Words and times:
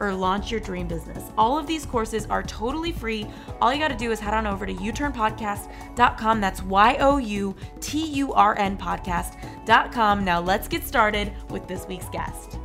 or 0.00 0.12
launch 0.12 0.50
your 0.50 0.60
dream 0.60 0.86
business. 0.86 1.30
All 1.38 1.58
of 1.58 1.66
these 1.66 1.86
courses 1.86 2.26
are 2.26 2.42
totally 2.42 2.92
free. 2.92 3.26
All 3.60 3.72
you 3.72 3.78
got 3.78 3.88
to 3.88 3.96
do 3.96 4.10
is 4.10 4.20
head 4.20 4.34
on 4.34 4.46
over 4.46 4.66
to 4.66 4.74
youturnpodcast.com. 4.74 6.40
That's 6.40 6.62
Y 6.62 6.96
O 7.00 7.18
U 7.18 7.54
T 7.80 8.04
U 8.06 8.32
R 8.32 8.58
N 8.58 8.76
podcast.com. 8.76 10.24
Now 10.24 10.40
let's 10.40 10.68
get 10.68 10.84
started 10.84 11.32
with 11.50 11.66
this 11.66 11.86
week's 11.86 12.08
guest. 12.08 12.58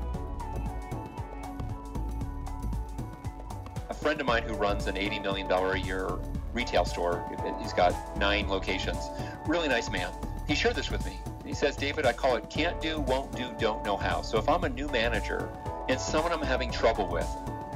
A 3.89 3.93
friend 3.93 4.19
of 4.19 4.27
mine 4.27 4.43
who 4.43 4.53
runs 4.53 4.87
an 4.87 4.95
$80 4.95 5.21
million 5.21 5.51
a 5.51 5.75
year 5.77 6.09
retail 6.53 6.85
store, 6.85 7.23
he's 7.61 7.73
got 7.73 8.17
nine 8.17 8.49
locations, 8.49 9.09
really 9.47 9.67
nice 9.67 9.89
man. 9.89 10.11
He 10.47 10.55
shared 10.55 10.75
this 10.75 10.89
with 10.89 11.05
me. 11.05 11.17
He 11.45 11.53
says, 11.53 11.75
David, 11.75 12.05
I 12.05 12.13
call 12.13 12.35
it 12.35 12.49
can't 12.49 12.79
do, 12.81 12.99
won't 12.99 13.35
do, 13.35 13.53
don't 13.59 13.83
know 13.85 13.97
how. 13.97 14.21
So 14.21 14.37
if 14.37 14.47
I'm 14.49 14.63
a 14.63 14.69
new 14.69 14.87
manager 14.89 15.49
and 15.91 15.99
someone 15.99 16.31
I'm 16.31 16.41
having 16.41 16.71
trouble 16.71 17.05
with, 17.05 17.27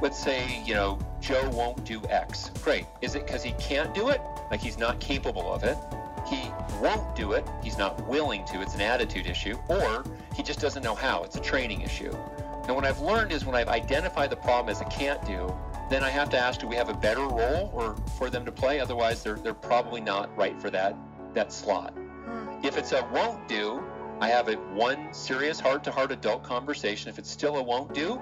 let's 0.02 0.17
say, 0.17 0.63
you 0.66 0.73
know, 0.73 0.97
Joe 1.19 1.49
won't 1.49 1.83
do 1.83 2.02
X. 2.09 2.49
Great. 2.63 2.85
Is 3.02 3.13
it 3.13 3.25
because 3.25 3.44
he 3.44 3.52
can't 3.59 3.94
do 3.94 4.08
it? 4.08 4.21
Like 4.49 4.61
he's 4.61 4.77
not 4.77 5.02
capable 5.02 5.53
of 5.53 5.66
it? 5.66 5.77
He 6.25 6.49
won't 6.81 7.13
do 7.13 7.33
it. 7.33 7.45
He's 7.61 7.77
not 7.77 8.08
willing 8.08 8.45
to. 8.45 8.61
It's 8.61 8.73
an 8.73 8.80
attitude 8.80 9.27
issue. 9.27 9.58
Or 9.67 10.05
he 10.33 10.43
just 10.43 10.61
doesn't 10.61 10.81
know 10.81 10.95
how. 10.95 11.23
It's 11.23 11.36
a 11.36 11.41
training 11.41 11.81
issue. 11.81 12.16
And 12.63 12.73
what 12.73 12.86
I've 12.86 13.02
learned 13.02 13.33
is 13.33 13.45
when 13.45 13.53
I've 13.53 13.67
identified 13.67 14.30
the 14.30 14.38
problem 14.38 14.69
as 14.69 14.80
a 14.80 14.86
can't 14.86 15.23
do, 15.25 15.53
then 15.89 16.02
I 16.02 16.09
have 16.09 16.30
to 16.30 16.38
ask, 16.38 16.61
do 16.61 16.67
we 16.67 16.75
have 16.77 16.88
a 16.88 16.93
better 16.93 17.27
role 17.27 17.69
or 17.73 17.97
for 18.17 18.30
them 18.30 18.45
to 18.45 18.52
play? 18.52 18.80
Otherwise, 18.80 19.23
they're, 19.23 19.36
they're 19.36 19.53
probably 19.53 19.99
not 19.99 20.36
right 20.38 20.59
for 20.61 20.69
that, 20.69 20.95
that 21.33 21.52
slot. 21.52 21.93
Hmm. 21.93 22.66
If 22.66 22.77
it's 22.77 22.93
a 22.93 23.05
won't 23.13 23.45
do, 23.49 23.83
I 24.21 24.30
have 24.30 24.47
a 24.47 24.53
one 24.53 25.13
serious 25.13 25.59
heart-to-heart 25.59 26.11
adult 26.11 26.44
conversation. 26.44 27.09
If 27.09 27.19
it's 27.19 27.30
still 27.30 27.58
a 27.58 27.63
won't 27.63 27.94
do, 27.94 28.19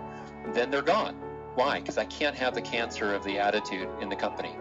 then 0.54 0.72
they're 0.72 0.82
gone. 0.82 1.16
Why? 1.56 1.80
Because 1.80 2.00
I 2.00 2.06
can't 2.06 2.36
have 2.36 2.56
the 2.56 2.62
cancer 2.62 3.14
of 3.14 3.24
the 3.24 3.38
attitude 3.38 3.88
in 4.02 4.10
the 4.10 4.16
company. 4.16 4.56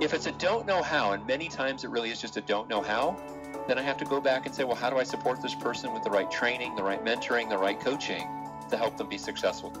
If 0.00 0.12
it's 0.12 0.26
a 0.26 0.32
don't 0.32 0.66
know 0.66 0.82
how, 0.82 1.12
and 1.12 1.24
many 1.26 1.48
times 1.48 1.84
it 1.84 1.90
really 1.90 2.10
is 2.10 2.20
just 2.20 2.36
a 2.36 2.40
don't 2.40 2.68
know 2.68 2.82
how, 2.82 3.16
then 3.68 3.78
I 3.78 3.82
have 3.82 3.96
to 3.98 4.04
go 4.04 4.20
back 4.20 4.46
and 4.46 4.54
say, 4.54 4.64
well, 4.64 4.74
how 4.74 4.90
do 4.90 4.96
I 4.96 5.04
support 5.04 5.40
this 5.40 5.54
person 5.54 5.92
with 5.94 6.02
the 6.02 6.10
right 6.10 6.28
training, 6.30 6.74
the 6.74 6.82
right 6.82 7.02
mentoring, 7.04 7.48
the 7.48 7.56
right 7.56 7.78
coaching 7.78 8.26
to 8.68 8.76
help 8.76 8.96
them 8.96 9.08
be 9.08 9.16
successful? 9.16 9.72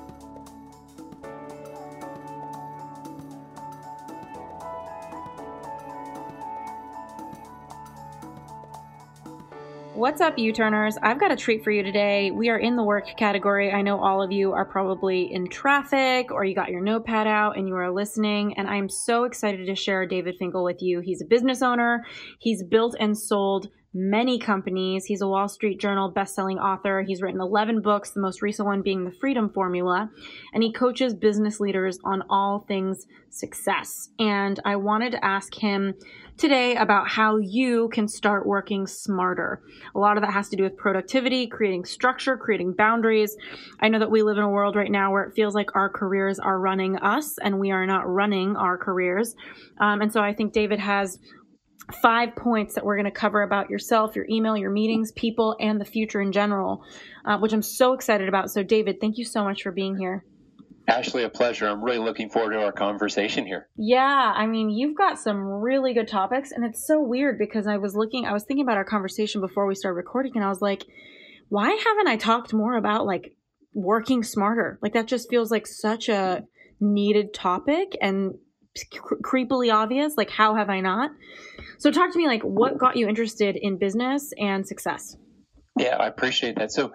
What's 10.04 10.20
up, 10.20 10.36
U 10.36 10.52
Turners? 10.52 10.98
I've 11.00 11.18
got 11.18 11.32
a 11.32 11.36
treat 11.36 11.64
for 11.64 11.70
you 11.70 11.82
today. 11.82 12.30
We 12.30 12.50
are 12.50 12.58
in 12.58 12.76
the 12.76 12.82
work 12.82 13.06
category. 13.16 13.72
I 13.72 13.80
know 13.80 13.98
all 14.04 14.22
of 14.22 14.30
you 14.30 14.52
are 14.52 14.66
probably 14.66 15.32
in 15.32 15.48
traffic 15.48 16.30
or 16.30 16.44
you 16.44 16.54
got 16.54 16.68
your 16.68 16.82
notepad 16.82 17.26
out 17.26 17.56
and 17.56 17.66
you 17.66 17.74
are 17.74 17.90
listening. 17.90 18.52
And 18.58 18.68
I'm 18.68 18.90
so 18.90 19.24
excited 19.24 19.64
to 19.64 19.74
share 19.74 20.04
David 20.04 20.34
Finkel 20.38 20.62
with 20.62 20.82
you. 20.82 21.00
He's 21.00 21.22
a 21.22 21.24
business 21.24 21.62
owner, 21.62 22.04
he's 22.38 22.62
built 22.62 22.94
and 23.00 23.16
sold 23.16 23.68
many 23.94 24.38
companies. 24.38 25.04
He's 25.04 25.22
a 25.22 25.28
Wall 25.28 25.48
Street 25.48 25.78
Journal 25.80 26.10
best-selling 26.10 26.58
author. 26.58 27.02
He's 27.02 27.22
written 27.22 27.40
11 27.40 27.80
books, 27.80 28.10
the 28.10 28.20
most 28.20 28.42
recent 28.42 28.66
one 28.66 28.82
being 28.82 29.04
The 29.04 29.12
Freedom 29.12 29.48
Formula, 29.48 30.10
and 30.52 30.62
he 30.62 30.72
coaches 30.72 31.14
business 31.14 31.60
leaders 31.60 31.98
on 32.04 32.24
all 32.28 32.64
things 32.66 33.06
success. 33.30 34.10
And 34.18 34.60
I 34.64 34.76
wanted 34.76 35.12
to 35.12 35.24
ask 35.24 35.54
him 35.54 35.94
today 36.36 36.74
about 36.74 37.08
how 37.08 37.36
you 37.36 37.88
can 37.92 38.08
start 38.08 38.46
working 38.46 38.86
smarter. 38.86 39.62
A 39.94 39.98
lot 39.98 40.16
of 40.16 40.22
that 40.22 40.32
has 40.32 40.48
to 40.48 40.56
do 40.56 40.64
with 40.64 40.76
productivity, 40.76 41.46
creating 41.46 41.84
structure, 41.84 42.36
creating 42.36 42.74
boundaries. 42.74 43.36
I 43.80 43.88
know 43.88 44.00
that 44.00 44.10
we 44.10 44.22
live 44.22 44.36
in 44.36 44.42
a 44.42 44.48
world 44.48 44.74
right 44.74 44.90
now 44.90 45.12
where 45.12 45.22
it 45.24 45.34
feels 45.34 45.54
like 45.54 45.74
our 45.76 45.88
careers 45.88 46.38
are 46.38 46.58
running 46.58 46.96
us 46.96 47.38
and 47.38 47.60
we 47.60 47.70
are 47.70 47.86
not 47.86 48.08
running 48.08 48.56
our 48.56 48.76
careers. 48.76 49.36
Um, 49.78 50.00
and 50.00 50.12
so 50.12 50.20
I 50.20 50.34
think 50.34 50.52
David 50.52 50.80
has 50.80 51.18
five 51.92 52.34
points 52.36 52.74
that 52.74 52.84
we're 52.84 52.96
going 52.96 53.04
to 53.04 53.10
cover 53.10 53.42
about 53.42 53.70
yourself, 53.70 54.16
your 54.16 54.26
email, 54.30 54.56
your 54.56 54.70
meetings, 54.70 55.12
people, 55.12 55.56
and 55.60 55.80
the 55.80 55.84
future 55.84 56.20
in 56.20 56.32
general, 56.32 56.84
uh, 57.24 57.38
which 57.38 57.52
I'm 57.52 57.62
so 57.62 57.92
excited 57.92 58.28
about. 58.28 58.50
So, 58.50 58.62
David, 58.62 59.00
thank 59.00 59.18
you 59.18 59.24
so 59.24 59.44
much 59.44 59.62
for 59.62 59.72
being 59.72 59.96
here. 59.96 60.24
Ashley, 60.86 61.22
a 61.22 61.30
pleasure. 61.30 61.66
I'm 61.66 61.82
really 61.82 61.98
looking 61.98 62.28
forward 62.28 62.52
to 62.52 62.62
our 62.62 62.72
conversation 62.72 63.46
here. 63.46 63.68
Yeah, 63.76 64.32
I 64.34 64.46
mean, 64.46 64.68
you've 64.68 64.96
got 64.96 65.18
some 65.18 65.38
really 65.42 65.94
good 65.94 66.08
topics, 66.08 66.52
and 66.52 66.64
it's 66.64 66.86
so 66.86 67.00
weird 67.00 67.38
because 67.38 67.66
I 67.66 67.78
was 67.78 67.94
looking, 67.94 68.26
I 68.26 68.32
was 68.32 68.44
thinking 68.44 68.64
about 68.64 68.76
our 68.76 68.84
conversation 68.84 69.40
before 69.40 69.66
we 69.66 69.74
started 69.74 69.96
recording, 69.96 70.32
and 70.34 70.44
I 70.44 70.48
was 70.48 70.60
like, 70.60 70.84
why 71.48 71.70
haven't 71.70 72.08
I 72.08 72.16
talked 72.16 72.52
more 72.52 72.76
about 72.76 73.06
like 73.06 73.34
working 73.72 74.22
smarter? 74.22 74.78
Like, 74.82 74.92
that 74.92 75.06
just 75.06 75.30
feels 75.30 75.50
like 75.50 75.66
such 75.66 76.10
a 76.10 76.44
needed 76.80 77.32
topic 77.32 77.96
and 78.02 78.34
creepily 79.22 79.72
obvious. 79.72 80.14
Like, 80.16 80.30
how 80.30 80.56
have 80.56 80.68
I 80.68 80.80
not? 80.80 81.12
So, 81.78 81.90
talk 81.90 82.12
to 82.12 82.18
me, 82.18 82.26
like, 82.26 82.42
what 82.42 82.78
got 82.78 82.96
you 82.96 83.08
interested 83.08 83.56
in 83.56 83.78
business 83.78 84.32
and 84.38 84.66
success? 84.66 85.16
Yeah, 85.76 85.96
I 85.96 86.06
appreciate 86.06 86.56
that. 86.56 86.70
So, 86.70 86.92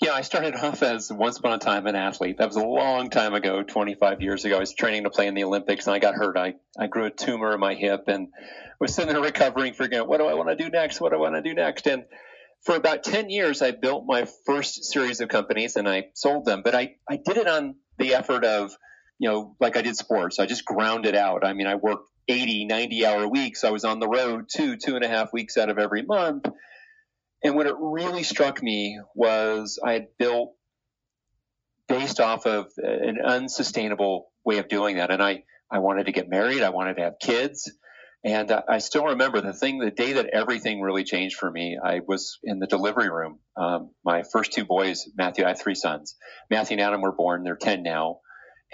yeah, 0.00 0.12
I 0.12 0.20
started 0.20 0.54
off 0.54 0.82
as 0.84 1.12
once 1.12 1.38
upon 1.38 1.54
a 1.54 1.58
time 1.58 1.86
an 1.88 1.96
athlete. 1.96 2.38
That 2.38 2.46
was 2.46 2.56
a 2.56 2.64
long 2.64 3.10
time 3.10 3.34
ago, 3.34 3.64
25 3.64 4.22
years 4.22 4.44
ago. 4.44 4.56
I 4.56 4.60
was 4.60 4.72
training 4.72 5.02
to 5.02 5.10
play 5.10 5.26
in 5.26 5.34
the 5.34 5.42
Olympics 5.42 5.86
and 5.86 5.94
I 5.94 5.98
got 5.98 6.14
hurt. 6.14 6.36
I, 6.36 6.54
I 6.78 6.86
grew 6.86 7.06
a 7.06 7.10
tumor 7.10 7.52
in 7.52 7.58
my 7.58 7.74
hip 7.74 8.04
and 8.06 8.28
was 8.78 8.94
sitting 8.94 9.12
there 9.12 9.20
recovering, 9.20 9.72
figuring 9.72 10.00
out 10.00 10.08
what 10.08 10.18
do 10.18 10.26
I 10.26 10.34
want 10.34 10.48
to 10.48 10.56
do 10.56 10.70
next? 10.70 11.00
What 11.00 11.10
do 11.10 11.16
I 11.16 11.20
want 11.20 11.34
to 11.34 11.42
do 11.42 11.54
next? 11.54 11.88
And 11.88 12.04
for 12.64 12.76
about 12.76 13.02
10 13.02 13.30
years, 13.30 13.62
I 13.62 13.72
built 13.72 14.04
my 14.06 14.26
first 14.46 14.84
series 14.84 15.20
of 15.20 15.28
companies 15.28 15.74
and 15.74 15.88
I 15.88 16.04
sold 16.14 16.44
them. 16.44 16.62
But 16.62 16.76
I, 16.76 16.96
I 17.10 17.16
did 17.16 17.36
it 17.36 17.48
on 17.48 17.74
the 17.98 18.14
effort 18.14 18.44
of, 18.44 18.70
you 19.18 19.28
know, 19.28 19.56
like 19.58 19.76
I 19.76 19.82
did 19.82 19.96
sports. 19.96 20.38
I 20.38 20.46
just 20.46 20.64
ground 20.64 21.04
it 21.04 21.16
out. 21.16 21.44
I 21.44 21.52
mean, 21.52 21.66
I 21.66 21.74
worked 21.74 22.04
80, 22.30 22.66
90 22.66 23.06
hour 23.06 23.28
weeks. 23.28 23.64
I 23.64 23.70
was 23.70 23.84
on 23.84 24.00
the 24.00 24.08
road 24.08 24.46
two, 24.54 24.76
two 24.76 24.96
and 24.96 25.04
a 25.04 25.08
half 25.08 25.32
weeks 25.32 25.56
out 25.56 25.70
of 25.70 25.78
every 25.78 26.02
month 26.02 26.46
and 27.42 27.54
what 27.54 27.66
it 27.66 27.74
really 27.78 28.22
struck 28.22 28.62
me 28.62 29.00
was 29.14 29.78
I 29.84 29.94
had 29.94 30.08
built 30.18 30.54
based 31.88 32.20
off 32.20 32.46
of 32.46 32.66
an 32.76 33.18
unsustainable 33.24 34.30
way 34.44 34.58
of 34.58 34.68
doing 34.68 34.96
that. 34.96 35.10
And 35.10 35.22
I, 35.22 35.44
I 35.70 35.78
wanted 35.78 36.06
to 36.06 36.12
get 36.12 36.28
married. 36.28 36.62
I 36.62 36.70
wanted 36.70 36.96
to 36.96 37.02
have 37.02 37.14
kids. 37.20 37.72
And 38.22 38.52
I 38.68 38.78
still 38.78 39.06
remember 39.06 39.40
the 39.40 39.54
thing, 39.54 39.78
the 39.78 39.90
day 39.90 40.12
that 40.12 40.26
everything 40.26 40.82
really 40.82 41.04
changed 41.04 41.36
for 41.36 41.50
me, 41.50 41.78
I 41.82 42.00
was 42.06 42.38
in 42.44 42.58
the 42.58 42.66
delivery 42.66 43.08
room. 43.08 43.38
Um, 43.56 43.92
my 44.04 44.24
first 44.30 44.52
two 44.52 44.66
boys, 44.66 45.08
Matthew, 45.16 45.46
I 45.46 45.48
have 45.48 45.60
three 45.60 45.74
sons. 45.74 46.16
Matthew 46.50 46.74
and 46.74 46.82
Adam 46.82 47.00
were 47.00 47.12
born. 47.12 47.44
They're 47.44 47.56
10 47.56 47.82
now. 47.82 48.20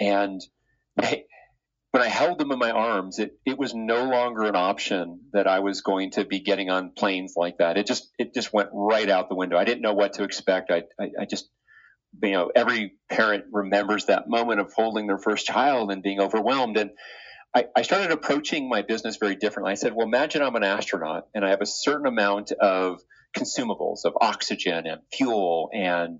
And 0.01 0.41
when 1.97 2.05
I 2.05 2.09
held 2.09 2.37
them 2.37 2.51
in 2.51 2.59
my 2.59 2.69
arms, 2.69 3.17
it, 3.17 3.39
it 3.43 3.57
was 3.57 3.73
no 3.73 4.03
longer 4.03 4.43
an 4.43 4.55
option 4.55 5.21
that 5.33 5.47
I 5.47 5.61
was 5.61 5.81
going 5.81 6.11
to 6.11 6.25
be 6.25 6.41
getting 6.41 6.69
on 6.69 6.91
planes 6.95 7.33
like 7.35 7.57
that. 7.57 7.75
It 7.75 7.87
just 7.87 8.07
it 8.19 8.35
just 8.35 8.53
went 8.53 8.69
right 8.71 9.09
out 9.09 9.29
the 9.29 9.35
window. 9.35 9.57
I 9.57 9.65
didn't 9.65 9.81
know 9.81 9.95
what 9.95 10.13
to 10.13 10.23
expect. 10.23 10.69
I, 10.69 10.83
I, 10.99 11.09
I 11.21 11.25
just 11.25 11.49
you 12.21 12.33
know 12.33 12.51
every 12.55 12.93
parent 13.09 13.45
remembers 13.51 14.05
that 14.05 14.29
moment 14.29 14.59
of 14.59 14.71
holding 14.75 15.07
their 15.07 15.17
first 15.17 15.47
child 15.47 15.91
and 15.91 16.03
being 16.03 16.21
overwhelmed 16.21 16.77
and 16.77 16.91
I, 17.55 17.65
I 17.75 17.81
started 17.81 18.11
approaching 18.11 18.69
my 18.69 18.83
business 18.83 19.17
very 19.17 19.35
differently. 19.35 19.71
I 19.71 19.75
said, 19.75 19.93
well, 19.95 20.05
imagine 20.05 20.43
I'm 20.43 20.55
an 20.55 20.63
astronaut 20.63 21.27
and 21.33 21.43
I 21.43 21.49
have 21.49 21.61
a 21.61 21.65
certain 21.65 22.05
amount 22.05 22.51
of 22.51 22.99
consumables 23.35 24.05
of 24.05 24.13
oxygen 24.21 24.85
and 24.85 25.01
fuel 25.11 25.71
and 25.73 26.19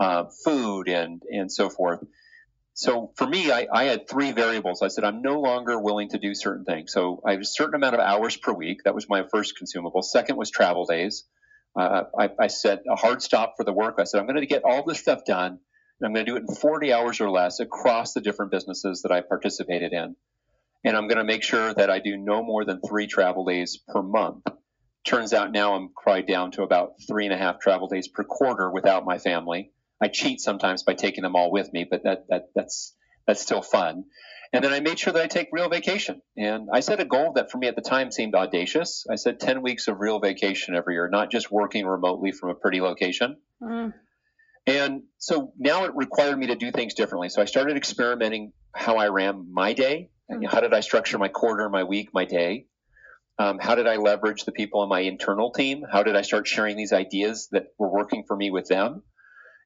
uh, 0.00 0.24
food 0.42 0.88
and 0.88 1.20
and 1.30 1.52
so 1.52 1.68
forth 1.68 2.00
so 2.78 3.10
for 3.16 3.26
me, 3.26 3.50
I, 3.50 3.66
I, 3.72 3.84
had 3.86 4.08
three 4.08 4.30
variables. 4.30 4.82
I 4.82 4.88
said, 4.88 5.02
I'm 5.02 5.20
no 5.20 5.40
longer 5.40 5.80
willing 5.80 6.10
to 6.10 6.18
do 6.18 6.32
certain 6.32 6.64
things. 6.64 6.92
So 6.92 7.20
I 7.26 7.32
have 7.32 7.40
a 7.40 7.44
certain 7.44 7.74
amount 7.74 7.96
of 7.96 8.00
hours 8.00 8.36
per 8.36 8.52
week. 8.52 8.84
That 8.84 8.94
was 8.94 9.08
my 9.08 9.24
first 9.32 9.58
consumable. 9.58 10.00
Second 10.00 10.36
was 10.36 10.48
travel 10.48 10.86
days. 10.86 11.24
Uh, 11.76 12.04
I, 12.16 12.30
I 12.38 12.46
set 12.46 12.84
a 12.88 12.94
hard 12.94 13.20
stop 13.20 13.54
for 13.56 13.64
the 13.64 13.72
work. 13.72 13.96
I 13.98 14.04
said, 14.04 14.20
I'm 14.20 14.28
going 14.28 14.38
to 14.38 14.46
get 14.46 14.62
all 14.64 14.84
this 14.86 15.00
stuff 15.00 15.24
done. 15.26 15.58
And 16.00 16.06
I'm 16.06 16.12
going 16.12 16.24
to 16.24 16.30
do 16.30 16.36
it 16.36 16.44
in 16.48 16.54
40 16.54 16.92
hours 16.92 17.20
or 17.20 17.28
less 17.28 17.58
across 17.58 18.12
the 18.12 18.20
different 18.20 18.52
businesses 18.52 19.02
that 19.02 19.10
I 19.10 19.22
participated 19.22 19.92
in. 19.92 20.14
And 20.84 20.96
I'm 20.96 21.08
going 21.08 21.18
to 21.18 21.24
make 21.24 21.42
sure 21.42 21.74
that 21.74 21.90
I 21.90 21.98
do 21.98 22.16
no 22.16 22.44
more 22.44 22.64
than 22.64 22.80
three 22.80 23.08
travel 23.08 23.44
days 23.44 23.76
per 23.88 24.02
month. 24.02 24.46
Turns 25.04 25.32
out 25.32 25.50
now 25.50 25.74
I'm 25.74 25.90
cried 25.96 26.28
down 26.28 26.52
to 26.52 26.62
about 26.62 26.92
three 27.08 27.24
and 27.24 27.34
a 27.34 27.38
half 27.38 27.58
travel 27.58 27.88
days 27.88 28.06
per 28.06 28.22
quarter 28.22 28.70
without 28.70 29.04
my 29.04 29.18
family. 29.18 29.72
I 30.00 30.08
cheat 30.08 30.40
sometimes 30.40 30.82
by 30.82 30.94
taking 30.94 31.22
them 31.22 31.36
all 31.36 31.50
with 31.50 31.72
me, 31.72 31.86
but 31.88 32.04
that, 32.04 32.24
that 32.28 32.50
that's 32.54 32.94
that's 33.26 33.42
still 33.42 33.62
fun. 33.62 34.04
And 34.52 34.64
then 34.64 34.72
I 34.72 34.80
made 34.80 34.98
sure 34.98 35.12
that 35.12 35.22
I 35.22 35.26
take 35.26 35.48
real 35.52 35.68
vacation. 35.68 36.22
And 36.36 36.68
I 36.72 36.80
set 36.80 37.00
a 37.00 37.04
goal 37.04 37.34
that 37.34 37.50
for 37.50 37.58
me 37.58 37.66
at 37.66 37.76
the 37.76 37.82
time 37.82 38.10
seemed 38.10 38.34
audacious. 38.34 39.06
I 39.10 39.16
said 39.16 39.40
10 39.40 39.60
weeks 39.60 39.88
of 39.88 40.00
real 40.00 40.20
vacation 40.20 40.74
every 40.74 40.94
year, 40.94 41.08
not 41.10 41.30
just 41.30 41.50
working 41.50 41.84
remotely 41.84 42.32
from 42.32 42.48
a 42.48 42.54
pretty 42.54 42.80
location. 42.80 43.36
Mm. 43.62 43.92
And 44.66 45.02
so 45.18 45.52
now 45.58 45.84
it 45.84 45.92
required 45.94 46.38
me 46.38 46.46
to 46.46 46.54
do 46.54 46.72
things 46.72 46.94
differently. 46.94 47.28
So 47.28 47.42
I 47.42 47.44
started 47.44 47.76
experimenting 47.76 48.52
how 48.74 48.96
I 48.96 49.08
ran 49.08 49.52
my 49.52 49.74
day. 49.74 50.10
Mm. 50.30 50.46
How 50.46 50.60
did 50.60 50.72
I 50.72 50.80
structure 50.80 51.18
my 51.18 51.28
quarter, 51.28 51.68
my 51.68 51.84
week, 51.84 52.08
my 52.14 52.24
day? 52.24 52.66
Um, 53.38 53.58
how 53.60 53.74
did 53.74 53.86
I 53.86 53.96
leverage 53.96 54.44
the 54.44 54.52
people 54.52 54.80
on 54.80 54.88
my 54.88 55.00
internal 55.00 55.52
team? 55.52 55.84
How 55.90 56.02
did 56.02 56.16
I 56.16 56.22
start 56.22 56.48
sharing 56.48 56.76
these 56.76 56.92
ideas 56.92 57.48
that 57.52 57.66
were 57.78 57.90
working 57.90 58.24
for 58.26 58.36
me 58.36 58.50
with 58.50 58.66
them? 58.66 59.02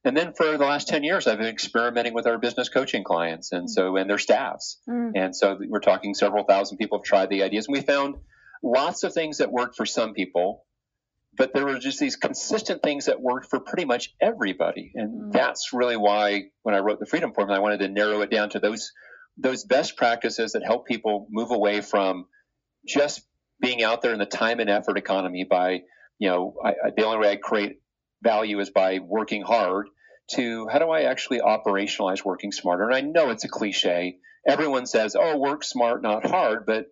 And 0.05 0.17
then 0.17 0.33
for 0.33 0.57
the 0.57 0.65
last 0.65 0.87
10 0.89 1.03
years, 1.03 1.27
I've 1.27 1.37
been 1.37 1.47
experimenting 1.47 2.13
with 2.13 2.27
our 2.27 2.37
business 2.37 2.67
coaching 2.67 3.03
clients 3.03 3.53
and 3.53 3.69
so, 3.69 3.95
and 3.95 4.09
their 4.09 4.17
staffs. 4.17 4.79
Mm. 4.89 5.11
And 5.15 5.35
so 5.35 5.57
we're 5.59 5.79
talking 5.79 6.13
several 6.13 6.43
thousand 6.43 6.77
people 6.77 6.99
have 6.99 7.05
tried 7.05 7.29
the 7.29 7.43
ideas 7.43 7.67
and 7.67 7.73
we 7.73 7.81
found 7.81 8.15
lots 8.61 9.03
of 9.03 9.13
things 9.13 9.37
that 9.37 9.51
worked 9.51 9.77
for 9.77 9.85
some 9.85 10.13
people, 10.13 10.65
but 11.37 11.53
there 11.53 11.65
were 11.65 11.79
just 11.79 11.99
these 11.99 12.17
consistent 12.17 12.83
things 12.83 13.05
that 13.05 13.21
worked 13.21 13.49
for 13.49 13.61
pretty 13.61 13.85
much 13.85 14.13
everybody. 14.21 14.91
And 14.95 15.21
mm. 15.21 15.31
that's 15.31 15.71
really 15.71 15.97
why 15.97 16.43
when 16.63 16.75
I 16.75 16.79
wrote 16.79 16.99
the 16.99 17.05
freedom 17.05 17.33
formula, 17.33 17.59
I 17.59 17.61
wanted 17.61 17.79
to 17.79 17.87
narrow 17.87 18.21
it 18.21 18.29
down 18.29 18.49
to 18.51 18.59
those, 18.59 18.91
those 19.37 19.63
best 19.63 19.95
practices 19.95 20.51
that 20.51 20.63
help 20.65 20.85
people 20.85 21.27
move 21.31 21.51
away 21.51 21.79
from 21.79 22.25
just 22.85 23.21
being 23.61 23.81
out 23.81 24.01
there 24.01 24.11
in 24.11 24.19
the 24.19 24.25
time 24.25 24.59
and 24.59 24.69
effort 24.69 24.97
economy 24.97 25.45
by, 25.49 25.83
you 26.19 26.29
know, 26.29 26.55
I, 26.63 26.69
I, 26.69 26.89
the 26.95 27.05
only 27.05 27.19
way 27.19 27.31
I 27.31 27.37
create 27.37 27.77
value 28.23 28.59
is 28.59 28.69
by 28.69 28.99
working 28.99 29.41
hard 29.41 29.87
to 30.31 30.67
how 30.67 30.79
do 30.79 30.89
I 30.89 31.03
actually 31.03 31.39
operationalize 31.39 32.23
working 32.23 32.51
smarter? 32.51 32.85
And 32.85 32.95
I 32.95 33.01
know 33.01 33.29
it's 33.29 33.43
a 33.43 33.49
cliche. 33.49 34.17
Everyone 34.47 34.85
says, 34.85 35.15
oh, 35.19 35.37
work 35.37 35.63
smart, 35.63 36.01
not 36.01 36.25
hard. 36.25 36.65
But 36.65 36.87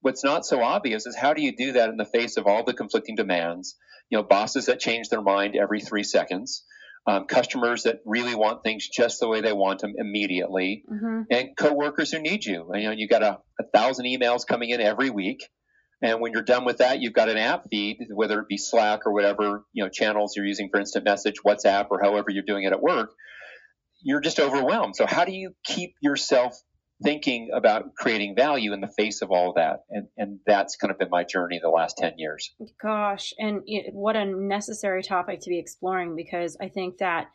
what's 0.00 0.24
not 0.24 0.46
so 0.46 0.62
obvious 0.62 1.06
is 1.06 1.16
how 1.16 1.34
do 1.34 1.42
you 1.42 1.56
do 1.56 1.72
that 1.72 1.88
in 1.88 1.96
the 1.96 2.04
face 2.04 2.36
of 2.36 2.46
all 2.46 2.64
the 2.64 2.74
conflicting 2.74 3.16
demands? 3.16 3.76
You 4.10 4.18
know, 4.18 4.24
bosses 4.24 4.66
that 4.66 4.78
change 4.78 5.08
their 5.08 5.22
mind 5.22 5.56
every 5.56 5.80
three 5.80 6.04
seconds, 6.04 6.64
um, 7.06 7.26
customers 7.26 7.84
that 7.84 8.00
really 8.04 8.34
want 8.34 8.62
things 8.62 8.88
just 8.88 9.20
the 9.20 9.28
way 9.28 9.40
they 9.40 9.52
want 9.52 9.80
them 9.80 9.94
immediately, 9.96 10.84
mm-hmm. 10.90 11.22
and 11.30 11.56
coworkers 11.56 12.12
who 12.12 12.20
need 12.20 12.44
you. 12.44 12.70
You 12.74 12.84
know, 12.84 12.90
you 12.92 13.08
got 13.08 13.22
a, 13.22 13.38
a 13.58 13.64
thousand 13.74 14.06
emails 14.06 14.46
coming 14.46 14.70
in 14.70 14.80
every 14.80 15.10
week. 15.10 15.48
And 16.02 16.20
when 16.20 16.32
you're 16.32 16.42
done 16.42 16.64
with 16.64 16.78
that, 16.78 17.00
you've 17.00 17.14
got 17.14 17.28
an 17.28 17.38
app 17.38 17.64
feed, 17.70 18.06
whether 18.12 18.40
it 18.40 18.48
be 18.48 18.58
Slack 18.58 19.06
or 19.06 19.12
whatever 19.12 19.64
you 19.72 19.82
know 19.82 19.88
channels 19.88 20.34
you're 20.36 20.46
using 20.46 20.68
for 20.70 20.78
instant 20.78 21.04
message, 21.04 21.36
WhatsApp, 21.44 21.86
or 21.90 22.00
however 22.02 22.26
you're 22.30 22.44
doing 22.44 22.64
it 22.64 22.72
at 22.72 22.82
work. 22.82 23.12
You're 24.02 24.20
just 24.20 24.38
overwhelmed. 24.38 24.94
So 24.94 25.06
how 25.06 25.24
do 25.24 25.32
you 25.32 25.54
keep 25.64 25.94
yourself 26.02 26.54
thinking 27.02 27.50
about 27.54 27.94
creating 27.96 28.36
value 28.36 28.72
in 28.72 28.80
the 28.80 28.90
face 28.96 29.22
of 29.22 29.30
all 29.30 29.50
of 29.50 29.54
that? 29.56 29.84
And 29.88 30.08
and 30.18 30.38
that's 30.46 30.76
kind 30.76 30.90
of 30.90 30.98
been 30.98 31.10
my 31.10 31.24
journey 31.24 31.60
the 31.62 31.70
last 31.70 31.96
ten 31.96 32.12
years. 32.18 32.54
Gosh, 32.80 33.32
and 33.38 33.62
it, 33.66 33.94
what 33.94 34.16
a 34.16 34.26
necessary 34.26 35.02
topic 35.02 35.40
to 35.40 35.50
be 35.50 35.58
exploring 35.58 36.14
because 36.14 36.58
I 36.60 36.68
think 36.68 36.98
that 36.98 37.28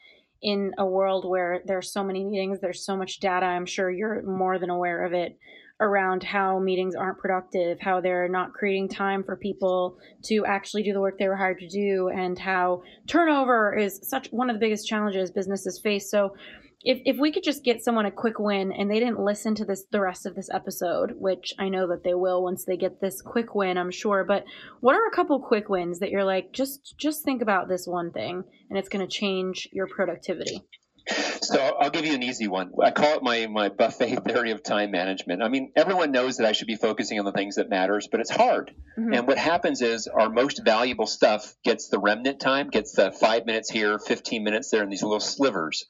in 0.43 0.73
a 0.77 0.85
world 0.85 1.27
where 1.27 1.61
there's 1.65 1.91
so 1.91 2.03
many 2.03 2.23
meetings, 2.23 2.59
there's 2.61 2.85
so 2.85 2.95
much 2.95 3.19
data. 3.19 3.45
I'm 3.45 3.65
sure 3.65 3.89
you're 3.91 4.23
more 4.23 4.59
than 4.59 4.69
aware 4.69 5.03
of 5.05 5.13
it 5.13 5.37
around 5.81 6.23
how 6.23 6.59
meetings 6.59 6.95
aren't 6.95 7.17
productive, 7.17 7.79
how 7.81 7.99
they're 7.99 8.29
not 8.29 8.53
creating 8.53 8.87
time 8.87 9.23
for 9.23 9.35
people 9.35 9.97
to 10.23 10.45
actually 10.45 10.83
do 10.83 10.93
the 10.93 11.01
work 11.01 11.17
they 11.17 11.27
were 11.27 11.35
hired 11.35 11.59
to 11.59 11.67
do, 11.67 12.09
and 12.09 12.37
how 12.37 12.83
turnover 13.07 13.75
is 13.75 13.99
such 14.03 14.27
one 14.31 14.49
of 14.49 14.55
the 14.55 14.59
biggest 14.59 14.87
challenges 14.87 15.31
businesses 15.31 15.79
face. 15.79 16.09
So, 16.09 16.35
if, 16.83 16.99
if 17.05 17.17
we 17.19 17.31
could 17.31 17.43
just 17.43 17.63
get 17.63 17.83
someone 17.83 18.07
a 18.07 18.11
quick 18.11 18.39
win 18.39 18.71
and 18.71 18.89
they 18.89 18.99
didn't 18.99 19.19
listen 19.19 19.53
to 19.55 19.65
this 19.65 19.85
the 19.91 20.01
rest 20.01 20.25
of 20.25 20.35
this 20.35 20.49
episode 20.51 21.11
which 21.19 21.53
i 21.59 21.69
know 21.69 21.87
that 21.87 22.03
they 22.03 22.15
will 22.15 22.41
once 22.41 22.65
they 22.65 22.75
get 22.75 22.99
this 22.99 23.21
quick 23.21 23.53
win 23.53 23.77
i'm 23.77 23.91
sure 23.91 24.23
but 24.23 24.45
what 24.79 24.95
are 24.95 25.07
a 25.07 25.15
couple 25.15 25.39
quick 25.39 25.69
wins 25.69 25.99
that 25.99 26.09
you're 26.09 26.23
like 26.23 26.51
just 26.53 26.95
just 26.97 27.23
think 27.23 27.41
about 27.41 27.69
this 27.69 27.85
one 27.85 28.11
thing 28.11 28.43
and 28.69 28.79
it's 28.79 28.89
going 28.89 29.05
to 29.05 29.11
change 29.11 29.67
your 29.71 29.85
productivity 29.85 30.63
so 31.07 31.59
I'll 31.79 31.89
give 31.89 32.05
you 32.05 32.13
an 32.13 32.23
easy 32.23 32.47
one. 32.47 32.71
I 32.81 32.91
call 32.91 33.17
it 33.17 33.23
my 33.23 33.47
my 33.47 33.69
buffet 33.69 34.15
theory 34.25 34.51
of 34.51 34.63
time 34.63 34.91
management. 34.91 35.41
I 35.41 35.49
mean, 35.49 35.71
everyone 35.75 36.11
knows 36.11 36.37
that 36.37 36.47
I 36.47 36.51
should 36.51 36.67
be 36.67 36.75
focusing 36.75 37.19
on 37.19 37.25
the 37.25 37.31
things 37.31 37.55
that 37.55 37.69
matters, 37.69 38.07
but 38.09 38.19
it's 38.19 38.29
hard. 38.29 38.71
Mm-hmm. 38.97 39.13
And 39.13 39.27
what 39.27 39.37
happens 39.37 39.81
is 39.81 40.07
our 40.07 40.29
most 40.29 40.61
valuable 40.63 41.07
stuff 41.07 41.53
gets 41.63 41.89
the 41.89 41.99
remnant 41.99 42.39
time, 42.39 42.69
gets 42.69 42.93
the 42.93 43.11
five 43.11 43.45
minutes 43.45 43.69
here, 43.69 43.99
15 43.99 44.43
minutes 44.43 44.69
there, 44.69 44.83
in 44.83 44.89
these 44.89 45.03
little 45.03 45.19
slivers. 45.19 45.85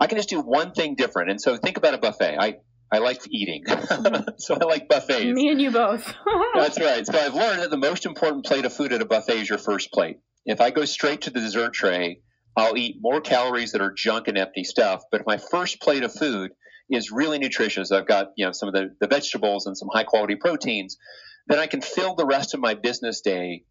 I 0.00 0.06
can 0.06 0.18
just 0.18 0.28
do 0.28 0.40
one 0.40 0.72
thing 0.72 0.96
different. 0.96 1.30
And 1.30 1.40
so 1.40 1.56
think 1.56 1.76
about 1.76 1.94
a 1.94 1.98
buffet. 1.98 2.36
I 2.38 2.56
I 2.92 2.98
like 2.98 3.22
eating, 3.30 3.64
so 4.36 4.54
I 4.60 4.64
like 4.66 4.86
buffets. 4.86 5.24
Me 5.24 5.48
and 5.48 5.58
you 5.58 5.70
both. 5.70 6.12
That's 6.54 6.78
right. 6.78 7.06
So 7.06 7.18
I've 7.18 7.34
learned 7.34 7.62
that 7.62 7.70
the 7.70 7.78
most 7.78 8.04
important 8.04 8.44
plate 8.44 8.66
of 8.66 8.72
food 8.74 8.92
at 8.92 9.00
a 9.00 9.06
buffet 9.06 9.40
is 9.40 9.48
your 9.48 9.56
first 9.56 9.92
plate. 9.92 10.18
If 10.44 10.60
I 10.60 10.70
go 10.70 10.84
straight 10.84 11.22
to 11.22 11.30
the 11.30 11.40
dessert 11.40 11.72
tray, 11.72 12.20
I'll 12.56 12.76
eat 12.76 12.96
more 13.00 13.20
calories 13.20 13.72
that 13.72 13.80
are 13.80 13.92
junk 13.92 14.28
and 14.28 14.36
empty 14.36 14.64
stuff. 14.64 15.02
But 15.10 15.22
if 15.22 15.26
my 15.26 15.38
first 15.38 15.80
plate 15.80 16.02
of 16.02 16.12
food 16.12 16.52
is 16.90 17.10
really 17.10 17.38
nutritious, 17.38 17.90
I've 17.90 18.06
got 18.06 18.32
you 18.36 18.46
know 18.46 18.52
some 18.52 18.68
of 18.68 18.74
the, 18.74 18.94
the 19.00 19.06
vegetables 19.06 19.66
and 19.66 19.76
some 19.76 19.88
high 19.92 20.04
quality 20.04 20.36
proteins, 20.36 20.98
then 21.46 21.58
I 21.58 21.66
can 21.66 21.80
fill 21.80 22.14
the 22.14 22.26
rest 22.26 22.54
of 22.54 22.60
my 22.60 22.74
business 22.74 23.20
day 23.20 23.64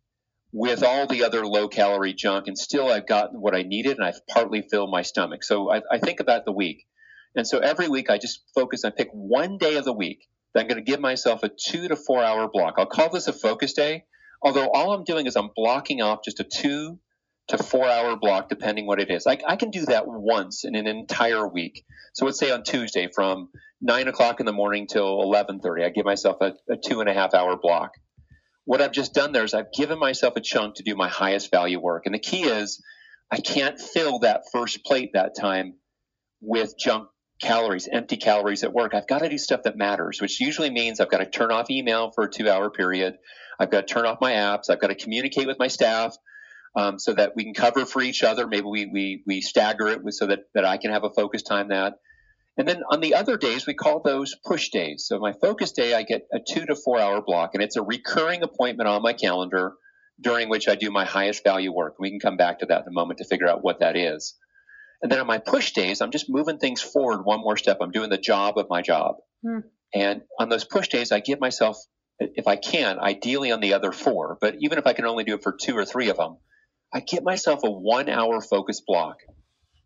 with 0.52 0.84
all 0.84 1.08
the 1.08 1.24
other 1.24 1.46
low 1.46 1.68
calorie 1.68 2.14
junk, 2.14 2.48
and 2.48 2.58
still 2.58 2.90
I've 2.90 3.08
gotten 3.08 3.40
what 3.40 3.56
I 3.56 3.62
needed, 3.62 3.98
and 3.98 4.06
I've 4.06 4.26
partly 4.28 4.62
filled 4.62 4.92
my 4.92 5.02
stomach. 5.02 5.44
So 5.44 5.72
I, 5.72 5.82
I 5.90 6.00
think 6.00 6.20
about 6.20 6.46
the 6.46 6.52
week, 6.52 6.86
and 7.36 7.48
so 7.48 7.60
every 7.60 7.88
week 7.88 8.10
I 8.10 8.18
just 8.18 8.44
focus. 8.56 8.84
I 8.84 8.90
pick 8.90 9.10
one 9.12 9.58
day 9.58 9.76
of 9.76 9.86
the 9.86 9.94
week 9.94 10.28
that 10.54 10.62
I'm 10.62 10.68
going 10.68 10.84
to 10.84 10.92
give 10.92 11.00
myself 11.00 11.44
a 11.44 11.50
two 11.50 11.88
to 11.88 11.96
four 11.96 12.24
hour 12.24 12.50
block. 12.52 12.76
I'll 12.78 12.88
call 12.88 13.10
this 13.10 13.28
a 13.28 13.34
focus 13.34 13.74
day. 13.74 14.06
Although 14.44 14.70
all 14.72 14.94
I'm 14.94 15.04
doing 15.04 15.28
is 15.28 15.36
I'm 15.36 15.52
blocking 15.56 16.02
off 16.02 16.22
just 16.26 16.40
a 16.40 16.44
two 16.44 17.00
to 17.52 17.58
four 17.58 17.88
hour 17.88 18.16
block, 18.16 18.50
depending 18.50 18.88
what 18.88 19.00
it 19.00 19.12
is. 19.12 19.28
I, 19.28 19.38
I, 19.48 19.56
can 19.58 19.72
do 19.72 19.86
that 19.86 20.08
once 20.08 20.64
in 20.64 20.76
an 20.76 20.88
entire 20.88 21.48
week. 21.48 21.86
So 22.14 22.26
let's 22.26 22.40
say 22.40 22.50
on 22.50 22.64
Tuesday 22.64 23.10
from 23.14 23.50
nine 23.82 24.08
o'clock 24.08 24.40
in 24.40 24.46
the 24.46 24.54
morning 24.54 24.88
till 24.88 25.22
eleven 25.22 25.60
thirty, 25.60 25.84
I 25.84 25.90
give 25.90 26.06
myself 26.06 26.38
a, 26.42 26.54
a 26.70 26.78
two 26.78 27.02
and 27.02 27.10
a 27.10 27.14
half 27.14 27.34
hour 27.34 27.58
block. 27.58 27.92
What 28.64 28.82
I've 28.82 28.94
just 28.94 29.14
done 29.14 29.34
there 29.34 29.44
is 29.44 29.54
I've 29.54 29.72
given 29.74 30.00
myself 30.00 30.36
a 30.38 30.42
chunk 30.42 30.76
to 30.76 30.84
do 30.84 30.96
my 30.96 31.10
highest 31.10 31.52
value 31.52 31.80
work, 31.80 32.06
and 32.06 32.16
the 32.16 32.20
key 32.20 32.44
is 32.44 32.82
I 33.30 33.38
can't 33.38 33.80
fill 33.80 34.20
that 34.20 34.44
first 34.52 34.86
plate 34.86 35.12
that 35.14 35.36
time 35.38 35.76
with 36.42 36.78
junk 36.78 37.10
calories, 37.42 37.90
empty 37.92 38.18
calories 38.18 38.64
at 38.64 38.72
work. 38.72 38.94
I've 38.94 39.08
got 39.08 39.20
to 39.20 39.30
do 39.30 39.38
stuff 39.38 39.64
that 39.64 39.76
matters, 39.76 40.22
which 40.22 40.40
usually 40.40 40.70
means 40.70 41.00
I've 41.00 41.10
got 41.10 41.18
to 41.18 41.30
turn 41.30 41.52
off 41.52 41.70
email 41.70 42.12
for 42.12 42.26
a 42.26 42.32
two 42.32 42.50
hour 42.50 42.70
period. 42.70 43.18
I've 43.60 43.72
got 43.72 43.88
to 43.88 43.94
turn 43.94 44.06
off 44.06 44.22
my 44.22 44.34
apps. 44.34 44.70
I've 44.70 44.80
got 44.80 44.88
to 44.88 44.96
communicate 44.96 45.48
with 45.48 45.60
my 45.60 45.68
staff 45.68 46.16
um, 46.76 47.00
so 47.00 47.14
that 47.14 47.34
we 47.36 47.44
can 47.44 47.54
cover 47.54 47.86
for 47.86 48.02
each 48.02 48.24
other. 48.24 48.48
Maybe 48.48 48.66
we, 48.66 48.86
we, 48.86 49.24
we 49.26 49.42
stagger 49.42 49.88
it 49.88 50.02
so 50.10 50.28
that, 50.28 50.40
that 50.54 50.66
I 50.66 50.78
can 50.78 50.92
have 50.92 51.04
a 51.04 51.10
focus 51.10 51.44
time 51.44 51.70
that. 51.70 51.96
And 52.58 52.68
then 52.68 52.84
on 52.92 53.00
the 53.00 53.16
other 53.16 53.38
days, 53.38 53.66
we 53.66 53.74
call 53.74 54.02
those 54.02 54.36
push 54.46 54.70
days. 54.70 55.06
So 55.08 55.20
my 55.20 55.34
focus 55.42 55.72
day, 55.72 55.94
I 55.94 56.04
get 56.04 56.28
a 56.34 56.40
two 56.40 56.66
to 56.66 56.76
four 56.76 57.00
hour 57.00 57.22
block, 57.22 57.52
and 57.54 57.64
it's 57.64 57.78
a 57.78 57.82
recurring 57.82 58.44
appointment 58.44 58.90
on 58.90 59.02
my 59.02 59.14
calendar 59.14 59.74
during 60.20 60.50
which 60.50 60.68
I 60.68 60.76
do 60.76 60.92
my 60.92 61.06
highest 61.06 61.44
value 61.44 61.74
work. 61.74 61.96
We 62.00 62.10
can 62.10 62.20
come 62.20 62.38
back 62.38 62.60
to 62.60 62.66
that 62.68 62.82
in 62.82 62.88
a 62.88 62.92
moment 62.92 63.20
to 63.20 63.26
figure 63.26 63.48
out 63.48 63.64
what 63.64 63.80
that 63.80 63.96
is. 63.96 64.36
And 65.02 65.12
then 65.12 65.20
on 65.20 65.28
my 65.28 65.40
push 65.40 65.72
days, 65.72 66.02
I'm 66.02 66.12
just 66.12 66.30
moving 66.30 66.60
things 66.60 66.82
forward 66.82 67.24
one 67.24 67.40
more 67.40 67.58
step. 67.58 67.78
I'm 67.82 67.92
doing 67.92 68.10
the 68.10 68.18
job 68.18 68.58
of 68.58 68.68
my 68.70 68.82
job. 68.82 69.16
Hmm. 69.44 69.60
And 69.94 70.22
on 70.40 70.50
those 70.50 70.64
push 70.64 70.90
days, 70.90 71.12
I 71.12 71.20
give 71.20 71.40
myself, 71.40 71.78
if 72.20 72.48
I 72.48 72.56
can, 72.56 73.00
ideally 73.00 73.52
on 73.52 73.62
the 73.62 73.74
other 73.74 73.92
four, 73.92 74.38
but 74.40 74.56
even 74.60 74.78
if 74.78 74.86
I 74.86 74.94
can 74.94 75.06
only 75.06 75.24
do 75.24 75.36
it 75.36 75.44
for 75.44 75.56
two 75.60 75.76
or 75.76 75.86
three 75.86 76.10
of 76.10 76.18
them, 76.18 76.38
I 76.94 77.00
get 77.00 77.24
myself 77.24 77.62
a 77.64 77.72
one 77.72 78.10
hour 78.10 78.42
focus 78.42 78.82
block 78.86 79.18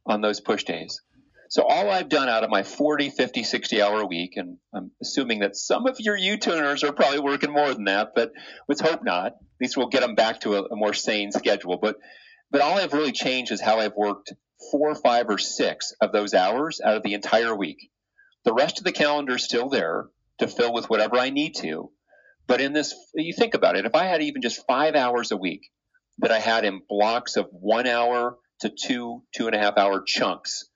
on 0.06 0.22
those 0.22 0.40
push 0.40 0.64
days. 0.64 1.02
So 1.50 1.64
all 1.64 1.92
I've 1.92 2.10
done 2.10 2.28
out 2.28 2.44
of 2.44 2.50
my 2.50 2.64
40, 2.64 3.12
50, 3.12 3.44
60 3.44 3.82
hour 3.82 4.06
week, 4.06 4.34
and 4.36 4.58
I'm 4.74 4.92
assuming 5.02 5.40
that 5.40 5.56
some 5.56 5.86
of 5.86 5.98
your 6.00 6.18
U-tuners 6.18 6.84
are 6.84 6.92
probably 6.92 7.20
working 7.20 7.52
more 7.52 7.72
than 7.74 7.86
that, 7.86 8.14
but 8.16 8.32
let's 8.68 8.82
hope 8.82 9.04
not. 9.04 9.28
At 9.28 9.62
least 9.62 9.78
we'll 9.78 9.90
get 9.90 10.02
them 10.02 10.16
back 10.16 10.42
to 10.42 10.56
a, 10.56 10.64
a 10.64 10.76
more 10.76 10.94
sane 10.94 11.32
schedule. 11.32 11.78
But, 11.80 11.98
but 12.50 12.62
all 12.62 12.74
I've 12.74 12.94
really 12.94 13.12
changed 13.12 13.52
is 13.52 13.62
how 13.62 13.80
I've 13.80 13.96
worked 13.96 14.34
four, 14.72 14.96
five, 14.96 15.30
or 15.30 15.38
six 15.38 15.94
of 16.02 16.12
those 16.12 16.34
hours 16.34 16.82
out 16.84 16.98
of 16.98 17.04
the 17.04 17.14
entire 17.14 17.56
week. 17.56 17.90
The 18.44 18.54
rest 18.54 18.80
of 18.80 18.84
the 18.84 18.92
calendar 18.92 19.36
is 19.36 19.44
still 19.44 19.70
there 19.70 20.08
to 20.40 20.48
fill 20.48 20.74
with 20.74 20.90
whatever 20.90 21.18
I 21.18 21.30
need 21.30 21.56
to. 21.58 21.92
But 22.48 22.62
in 22.62 22.74
this, 22.74 22.96
you 23.14 23.34
think 23.34 23.54
about 23.54 23.76
it, 23.76 23.86
if 23.86 23.96
I 23.96 24.06
had 24.06 24.24
even 24.24 24.42
just 24.42 24.66
five 24.68 24.96
hours 24.96 25.32
a 25.32 25.38
week 25.38 25.62
that 26.20 26.32
I 26.32 26.40
had 26.40 26.66
in 26.66 26.82
blocks 26.88 27.36
of 27.36 27.48
one 27.52 27.88
hour 27.88 28.38
to 28.62 28.70
two, 28.70 29.24
two 29.36 29.48
and 29.48 29.56
a 29.56 29.60
half 29.60 29.78
hour 29.78 30.04
chunks. 30.06 30.70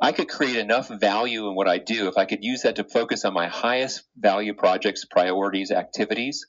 I 0.00 0.12
could 0.12 0.28
create 0.28 0.56
enough 0.56 0.88
value 0.88 1.46
in 1.48 1.54
what 1.54 1.68
I 1.68 1.78
do 1.78 2.08
if 2.08 2.16
I 2.16 2.24
could 2.24 2.42
use 2.42 2.62
that 2.62 2.76
to 2.76 2.84
focus 2.84 3.24
on 3.24 3.34
my 3.34 3.46
highest 3.46 4.02
value 4.16 4.54
projects, 4.54 5.04
priorities, 5.04 5.70
activities. 5.70 6.46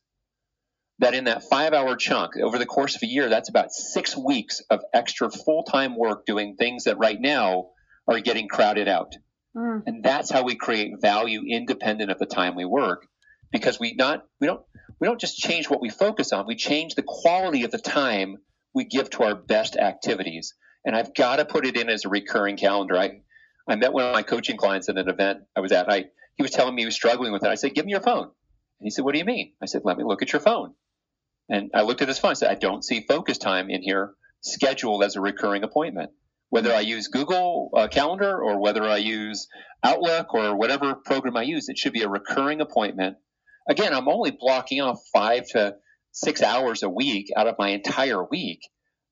That 1.00 1.14
in 1.14 1.26
that 1.26 1.44
five 1.44 1.74
hour 1.74 1.96
chunk 1.96 2.38
over 2.38 2.58
the 2.58 2.66
course 2.66 2.96
of 2.96 3.04
a 3.04 3.08
year, 3.08 3.30
that's 3.30 3.50
about 3.50 3.72
six 3.72 4.16
weeks 4.16 4.62
of 4.70 4.82
extra 4.94 5.30
full 5.30 5.64
time 5.64 5.98
work 5.98 6.26
doing 6.26 6.56
things 6.56 6.86
that 6.86 6.98
right 6.98 7.20
now 7.20 7.72
are 8.08 8.20
getting 8.20 8.48
crowded 8.48 8.88
out. 8.88 9.14
Mm. 9.56 9.84
And 9.86 10.04
that's 10.04 10.32
how 10.32 10.44
we 10.44 10.56
create 10.56 11.02
value 11.02 11.44
independent 11.48 12.10
of 12.10 12.20
the 12.20 12.26
time 12.26 12.56
we 12.56 12.66
work 12.66 13.08
because 13.52 13.80
we 13.80 13.94
not 13.94 14.26
we 14.40 14.48
don't 14.48 14.62
we 15.04 15.08
don't 15.08 15.20
just 15.20 15.36
change 15.36 15.70
what 15.70 15.82
we 15.82 15.90
focus 15.90 16.32
on, 16.32 16.48
we 16.48 16.56
change 16.56 16.96
the 16.96 17.04
quality 17.06 17.66
of 17.66 17.72
the 17.72 17.78
time 17.78 18.38
we 18.74 18.86
give 18.86 19.10
to 19.10 19.24
our 19.24 19.36
best 19.36 19.76
activities. 19.76 20.54
And 20.86 20.96
I've 20.96 21.14
got 21.14 21.36
to 21.36 21.46
put 21.46 21.66
it 21.66 21.76
in 21.76 21.90
as 21.90 22.06
a 22.06 22.10
recurring 22.10 22.56
calendar. 22.56 22.98
I 22.98 23.20
I 23.68 23.76
met 23.76 23.92
one 23.92 24.06
of 24.06 24.14
my 24.14 24.24
coaching 24.24 24.56
clients 24.56 24.88
at 24.88 24.98
an 24.98 25.10
event 25.10 25.40
I 25.58 25.60
was 25.60 25.74
at. 25.74 25.92
I 25.92 26.06
he 26.38 26.42
was 26.42 26.52
telling 26.52 26.74
me 26.74 26.84
he 26.84 26.86
was 26.86 26.96
struggling 26.96 27.34
with 27.34 27.44
it. 27.44 27.50
I 27.50 27.56
said, 27.56 27.74
"Give 27.74 27.86
me 27.86 27.92
your 27.92 28.00
phone." 28.00 28.24
And 28.24 28.86
he 28.86 28.92
said, 28.92 29.04
"What 29.04 29.12
do 29.12 29.20
you 29.20 29.26
mean?" 29.26 29.52
I 29.62 29.66
said, 29.66 29.82
"Let 29.84 29.98
me 29.98 30.06
look 30.06 30.22
at 30.22 30.32
your 30.32 30.40
phone." 30.40 30.74
And 31.50 31.72
I 31.74 31.82
looked 31.82 32.02
at 32.02 32.08
his 32.08 32.20
phone. 32.20 32.32
I 32.32 32.36
said, 32.36 32.52
"I 32.52 32.56
don't 32.56 32.82
see 32.82 33.02
focus 33.06 33.38
time 33.38 33.70
in 33.70 33.82
here 33.82 34.14
scheduled 34.40 35.04
as 35.04 35.18
a 35.18 35.22
recurring 35.22 35.66
appointment." 35.66 36.12
whether 36.50 36.72
I 36.72 36.82
use 36.82 37.08
Google 37.08 37.72
uh, 37.76 37.88
Calendar 37.88 38.40
or 38.40 38.60
whether 38.62 38.84
I 38.84 38.98
use 38.98 39.48
Outlook 39.84 40.36
or 40.36 40.56
whatever 40.56 40.94
program 40.94 41.36
I 41.36 41.42
use, 41.42 41.68
it 41.68 41.80
should 41.80 41.94
be 41.94 42.04
a 42.04 42.08
recurring 42.08 42.62
appointment. 42.62 43.18
Again, 43.68 43.94
I'm 43.94 44.08
only 44.08 44.32
blocking 44.32 44.82
off 44.82 45.00
five 45.14 45.48
to 45.50 45.76
six 46.12 46.42
hours 46.42 46.84
a 46.84 46.90
week 46.90 47.28
out 47.36 47.48
of 47.48 47.56
my 47.58 47.70
entire 47.70 48.24
week. 48.24 48.60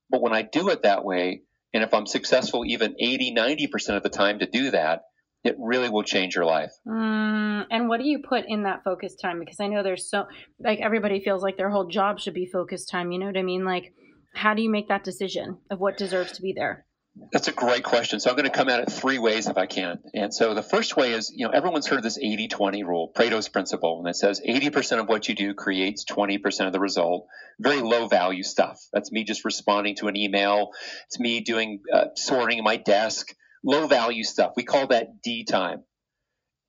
But 0.10 0.22
when 0.22 0.34
I 0.34 0.42
do 0.42 0.70
it 0.70 0.84
that 0.84 1.06
way, 1.06 1.44
and 1.74 1.84
if 1.84 1.94
I'm 1.94 2.06
successful 2.06 2.66
even 2.66 2.96
80, 3.00 3.34
90% 3.34 3.96
of 3.96 4.04
the 4.04 4.10
time 4.10 4.40
to 4.40 4.46
do 4.46 4.72
that, 4.72 5.04
it 5.44 5.56
really 5.58 5.90
will 5.90 6.04
change 6.04 6.36
your 6.36 6.46
life. 6.46 6.72
Mm, 6.88 7.66
and 7.72 7.90
what 7.90 8.00
do 8.00 8.08
you 8.08 8.20
put 8.20 8.44
in 8.48 8.64
that 8.64 8.84
focus 8.84 9.16
time? 9.16 9.40
Because 9.40 9.60
I 9.60 9.68
know 9.68 9.82
there's 9.82 10.10
so, 10.10 10.26
like, 10.60 10.80
everybody 10.82 11.20
feels 11.24 11.42
like 11.42 11.58
their 11.58 11.72
whole 11.72 11.88
job 11.88 12.20
should 12.20 12.36
be 12.36 12.46
focus 12.46 12.86
time. 12.86 13.12
You 13.12 13.20
know 13.20 13.26
what 13.26 13.38
I 13.38 13.44
mean? 13.44 13.66
Like, 13.66 13.94
how 14.36 14.54
do 14.54 14.62
you 14.62 14.70
make 14.70 14.90
that 14.90 15.04
decision 15.04 15.58
of 15.72 15.80
what 15.80 15.98
deserves 15.98 16.34
to 16.34 16.42
be 16.42 16.54
there? 16.56 16.86
That's 17.32 17.50
a 17.50 17.52
great 17.52 17.84
question. 17.84 18.20
So 18.20 18.30
I'm 18.30 18.38
going 18.38 18.50
to 18.50 18.56
come 18.56 18.70
at 18.70 18.80
it 18.80 18.92
three 18.92 19.20
ways 19.20 19.48
if 19.48 19.58
I 19.58 19.66
can. 19.66 20.00
And 20.14 20.34
so 20.34 20.54
the 20.54 20.64
first 20.64 20.96
way 20.96 21.12
is, 21.12 21.32
you 21.36 21.46
know, 21.46 21.52
everyone's 21.52 21.88
heard 21.88 22.04
this 22.04 22.18
80-20 22.18 22.86
rule, 22.86 23.12
Pareto's 23.14 23.50
principle, 23.50 24.00
and 24.00 24.08
it 24.08 24.16
says 24.16 24.42
80% 24.48 25.00
of 25.00 25.10
what 25.10 25.28
you 25.28 25.36
do 25.36 25.54
creates 25.54 26.06
20% 26.06 26.68
of 26.68 26.74
the 26.74 26.80
result. 26.80 27.28
Very 27.60 27.82
low 27.82 28.08
value 28.08 28.44
stuff. 28.44 28.80
That's 28.94 29.12
me 29.12 29.26
just 29.26 29.44
responding 29.44 29.96
to 29.98 30.08
an 30.08 30.16
email. 30.16 30.72
It's 31.08 31.20
me 31.20 31.42
doing 31.42 31.82
uh, 31.94 32.06
sorting 32.16 32.64
my 32.64 32.78
desk. 32.78 33.34
Low 33.64 33.88
value 33.88 34.24
stuff. 34.24 34.54
We 34.56 34.64
call 34.64 34.88
that 34.88 35.22
D 35.22 35.44
time. 35.44 35.84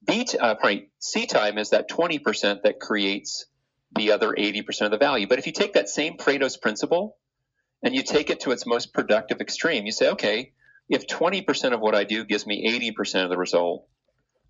B, 0.05 0.27
uh, 0.41 0.57
sorry, 0.61 0.91
C 0.99 1.27
time 1.27 1.57
is 1.59 1.71
that 1.71 1.89
20% 1.89 2.63
that 2.65 2.81
creates 2.81 3.47
the 3.95 4.13
other 4.13 4.35
80% 4.37 4.83
of 4.83 4.91
the 4.91 4.99
value. 4.99 5.29
But 5.29 5.39
if 5.39 5.47
you 5.47 5.53
take 5.53 5.75
that 5.75 5.89
same 5.89 6.17
Pareto's 6.17 6.57
principle 6.57 7.17
and 7.83 7.95
you 7.95 8.03
take 8.03 8.31
it 8.31 8.41
to 8.41 8.53
its 8.53 8.67
most 8.67 8.93
productive 8.93 9.41
extreme. 9.41 9.87
You 9.87 9.93
say, 9.93 10.11
okay, 10.11 10.53
if 10.89 11.07
20% 11.07 11.73
of 11.73 11.81
what 11.81 11.95
I 11.95 12.05
do 12.05 12.25
gives 12.25 12.47
me 12.47 12.93
80% 12.97 13.25
of 13.25 13.31
the 13.31 13.37
result, 13.37 13.87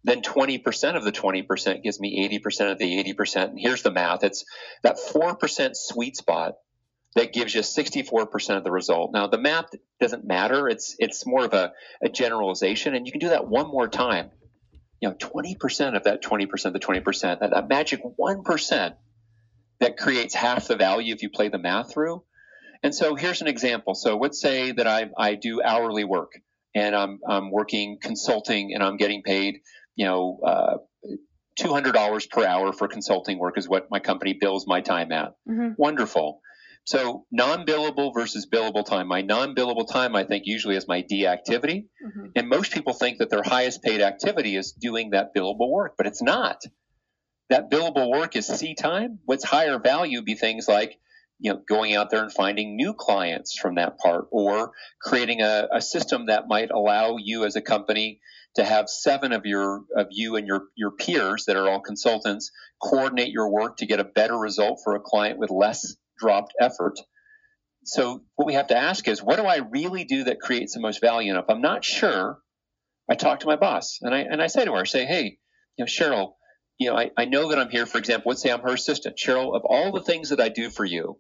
then 0.05 0.23
20% 0.23 0.97
of 0.97 1.05
the 1.05 1.13
20% 1.13 1.83
gives 1.83 2.01
me 2.01 2.41
80% 2.45 2.73
of 2.73 2.79
the 2.79 3.15
80%. 3.15 3.51
And 3.51 3.59
here's 3.59 3.83
the 3.83 3.93
math 3.93 4.25
it's 4.25 4.45
that 4.83 4.97
4% 4.97 5.71
sweet 5.75 6.17
spot 6.17 6.55
that 7.15 7.33
gives 7.33 7.55
you 7.55 7.61
64% 7.61 8.57
of 8.57 8.65
the 8.65 8.71
result. 8.71 9.13
Now, 9.13 9.27
the 9.27 9.39
math 9.39 9.67
doesn't 10.01 10.25
matter, 10.25 10.69
it's, 10.69 10.97
it's 10.99 11.27
more 11.27 11.45
of 11.45 11.53
a, 11.53 11.73
a 12.03 12.09
generalization, 12.09 12.95
and 12.95 13.07
you 13.07 13.13
can 13.13 13.21
do 13.21 13.29
that 13.29 13.47
one 13.47 13.69
more 13.69 13.87
time. 13.87 14.31
You 15.01 15.11
know, 15.11 15.15
20% 15.15 15.97
of 15.97 16.05
that 16.05 16.23
20% 16.23 16.65
of 16.65 16.73
the 16.73 16.79
20%, 16.79 17.41
that, 17.41 17.51
that 17.51 17.69
magic 17.69 18.01
1% 18.19 18.95
that 19.81 19.97
creates 19.97 20.35
half 20.35 20.69
the 20.69 20.77
value 20.77 21.13
if 21.13 21.23
you 21.23 21.29
play 21.29 21.49
the 21.49 21.59
math 21.59 21.93
through 21.93 22.23
and 22.83 22.95
so 22.95 23.15
here's 23.15 23.41
an 23.41 23.49
example. 23.49 23.95
So 23.95 24.17
let's 24.17 24.41
say 24.41 24.73
that 24.73 24.87
I, 24.87 25.11
I 25.17 25.35
do 25.35 25.63
hourly 25.63 26.05
work 26.05 26.33
and 26.75 26.95
I'm, 26.95 27.21
I'm 27.27 27.51
working 27.51 27.99
consulting 28.01 28.75
and 28.75 28.83
I'm 28.83 28.97
getting 28.97 29.23
paid, 29.23 29.61
you 29.95 30.07
know, 30.07 30.41
uh, 30.45 30.77
$200 31.61 32.31
per 32.31 32.45
hour 32.45 32.73
for 32.73 32.89
consulting 32.89 33.39
work 33.39 33.59
is 33.59 33.69
what 33.69 33.91
my 33.91 34.01
company 34.01 34.37
bills 34.41 34.67
my 34.67 34.81
time 34.81 35.13
at. 35.13 35.35
Mm-hmm. 35.49 35.73
Wonderful. 35.77 36.41
So 36.85 37.27
non-billable 37.31 38.13
versus 38.13 38.49
billable 38.53 38.85
time. 38.85 39.07
My 39.07 39.23
non-billable 39.23 39.87
time, 39.87 40.17
I 40.17 40.25
think, 40.25 40.45
usually 40.47 40.75
is 40.75 40.89
my 40.89 41.03
D 41.03 41.27
activity. 41.27 41.87
Mm-hmm. 42.05 42.27
And 42.35 42.49
most 42.49 42.73
people 42.73 42.93
think 42.93 43.19
that 43.19 43.31
their 43.31 43.43
highest 43.45 43.83
paid 43.83 44.01
activity 44.01 44.57
is 44.57 44.73
doing 44.73 45.11
that 45.11 45.33
billable 45.37 45.71
work, 45.71 45.95
but 45.97 46.07
it's 46.07 46.23
not. 46.23 46.63
That 47.51 47.71
billable 47.71 48.11
work 48.11 48.35
is 48.35 48.47
C 48.47 48.75
time. 48.75 49.21
What's 49.27 49.45
higher 49.45 49.79
value 49.79 50.23
be 50.23 50.35
things 50.35 50.67
like 50.67 50.99
you 51.43 51.53
know, 51.53 51.61
going 51.69 51.97
out 51.97 52.09
there 52.11 52.23
and 52.23 52.33
finding 52.33 52.77
new 52.77 52.95
clients 52.95 53.59
from 53.59 53.75
that 53.75 53.99
part 53.99 54.29
or 54.31 54.71
creating 55.01 55.43
a, 55.43 55.67
a 55.73 55.83
system 55.83 56.27
that 56.27 56.47
might 56.47 56.71
allow 56.71 57.17
you 57.19 57.45
as 57.45 57.57
a 57.57 57.61
company 57.61 58.21
to 58.55 58.63
have 58.63 58.89
seven 58.89 59.33
of 59.33 59.45
your 59.45 59.83
of 59.97 60.07
you 60.13 60.37
and 60.37 60.47
your 60.47 60.67
your 60.77 60.93
peers 60.93 61.47
that 61.47 61.57
are 61.57 61.69
all 61.69 61.81
consultants 61.81 62.53
coordinate 62.81 63.33
your 63.33 63.51
work 63.51 63.79
to 63.79 63.87
get 63.87 63.99
a 63.99 64.05
better 64.05 64.39
result 64.39 64.81
for 64.85 64.95
a 64.95 65.01
client 65.01 65.41
with 65.41 65.51
less 65.51 65.97
dropped 66.17 66.55
effort. 66.61 67.01
So 67.85 68.23
what 68.37 68.47
we 68.47 68.55
have 68.55 68.69
to 68.69 68.77
ask 68.77 69.09
is 69.09 69.21
what 69.21 69.37
do 69.37 69.43
I 69.43 69.57
really 69.69 70.05
do 70.05 70.25
that 70.25 70.41
creates 70.41 70.75
the 70.75 70.81
most 70.81 71.01
value? 71.01 71.33
And 71.33 71.43
if 71.43 71.51
I'm 71.51 71.61
not 71.61 71.85
sure, 71.85 72.39
I 73.11 73.17
talk 73.17 73.41
to 73.41 73.49
my 73.49 73.57
boss 73.57 73.99
and 74.01 74.15
I 74.15 74.21
and 74.21 74.41
I 74.41 74.47
say 74.47 74.65
to 74.65 74.73
her, 74.75 74.79
I 74.79 74.85
say, 74.85 75.07
hey, 75.07 75.39
you 75.77 75.85
know, 75.85 75.87
Cheryl, 75.87 76.35
you 76.79 76.91
know, 76.91 76.97
I, 76.97 77.11
I 77.17 77.25
know 77.25 77.49
that 77.49 77.59
I'm 77.59 77.71
here, 77.71 77.87
for 77.87 77.99
example, 77.99 78.31
let's 78.31 78.43
say 78.43 78.53
I'm 78.53 78.61
her 78.61 78.75
assistant. 78.75 79.17
Cheryl, 79.17 79.57
of 79.57 79.63
all 79.65 79.91
the 79.91 80.03
things 80.03 80.29
that 80.29 80.41
I 80.41 80.49
do 80.49 80.71
for 80.71 80.85
you, 80.85 81.19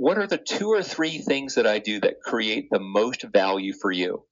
what 0.00 0.16
are 0.16 0.26
the 0.26 0.38
two 0.38 0.68
or 0.68 0.82
three 0.82 1.18
things 1.18 1.56
that 1.56 1.66
I 1.66 1.78
do 1.78 2.00
that 2.00 2.22
create 2.22 2.68
the 2.70 2.80
most 2.80 3.22
value 3.22 3.74
for 3.74 3.92
you? 3.92 4.24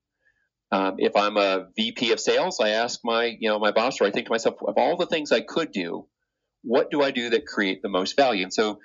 Um, 0.73 0.95
if 0.97 1.15
I'm 1.15 1.37
a 1.37 1.67
VP 1.77 2.13
of 2.13 2.21
sales, 2.21 2.59
I 2.59 2.71
ask 2.71 3.01
my, 3.05 3.37
you 3.39 3.51
know, 3.51 3.59
my 3.59 3.71
boss, 3.71 4.01
or 4.01 4.05
I 4.05 4.11
think 4.11 4.29
to 4.29 4.33
myself, 4.33 4.55
of 4.67 4.79
all 4.79 4.97
the 4.97 5.05
things 5.05 5.31
I 5.31 5.43
could 5.43 5.71
do, 5.71 6.07
what 6.63 6.91
do 6.91 7.03
I 7.03 7.11
do 7.11 7.29
that 7.31 7.47
create 7.47 7.83
the 7.83 7.91
most 7.91 8.17
value? 8.17 8.45
And 8.45 8.53
so, 8.53 8.79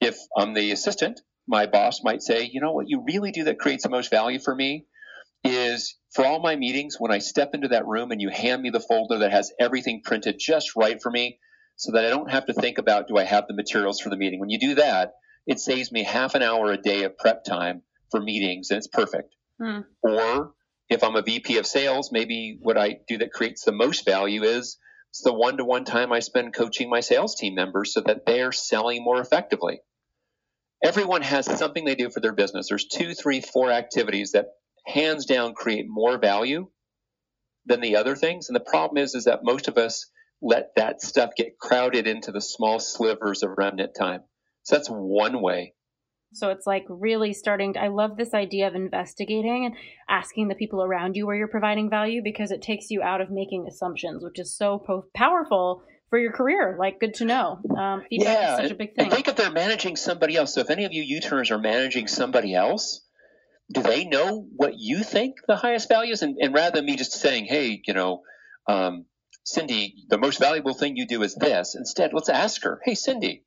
if 0.00 0.16
I'm 0.34 0.54
the 0.54 0.70
assistant, 0.70 1.20
my 1.46 1.66
boss 1.66 2.00
might 2.02 2.22
say, 2.22 2.48
you 2.50 2.62
know, 2.62 2.72
what 2.72 2.88
you 2.88 3.04
really 3.06 3.32
do 3.32 3.44
that 3.44 3.58
creates 3.58 3.82
the 3.82 3.90
most 3.90 4.10
value 4.10 4.38
for 4.38 4.56
me 4.56 4.86
is 5.44 5.98
for 6.14 6.24
all 6.24 6.40
my 6.40 6.56
meetings, 6.56 6.96
when 6.98 7.12
I 7.12 7.18
step 7.18 7.50
into 7.52 7.68
that 7.68 7.86
room 7.86 8.12
and 8.12 8.20
you 8.20 8.30
hand 8.30 8.62
me 8.62 8.70
the 8.70 8.80
folder 8.80 9.18
that 9.18 9.32
has 9.32 9.52
everything 9.60 10.00
printed 10.02 10.36
just 10.38 10.74
right 10.74 11.02
for 11.02 11.10
me, 11.10 11.38
so 11.76 11.92
that 11.92 12.06
I 12.06 12.08
don't 12.08 12.30
have 12.30 12.46
to 12.46 12.54
think 12.54 12.78
about 12.78 13.08
do 13.08 13.18
I 13.18 13.24
have 13.24 13.46
the 13.46 13.54
materials 13.54 14.00
for 14.00 14.08
the 14.08 14.16
meeting. 14.16 14.40
When 14.40 14.48
you 14.48 14.58
do 14.58 14.76
that, 14.76 15.12
it 15.46 15.58
saves 15.58 15.90
me 15.90 16.04
half 16.04 16.34
an 16.34 16.42
hour 16.42 16.72
a 16.72 16.76
day 16.76 17.04
of 17.04 17.16
prep 17.18 17.44
time 17.44 17.82
for 18.10 18.20
meetings 18.20 18.70
and 18.70 18.78
it's 18.78 18.86
perfect. 18.86 19.34
Hmm. 19.60 19.80
Or 20.02 20.52
if 20.88 21.04
I'm 21.04 21.16
a 21.16 21.22
VP 21.22 21.58
of 21.58 21.66
sales, 21.66 22.10
maybe 22.12 22.58
what 22.60 22.76
I 22.76 22.98
do 23.06 23.18
that 23.18 23.32
creates 23.32 23.64
the 23.64 23.72
most 23.72 24.04
value 24.04 24.42
is 24.42 24.78
it's 25.10 25.22
the 25.22 25.32
one 25.32 25.56
to 25.56 25.64
one 25.64 25.84
time 25.84 26.12
I 26.12 26.20
spend 26.20 26.54
coaching 26.54 26.88
my 26.88 27.00
sales 27.00 27.34
team 27.34 27.54
members 27.54 27.92
so 27.92 28.00
that 28.02 28.26
they're 28.26 28.52
selling 28.52 29.02
more 29.02 29.20
effectively. 29.20 29.80
Everyone 30.82 31.22
has 31.22 31.46
something 31.58 31.84
they 31.84 31.94
do 31.94 32.10
for 32.10 32.20
their 32.20 32.32
business. 32.32 32.68
There's 32.68 32.86
two, 32.86 33.14
three, 33.14 33.40
four 33.40 33.70
activities 33.70 34.32
that 34.32 34.46
hands 34.86 35.26
down 35.26 35.54
create 35.54 35.86
more 35.88 36.18
value 36.18 36.68
than 37.66 37.80
the 37.80 37.96
other 37.96 38.16
things. 38.16 38.48
And 38.48 38.56
the 38.56 38.60
problem 38.60 39.02
is, 39.02 39.14
is 39.14 39.24
that 39.24 39.44
most 39.44 39.68
of 39.68 39.76
us 39.76 40.06
let 40.40 40.74
that 40.76 41.02
stuff 41.02 41.30
get 41.36 41.58
crowded 41.58 42.06
into 42.06 42.32
the 42.32 42.40
small 42.40 42.78
slivers 42.78 43.42
of 43.42 43.50
remnant 43.58 43.94
time. 43.98 44.22
So 44.62 44.76
that's 44.76 44.88
one 44.88 45.40
way. 45.42 45.74
So 46.32 46.50
it's 46.50 46.66
like 46.66 46.84
really 46.88 47.32
starting. 47.32 47.72
To, 47.72 47.82
I 47.82 47.88
love 47.88 48.16
this 48.16 48.34
idea 48.34 48.68
of 48.68 48.74
investigating 48.74 49.66
and 49.66 49.74
asking 50.08 50.48
the 50.48 50.54
people 50.54 50.82
around 50.82 51.16
you 51.16 51.26
where 51.26 51.34
you're 51.34 51.48
providing 51.48 51.90
value 51.90 52.20
because 52.22 52.52
it 52.52 52.62
takes 52.62 52.90
you 52.90 53.02
out 53.02 53.20
of 53.20 53.30
making 53.30 53.66
assumptions, 53.68 54.22
which 54.22 54.38
is 54.38 54.56
so 54.56 54.78
po- 54.78 55.06
powerful 55.14 55.82
for 56.08 56.18
your 56.18 56.32
career. 56.32 56.76
Like, 56.78 57.00
good 57.00 57.14
to 57.14 57.24
know. 57.24 57.58
Um, 57.76 58.02
feedback 58.08 58.34
yeah, 58.34 58.52
is 58.52 58.62
such 58.62 58.70
a 58.70 58.76
big 58.76 58.94
thing. 58.94 59.06
I 59.06 59.14
think 59.14 59.26
if 59.26 59.34
they're 59.34 59.50
managing 59.50 59.96
somebody 59.96 60.36
else, 60.36 60.54
so 60.54 60.60
if 60.60 60.70
any 60.70 60.84
of 60.84 60.92
you 60.92 61.02
U-turners 61.02 61.50
are 61.50 61.58
managing 61.58 62.06
somebody 62.06 62.54
else, 62.54 63.04
do 63.72 63.82
they 63.82 64.04
know 64.04 64.46
what 64.54 64.74
you 64.76 65.02
think 65.02 65.36
the 65.48 65.56
highest 65.56 65.88
value 65.88 66.12
is? 66.12 66.22
And, 66.22 66.36
and 66.40 66.54
rather 66.54 66.76
than 66.76 66.86
me 66.86 66.96
just 66.96 67.12
saying, 67.12 67.46
hey, 67.46 67.82
you 67.86 67.94
know, 67.94 68.22
um, 68.68 69.06
Cindy, 69.44 69.94
the 70.08 70.18
most 70.18 70.38
valuable 70.38 70.74
thing 70.74 70.96
you 70.96 71.06
do 71.06 71.22
is 71.22 71.34
this. 71.34 71.74
Instead, 71.74 72.12
let's 72.12 72.28
ask 72.28 72.62
her, 72.62 72.80
hey, 72.84 72.94
Cindy, 72.94 73.44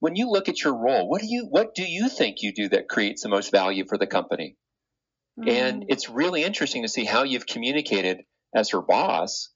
when 0.00 0.16
you 0.16 0.30
look 0.30 0.48
at 0.48 0.62
your 0.62 0.76
role, 0.76 1.08
what 1.08 1.20
do 1.20 1.26
you 1.28 1.46
what 1.48 1.74
do 1.74 1.84
you 1.84 2.08
think 2.08 2.42
you 2.42 2.52
do 2.52 2.68
that 2.68 2.88
creates 2.88 3.22
the 3.22 3.28
most 3.28 3.50
value 3.50 3.84
for 3.88 3.98
the 3.98 4.06
company? 4.06 4.56
Mm. 5.38 5.48
And 5.48 5.84
it's 5.88 6.08
really 6.08 6.44
interesting 6.44 6.82
to 6.82 6.88
see 6.88 7.04
how 7.04 7.22
you've 7.24 7.46
communicated 7.46 8.22
as 8.54 8.70
her 8.70 8.82
boss 8.82 9.50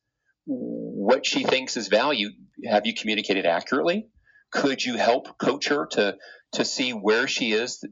what 0.48 1.26
she 1.26 1.44
thinks 1.44 1.76
is 1.76 1.88
value. 1.88 2.30
Have 2.64 2.86
you 2.86 2.94
communicated 2.94 3.44
accurately? 3.44 4.08
Could 4.50 4.82
you 4.82 4.96
help 4.96 5.38
coach 5.38 5.68
her 5.68 5.86
to 5.92 6.16
to 6.52 6.64
see 6.64 6.92
where 6.92 7.28
she 7.28 7.52
is 7.52 7.84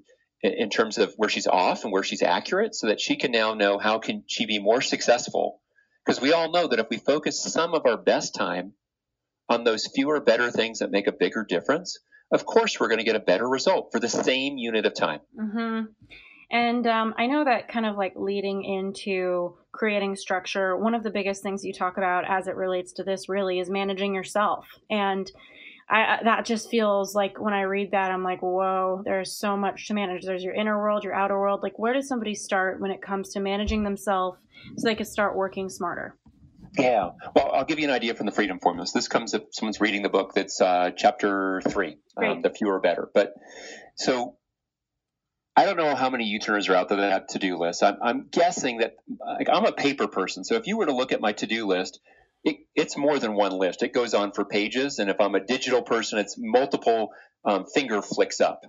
in 0.42 0.70
terms 0.70 0.96
of 0.96 1.12
where 1.16 1.28
she's 1.28 1.46
off 1.46 1.84
and 1.84 1.92
where 1.92 2.02
she's 2.02 2.22
accurate 2.22 2.74
so 2.74 2.86
that 2.86 3.00
she 3.00 3.16
can 3.16 3.30
now 3.30 3.54
know 3.54 3.78
how 3.78 3.98
can 3.98 4.24
she 4.26 4.46
be 4.46 4.58
more 4.58 4.80
successful 4.80 5.60
because 6.04 6.20
we 6.20 6.32
all 6.32 6.50
know 6.50 6.68
that 6.68 6.78
if 6.78 6.86
we 6.88 6.98
focus 6.98 7.42
some 7.42 7.74
of 7.74 7.84
our 7.84 7.96
best 7.96 8.34
time 8.34 8.72
on 9.48 9.64
those 9.64 9.88
fewer 9.94 10.20
better 10.20 10.50
things 10.50 10.78
that 10.78 10.90
make 10.90 11.06
a 11.06 11.12
bigger 11.12 11.44
difference 11.44 11.98
of 12.32 12.44
course 12.44 12.78
we're 12.78 12.88
going 12.88 12.98
to 12.98 13.04
get 13.04 13.16
a 13.16 13.20
better 13.20 13.48
result 13.48 13.90
for 13.92 14.00
the 14.00 14.08
same 14.08 14.56
unit 14.56 14.86
of 14.86 14.94
time 14.94 15.20
mm-hmm. 15.38 15.86
and 16.50 16.86
um, 16.86 17.14
i 17.18 17.26
know 17.26 17.44
that 17.44 17.68
kind 17.68 17.86
of 17.86 17.96
like 17.96 18.12
leading 18.16 18.64
into 18.64 19.56
creating 19.72 20.16
structure 20.16 20.76
one 20.76 20.94
of 20.94 21.02
the 21.02 21.10
biggest 21.10 21.42
things 21.42 21.64
you 21.64 21.72
talk 21.72 21.96
about 21.96 22.24
as 22.28 22.48
it 22.48 22.56
relates 22.56 22.92
to 22.92 23.04
this 23.04 23.28
really 23.28 23.58
is 23.58 23.70
managing 23.70 24.14
yourself 24.14 24.66
and 24.90 25.30
I, 25.88 26.18
that 26.24 26.44
just 26.44 26.68
feels 26.68 27.14
like 27.14 27.38
when 27.38 27.54
I 27.54 27.62
read 27.62 27.92
that, 27.92 28.10
I'm 28.10 28.24
like, 28.24 28.42
whoa, 28.42 29.02
there's 29.04 29.38
so 29.38 29.56
much 29.56 29.86
to 29.86 29.94
manage. 29.94 30.24
There's 30.24 30.42
your 30.42 30.54
inner 30.54 30.76
world, 30.76 31.04
your 31.04 31.14
outer 31.14 31.38
world. 31.38 31.62
Like, 31.62 31.78
where 31.78 31.94
does 31.94 32.08
somebody 32.08 32.34
start 32.34 32.80
when 32.80 32.90
it 32.90 33.00
comes 33.00 33.28
to 33.30 33.40
managing 33.40 33.84
themselves 33.84 34.38
so 34.76 34.88
they 34.88 34.96
can 34.96 35.06
start 35.06 35.36
working 35.36 35.68
smarter? 35.68 36.16
Yeah. 36.78 37.10
Well, 37.34 37.52
I'll 37.52 37.64
give 37.64 37.78
you 37.78 37.86
an 37.86 37.94
idea 37.94 38.14
from 38.14 38.26
the 38.26 38.32
Freedom 38.32 38.58
Formulas. 38.60 38.92
This 38.92 39.08
comes 39.08 39.34
if 39.34 39.42
someone's 39.52 39.80
reading 39.80 40.02
the 40.02 40.08
book 40.08 40.34
that's 40.34 40.60
uh, 40.60 40.90
chapter 40.96 41.62
three, 41.68 41.96
um, 42.16 42.42
the 42.42 42.50
fewer 42.50 42.80
better. 42.80 43.08
But 43.14 43.32
so 43.96 44.36
I 45.56 45.64
don't 45.64 45.78
know 45.78 45.94
how 45.94 46.10
many 46.10 46.24
U-turners 46.24 46.68
are 46.68 46.74
out 46.74 46.90
there 46.90 46.98
that 46.98 47.12
have 47.12 47.26
to-do 47.28 47.56
lists. 47.56 47.82
I'm, 47.82 47.96
I'm 48.02 48.26
guessing 48.30 48.78
that 48.78 48.96
like, 49.18 49.48
I'm 49.50 49.64
a 49.64 49.72
paper 49.72 50.06
person. 50.06 50.44
So 50.44 50.56
if 50.56 50.66
you 50.66 50.76
were 50.76 50.86
to 50.86 50.94
look 50.94 51.12
at 51.12 51.20
my 51.20 51.32
to-do 51.32 51.66
list, 51.66 51.98
it, 52.44 52.58
it's 52.74 52.96
more 52.96 53.18
than 53.18 53.34
one 53.34 53.52
list. 53.52 53.82
It 53.82 53.94
goes 53.94 54.12
on 54.12 54.32
for 54.32 54.44
pages, 54.44 54.98
and 54.98 55.08
if 55.08 55.18
I'm 55.18 55.34
a 55.34 55.44
digital 55.44 55.82
person, 55.82 56.18
it's 56.18 56.36
multiple 56.38 57.10
um, 57.44 57.64
finger 57.64 58.02
flicks 58.02 58.40
up. 58.40 58.60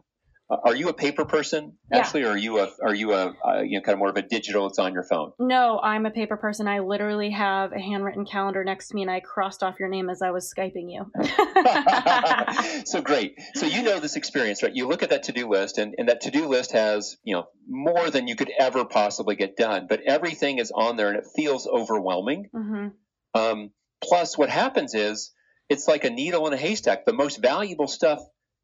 Uh, 0.50 0.58
are 0.64 0.76
you 0.76 0.88
a 0.88 0.94
paper 0.94 1.26
person, 1.26 1.74
yeah. 1.92 2.00
Ashley, 2.00 2.24
or 2.24 2.30
are 2.30 2.38
you 2.38 2.60
a 2.60 2.70
are 2.82 2.96
you 2.96 3.14
a 3.14 3.34
uh, 3.46 3.62
you 3.62 3.78
know 3.78 3.82
kind 3.82 3.94
of 3.94 4.00
more 4.00 4.10
of 4.10 4.16
a 4.16 4.22
digital? 4.22 4.68
It's 4.68 4.80
on 4.80 4.94
your 4.94 5.04
phone. 5.04 5.34
No, 5.40 5.80
I'm 5.80 6.06
a 6.06 6.12
paper 6.12 6.38
person. 6.38 6.68
I 6.68 6.80
literally 6.80 7.32
have 7.32 7.74
a 7.74 7.80
handwritten 7.80 8.26
calendar 8.26 8.64
next 8.64 8.88
to 8.90 8.96
me, 8.96 9.02
and 9.02 9.12
I 9.12 9.20
crossed 9.20 9.62
off 9.62 9.76
your 9.80 9.90
name 9.90 10.10
as 10.10 10.22
I 10.22 10.32
was 10.32 10.54
skyping 10.54 10.90
you. 10.90 11.12
so 12.86 13.02
great. 13.02 13.36
So 13.56 13.66
you 13.66 13.84
know 13.84 14.00
this 14.00 14.16
experience, 14.16 14.64
right? 14.64 14.74
You 14.74 14.88
look 14.88 15.04
at 15.04 15.10
that 15.10 15.24
to 15.24 15.34
do 15.34 15.50
list, 15.50 15.78
and, 15.78 15.96
and 15.98 16.08
that 16.08 16.22
to 16.22 16.32
do 16.32 16.48
list 16.48 16.72
has 16.72 17.18
you 17.24 17.36
know 17.36 17.48
more 17.68 18.10
than 18.10 18.28
you 18.28 18.38
could 18.38 18.52
ever 18.58 18.86
possibly 18.86 19.36
get 19.36 19.58
done, 19.58 19.88
but 19.90 20.02
everything 20.06 20.60
is 20.60 20.72
on 20.72 20.96
there, 20.96 21.10
and 21.10 21.18
it 21.18 21.26
feels 21.36 21.68
overwhelming. 21.68 22.50
Mm-hmm. 22.56 23.40
Um, 23.40 23.72
plus, 24.02 24.38
what 24.38 24.50
happens 24.50 24.94
is 24.94 25.34
it's 25.68 25.90
like 25.90 26.06
a 26.06 26.10
needle 26.10 26.48
in 26.48 26.54
a 26.54 26.58
haystack. 26.58 27.06
The 27.06 27.12
most 27.12 27.42
valuable 27.42 27.88
stuff 27.88 28.20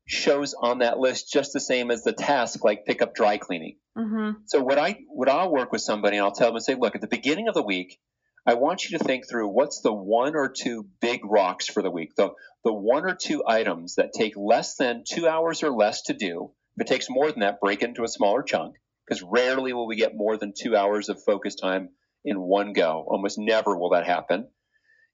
shows 0.05 0.53
on 0.53 0.79
that 0.79 0.99
list 0.99 1.31
just 1.31 1.53
the 1.53 1.59
same 1.59 1.91
as 1.91 2.03
the 2.03 2.13
task, 2.13 2.63
like 2.63 2.85
pick 2.85 3.01
up 3.01 3.15
dry 3.15 3.37
cleaning. 3.37 3.77
Mm-hmm. 3.97 4.41
So 4.45 4.61
what 4.61 4.77
I 4.77 4.99
what 5.07 5.29
I'll 5.29 5.51
work 5.51 5.71
with 5.71 5.81
somebody 5.81 6.17
and 6.17 6.25
I'll 6.25 6.31
tell 6.31 6.47
them 6.47 6.55
and 6.55 6.63
say, 6.63 6.75
look, 6.75 6.95
at 6.95 7.01
the 7.01 7.07
beginning 7.07 7.47
of 7.47 7.53
the 7.53 7.63
week, 7.63 7.99
I 8.45 8.55
want 8.55 8.83
you 8.83 8.97
to 8.97 9.03
think 9.03 9.29
through 9.29 9.47
what's 9.47 9.81
the 9.81 9.93
one 9.93 10.35
or 10.35 10.49
two 10.49 10.87
big 10.99 11.21
rocks 11.23 11.67
for 11.67 11.81
the 11.81 11.91
week, 11.91 12.15
the 12.15 12.31
the 12.63 12.73
one 12.73 13.05
or 13.05 13.15
two 13.15 13.43
items 13.47 13.95
that 13.95 14.13
take 14.13 14.33
less 14.35 14.75
than 14.75 15.03
two 15.07 15.27
hours 15.27 15.63
or 15.63 15.71
less 15.71 16.03
to 16.03 16.13
do. 16.13 16.51
If 16.75 16.85
it 16.85 16.87
takes 16.87 17.09
more 17.09 17.31
than 17.31 17.41
that, 17.41 17.61
break 17.61 17.83
it 17.83 17.89
into 17.89 18.03
a 18.03 18.07
smaller 18.07 18.41
chunk 18.43 18.75
because 19.05 19.21
rarely 19.21 19.73
will 19.73 19.87
we 19.87 19.95
get 19.95 20.15
more 20.15 20.37
than 20.37 20.53
two 20.57 20.75
hours 20.75 21.09
of 21.09 21.23
focus 21.23 21.55
time 21.55 21.89
in 22.25 22.39
one 22.39 22.73
go. 22.73 23.05
Almost 23.07 23.37
never 23.37 23.77
will 23.77 23.91
that 23.91 24.05
happen. 24.05 24.47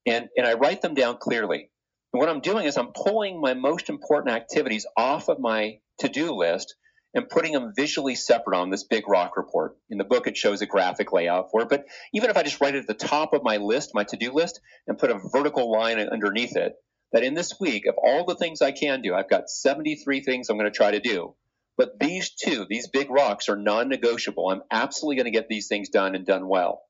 And, 0.05 0.29
and 0.37 0.47
I 0.47 0.53
write 0.53 0.81
them 0.81 0.93
down 0.93 1.17
clearly. 1.17 1.71
What 2.11 2.29
I'm 2.29 2.39
doing 2.39 2.65
is 2.65 2.75
I'm 2.75 2.91
pulling 2.93 3.39
my 3.39 3.53
most 3.53 3.89
important 3.89 4.35
activities 4.35 4.87
off 4.97 5.29
of 5.29 5.39
my 5.39 5.79
to 5.99 6.09
do 6.09 6.33
list 6.33 6.75
and 7.13 7.29
putting 7.29 7.53
them 7.53 7.73
visually 7.75 8.15
separate 8.15 8.57
on 8.57 8.71
this 8.71 8.83
big 8.83 9.07
rock 9.07 9.37
report. 9.37 9.77
In 9.89 9.99
the 9.99 10.03
book, 10.03 10.25
it 10.25 10.35
shows 10.35 10.61
a 10.61 10.65
graphic 10.65 11.11
layout 11.11 11.51
for 11.51 11.61
it. 11.61 11.69
But 11.69 11.85
even 12.13 12.29
if 12.29 12.37
I 12.37 12.43
just 12.43 12.61
write 12.61 12.75
it 12.75 12.79
at 12.79 12.87
the 12.87 12.93
top 12.93 13.33
of 13.33 13.43
my 13.43 13.57
list, 13.57 13.91
my 13.93 14.03
to 14.05 14.17
do 14.17 14.31
list, 14.31 14.59
and 14.87 14.97
put 14.97 15.11
a 15.11 15.19
vertical 15.31 15.71
line 15.71 15.99
underneath 15.99 16.55
it, 16.55 16.73
that 17.11 17.23
in 17.23 17.35
this 17.35 17.59
week, 17.59 17.85
of 17.85 17.95
all 17.97 18.25
the 18.25 18.35
things 18.35 18.61
I 18.61 18.71
can 18.71 19.01
do, 19.01 19.13
I've 19.13 19.29
got 19.29 19.49
73 19.49 20.21
things 20.21 20.49
I'm 20.49 20.57
going 20.57 20.71
to 20.71 20.75
try 20.75 20.91
to 20.91 20.99
do. 20.99 21.35
But 21.77 21.99
these 21.99 22.31
two, 22.31 22.65
these 22.69 22.87
big 22.87 23.09
rocks, 23.09 23.49
are 23.49 23.55
non 23.55 23.87
negotiable. 23.87 24.49
I'm 24.49 24.63
absolutely 24.71 25.15
going 25.15 25.31
to 25.31 25.37
get 25.37 25.47
these 25.47 25.67
things 25.67 25.89
done 25.89 26.15
and 26.15 26.25
done 26.25 26.47
well. 26.47 26.81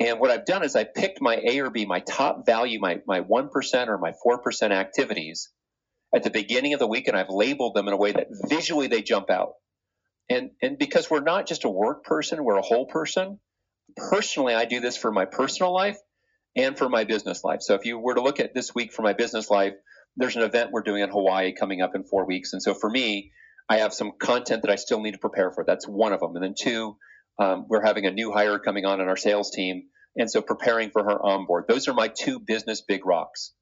And 0.00 0.18
what 0.18 0.30
I've 0.30 0.44
done 0.44 0.64
is 0.64 0.74
I 0.74 0.84
picked 0.84 1.20
my 1.20 1.36
A 1.36 1.60
or 1.60 1.70
B, 1.70 1.86
my 1.86 2.00
top 2.00 2.46
value, 2.46 2.80
my, 2.80 3.00
my 3.06 3.20
1% 3.20 3.88
or 3.88 3.98
my 3.98 4.12
4% 4.26 4.70
activities 4.72 5.50
at 6.14 6.22
the 6.22 6.30
beginning 6.30 6.74
of 6.74 6.80
the 6.80 6.86
week, 6.86 7.08
and 7.08 7.16
I've 7.16 7.30
labeled 7.30 7.74
them 7.74 7.88
in 7.88 7.94
a 7.94 7.96
way 7.96 8.12
that 8.12 8.28
visually 8.48 8.88
they 8.88 9.02
jump 9.02 9.30
out. 9.30 9.52
And, 10.28 10.50
and 10.62 10.78
because 10.78 11.10
we're 11.10 11.20
not 11.20 11.46
just 11.46 11.64
a 11.64 11.68
work 11.68 12.04
person, 12.04 12.42
we're 12.42 12.56
a 12.56 12.62
whole 12.62 12.86
person. 12.86 13.38
Personally, 13.96 14.54
I 14.54 14.64
do 14.64 14.80
this 14.80 14.96
for 14.96 15.12
my 15.12 15.26
personal 15.26 15.72
life 15.72 15.98
and 16.56 16.78
for 16.78 16.88
my 16.88 17.04
business 17.04 17.44
life. 17.44 17.60
So 17.60 17.74
if 17.74 17.84
you 17.84 17.98
were 17.98 18.14
to 18.14 18.22
look 18.22 18.40
at 18.40 18.54
this 18.54 18.74
week 18.74 18.92
for 18.92 19.02
my 19.02 19.12
business 19.12 19.50
life, 19.50 19.74
there's 20.16 20.36
an 20.36 20.42
event 20.42 20.70
we're 20.72 20.82
doing 20.82 21.02
in 21.02 21.10
Hawaii 21.10 21.52
coming 21.52 21.82
up 21.82 21.94
in 21.94 22.04
four 22.04 22.26
weeks. 22.26 22.52
And 22.52 22.62
so 22.62 22.74
for 22.74 22.88
me, 22.88 23.32
I 23.68 23.78
have 23.78 23.92
some 23.92 24.12
content 24.18 24.62
that 24.62 24.70
I 24.70 24.76
still 24.76 25.00
need 25.00 25.12
to 25.12 25.18
prepare 25.18 25.50
for. 25.50 25.64
That's 25.66 25.86
one 25.86 26.12
of 26.12 26.20
them. 26.20 26.36
And 26.36 26.44
then 26.44 26.54
two, 26.58 26.96
um, 27.38 27.66
we're 27.68 27.84
having 27.84 28.06
a 28.06 28.10
new 28.10 28.32
hire 28.32 28.58
coming 28.58 28.84
on 28.84 29.00
in 29.00 29.08
our 29.08 29.16
sales 29.16 29.50
team, 29.50 29.84
and 30.16 30.30
so 30.30 30.40
preparing 30.40 30.90
for 30.90 31.02
her 31.02 31.24
onboard. 31.24 31.64
Those 31.68 31.88
are 31.88 31.94
my 31.94 32.08
two 32.08 32.38
business 32.38 32.82
big 32.82 33.04
rocks. 33.06 33.52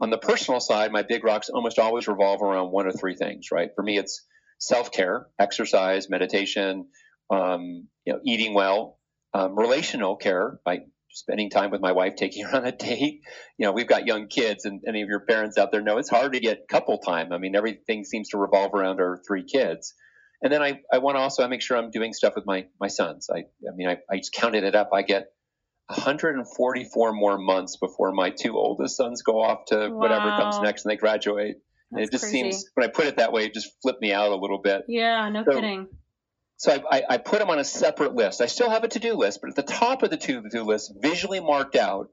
On 0.00 0.10
the 0.10 0.18
personal 0.18 0.60
side, 0.60 0.92
my 0.92 1.02
big 1.02 1.24
rocks 1.24 1.48
almost 1.48 1.78
always 1.78 2.06
revolve 2.06 2.40
around 2.40 2.70
one 2.70 2.86
or 2.86 2.92
three 2.92 3.16
things, 3.16 3.48
right? 3.50 3.70
For 3.74 3.82
me, 3.82 3.98
it's 3.98 4.24
self 4.58 4.92
care, 4.92 5.26
exercise, 5.38 6.08
meditation, 6.08 6.86
um, 7.30 7.88
you 8.04 8.12
know, 8.12 8.20
eating 8.24 8.54
well, 8.54 8.98
um, 9.34 9.58
relational 9.58 10.16
care 10.16 10.60
by 10.64 10.80
spending 11.10 11.50
time 11.50 11.70
with 11.70 11.80
my 11.80 11.92
wife, 11.92 12.14
taking 12.16 12.44
her 12.44 12.56
on 12.56 12.64
a 12.64 12.72
date. 12.72 13.20
You 13.58 13.66
know, 13.66 13.72
we've 13.72 13.88
got 13.88 14.06
young 14.06 14.28
kids, 14.28 14.64
and 14.64 14.80
any 14.86 15.02
of 15.02 15.08
your 15.08 15.20
parents 15.20 15.58
out 15.58 15.72
there 15.72 15.82
know 15.82 15.98
it's 15.98 16.10
hard 16.10 16.32
to 16.32 16.40
get 16.40 16.68
couple 16.68 16.98
time. 16.98 17.32
I 17.32 17.38
mean, 17.38 17.56
everything 17.56 18.04
seems 18.04 18.30
to 18.30 18.38
revolve 18.38 18.72
around 18.74 19.00
our 19.00 19.20
three 19.26 19.44
kids. 19.44 19.94
And 20.42 20.52
then 20.52 20.62
I, 20.62 20.80
I 20.92 20.98
want 20.98 21.16
to 21.16 21.20
also 21.20 21.46
make 21.48 21.62
sure 21.62 21.76
I'm 21.76 21.90
doing 21.90 22.12
stuff 22.12 22.34
with 22.36 22.46
my, 22.46 22.66
my 22.80 22.86
sons. 22.86 23.28
I, 23.32 23.38
I 23.38 23.74
mean, 23.74 23.88
I, 23.88 23.98
I 24.10 24.18
just 24.18 24.32
counted 24.32 24.64
it 24.64 24.74
up. 24.74 24.90
I 24.92 25.02
get 25.02 25.32
144 25.86 27.12
more 27.12 27.38
months 27.38 27.76
before 27.76 28.12
my 28.12 28.30
two 28.30 28.56
oldest 28.56 28.96
sons 28.96 29.22
go 29.22 29.40
off 29.40 29.64
to 29.66 29.76
wow. 29.76 29.88
whatever 29.88 30.30
comes 30.30 30.60
next 30.60 30.84
and 30.84 30.92
they 30.92 30.96
graduate. 30.96 31.56
and 31.90 32.00
it 32.00 32.10
just 32.12 32.24
crazy. 32.24 32.50
seems, 32.50 32.66
when 32.74 32.88
I 32.88 32.90
put 32.90 33.06
it 33.06 33.16
that 33.16 33.32
way, 33.32 33.46
it 33.46 33.54
just 33.54 33.70
flipped 33.82 34.00
me 34.00 34.12
out 34.12 34.30
a 34.30 34.36
little 34.36 34.58
bit. 34.58 34.84
Yeah, 34.86 35.28
no 35.28 35.44
so, 35.44 35.54
kidding. 35.54 35.88
So 36.58 36.72
I, 36.72 36.98
I, 36.98 37.02
I, 37.10 37.18
put 37.18 37.38
them 37.38 37.50
on 37.50 37.58
a 37.58 37.64
separate 37.64 38.14
list. 38.14 38.40
I 38.40 38.46
still 38.46 38.68
have 38.68 38.82
a 38.82 38.88
to 38.88 38.98
do 38.98 39.14
list, 39.14 39.40
but 39.40 39.50
at 39.50 39.56
the 39.56 39.62
top 39.62 40.02
of 40.02 40.10
the 40.10 40.16
to 40.16 40.42
do 40.50 40.62
list, 40.64 40.92
visually 41.00 41.38
marked 41.38 41.76
out, 41.76 42.10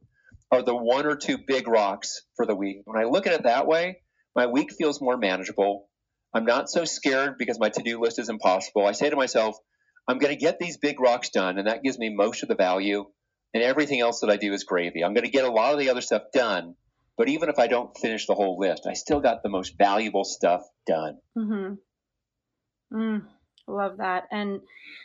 are 0.51 0.61
the 0.61 0.75
one 0.75 1.05
or 1.05 1.15
two 1.15 1.37
big 1.37 1.67
rocks 1.67 2.21
for 2.35 2.45
the 2.45 2.55
week. 2.55 2.81
When 2.85 3.01
I 3.01 3.05
look 3.05 3.27
at 3.27 3.33
it 3.33 3.43
that 3.43 3.67
way, 3.67 4.01
my 4.35 4.47
week 4.47 4.71
feels 4.71 5.01
more 5.01 5.17
manageable. 5.17 5.89
I'm 6.35 6.45
not 6.45 6.69
so 6.69 6.83
scared 6.83 7.37
because 7.37 7.59
my 7.59 7.69
to 7.69 7.81
do 7.81 8.01
list 8.01 8.19
is 8.19 8.27
impossible. 8.27 8.85
I 8.85 8.91
say 8.91 9.09
to 9.09 9.15
myself, 9.15 9.57
I'm 10.05 10.19
going 10.19 10.33
to 10.33 10.39
get 10.39 10.59
these 10.59 10.77
big 10.77 10.99
rocks 10.99 11.29
done, 11.29 11.57
and 11.57 11.67
that 11.67 11.81
gives 11.81 11.97
me 11.97 12.13
most 12.13 12.43
of 12.43 12.49
the 12.49 12.55
value, 12.55 13.05
and 13.53 13.63
everything 13.63 14.01
else 14.01 14.19
that 14.19 14.29
I 14.29 14.35
do 14.35 14.51
is 14.51 14.65
gravy. 14.65 15.03
I'm 15.03 15.13
going 15.13 15.23
to 15.23 15.31
get 15.31 15.45
a 15.45 15.51
lot 15.51 15.73
of 15.73 15.79
the 15.79 15.89
other 15.89 16.01
stuff 16.01 16.23
done, 16.33 16.75
but 17.17 17.29
even 17.29 17.47
if 17.47 17.57
I 17.57 17.67
don't 17.67 17.97
finish 17.97 18.27
the 18.27 18.35
whole 18.35 18.59
list, 18.59 18.85
I 18.85 18.93
still 18.93 19.21
got 19.21 19.43
the 19.43 19.49
most 19.49 19.77
valuable 19.77 20.25
stuff 20.25 20.63
done. 20.85 21.19
Mm-hmm. 21.37 22.97
Mm, 22.97 23.21
love 23.67 23.97
that. 23.97 24.25
And 24.29 24.59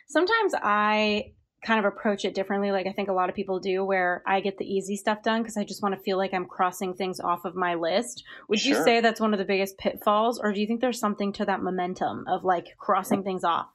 sometimes 0.08 0.52
I 0.60 1.32
kind 1.62 1.78
of 1.78 1.84
approach 1.84 2.24
it 2.24 2.34
differently 2.34 2.72
like 2.72 2.86
i 2.86 2.92
think 2.92 3.08
a 3.08 3.12
lot 3.12 3.28
of 3.28 3.34
people 3.34 3.60
do 3.60 3.84
where 3.84 4.22
i 4.26 4.40
get 4.40 4.56
the 4.58 4.64
easy 4.64 4.96
stuff 4.96 5.22
done 5.22 5.42
because 5.42 5.56
i 5.56 5.64
just 5.64 5.82
want 5.82 5.94
to 5.94 6.00
feel 6.00 6.16
like 6.16 6.32
i'm 6.32 6.46
crossing 6.46 6.94
things 6.94 7.20
off 7.20 7.44
of 7.44 7.54
my 7.54 7.74
list 7.74 8.24
would 8.48 8.58
sure. 8.58 8.78
you 8.78 8.84
say 8.84 9.00
that's 9.00 9.20
one 9.20 9.32
of 9.32 9.38
the 9.38 9.44
biggest 9.44 9.76
pitfalls 9.78 10.38
or 10.38 10.52
do 10.52 10.60
you 10.60 10.66
think 10.66 10.80
there's 10.80 10.98
something 10.98 11.32
to 11.32 11.44
that 11.44 11.62
momentum 11.62 12.24
of 12.28 12.44
like 12.44 12.68
crossing 12.78 13.22
things 13.22 13.44
off 13.44 13.66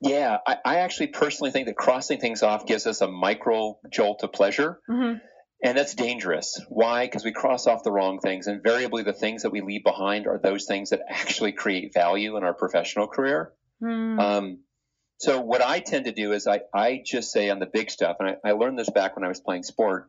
yeah 0.00 0.38
i, 0.46 0.56
I 0.64 0.76
actually 0.78 1.08
personally 1.08 1.50
think 1.50 1.66
that 1.66 1.76
crossing 1.76 2.18
things 2.18 2.42
off 2.42 2.66
gives 2.66 2.86
us 2.86 3.00
a 3.00 3.08
micro 3.08 3.78
jolt 3.90 4.22
of 4.22 4.32
pleasure 4.32 4.80
mm-hmm. 4.88 5.18
and 5.62 5.78
that's 5.78 5.94
dangerous 5.94 6.60
why 6.70 7.04
because 7.04 7.24
we 7.24 7.32
cross 7.32 7.66
off 7.66 7.84
the 7.84 7.92
wrong 7.92 8.20
things 8.20 8.46
invariably 8.46 9.02
the 9.02 9.12
things 9.12 9.42
that 9.42 9.50
we 9.50 9.60
leave 9.60 9.84
behind 9.84 10.26
are 10.26 10.38
those 10.38 10.64
things 10.64 10.90
that 10.90 11.00
actually 11.08 11.52
create 11.52 11.92
value 11.92 12.38
in 12.38 12.42
our 12.42 12.54
professional 12.54 13.06
career 13.06 13.52
mm. 13.82 14.18
um, 14.18 14.60
so 15.18 15.40
what 15.40 15.62
I 15.62 15.80
tend 15.80 16.04
to 16.04 16.12
do 16.12 16.32
is 16.32 16.46
I, 16.46 16.60
I 16.72 17.02
just 17.04 17.32
say 17.32 17.50
on 17.50 17.58
the 17.58 17.66
big 17.66 17.90
stuff, 17.90 18.16
and 18.20 18.36
I, 18.44 18.50
I 18.50 18.52
learned 18.52 18.78
this 18.78 18.90
back 18.90 19.16
when 19.16 19.24
I 19.24 19.28
was 19.28 19.40
playing 19.40 19.64
sport, 19.64 20.06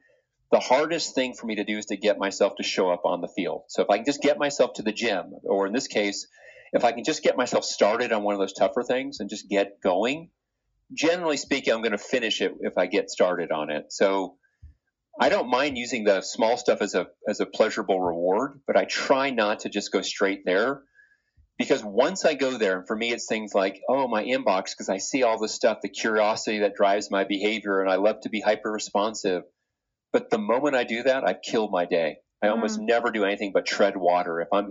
the 0.51 0.59
hardest 0.59 1.15
thing 1.15 1.33
for 1.33 1.47
me 1.47 1.55
to 1.55 1.63
do 1.63 1.77
is 1.77 1.87
to 1.87 1.97
get 1.97 2.19
myself 2.19 2.55
to 2.57 2.63
show 2.63 2.91
up 2.91 3.01
on 3.05 3.21
the 3.21 3.27
field. 3.27 3.63
So 3.69 3.81
if 3.81 3.89
I 3.89 3.97
can 3.97 4.05
just 4.05 4.21
get 4.21 4.37
myself 4.37 4.73
to 4.75 4.83
the 4.83 4.91
gym, 4.91 5.33
or 5.43 5.65
in 5.65 5.73
this 5.73 5.87
case, 5.87 6.27
if 6.73 6.83
I 6.83 6.91
can 6.91 7.03
just 7.03 7.23
get 7.23 7.35
myself 7.35 7.65
started 7.65 8.11
on 8.11 8.23
one 8.23 8.35
of 8.35 8.39
those 8.39 8.53
tougher 8.53 8.83
things 8.83 9.19
and 9.19 9.29
just 9.29 9.49
get 9.49 9.81
going, 9.81 10.29
generally 10.93 11.37
speaking, 11.37 11.73
I'm 11.73 11.81
going 11.81 11.91
to 11.91 11.97
finish 11.97 12.41
it 12.41 12.53
if 12.61 12.77
I 12.77 12.85
get 12.85 13.09
started 13.09 13.51
on 13.51 13.71
it. 13.71 13.91
So 13.91 14.35
I 15.19 15.29
don't 15.29 15.49
mind 15.49 15.77
using 15.77 16.03
the 16.03 16.21
small 16.21 16.55
stuff 16.55 16.81
as 16.81 16.93
a 16.93 17.07
as 17.27 17.39
a 17.39 17.47
pleasurable 17.47 17.99
reward, 17.99 18.61
but 18.67 18.77
I 18.77 18.85
try 18.85 19.31
not 19.31 19.61
to 19.61 19.69
just 19.69 19.91
go 19.91 20.01
straight 20.01 20.45
there 20.45 20.83
Because 21.59 21.83
once 21.83 22.23
I 22.23 22.35
go 22.35 22.57
there, 22.57 22.77
and 22.79 22.87
for 22.87 22.95
me, 22.95 23.11
it's 23.11 23.27
things 23.27 23.53
like, 23.53 23.81
oh, 23.89 24.07
my 24.07 24.23
inbox, 24.23 24.71
because 24.71 24.87
I 24.87 24.97
see 24.97 25.23
all 25.23 25.37
this 25.37 25.53
stuff, 25.53 25.81
the 25.81 25.89
curiosity 25.89 26.59
that 26.59 26.73
drives 26.73 27.11
my 27.11 27.25
behavior, 27.25 27.81
and 27.81 27.91
I 27.91 27.97
love 27.97 28.21
to 28.21 28.29
be 28.29 28.39
hyper 28.39 28.71
responsive. 28.71 29.43
But 30.13 30.29
the 30.29 30.37
moment 30.37 30.75
I 30.75 30.85
do 30.85 31.03
that, 31.03 31.27
I've 31.27 31.41
killed 31.41 31.71
my 31.71 31.85
day. 31.85 32.19
I 32.41 32.47
mm. 32.47 32.51
almost 32.51 32.79
never 32.79 33.11
do 33.11 33.25
anything 33.25 33.51
but 33.53 33.65
tread 33.65 33.97
water. 33.97 34.39
If 34.39 34.47
I'm, 34.53 34.69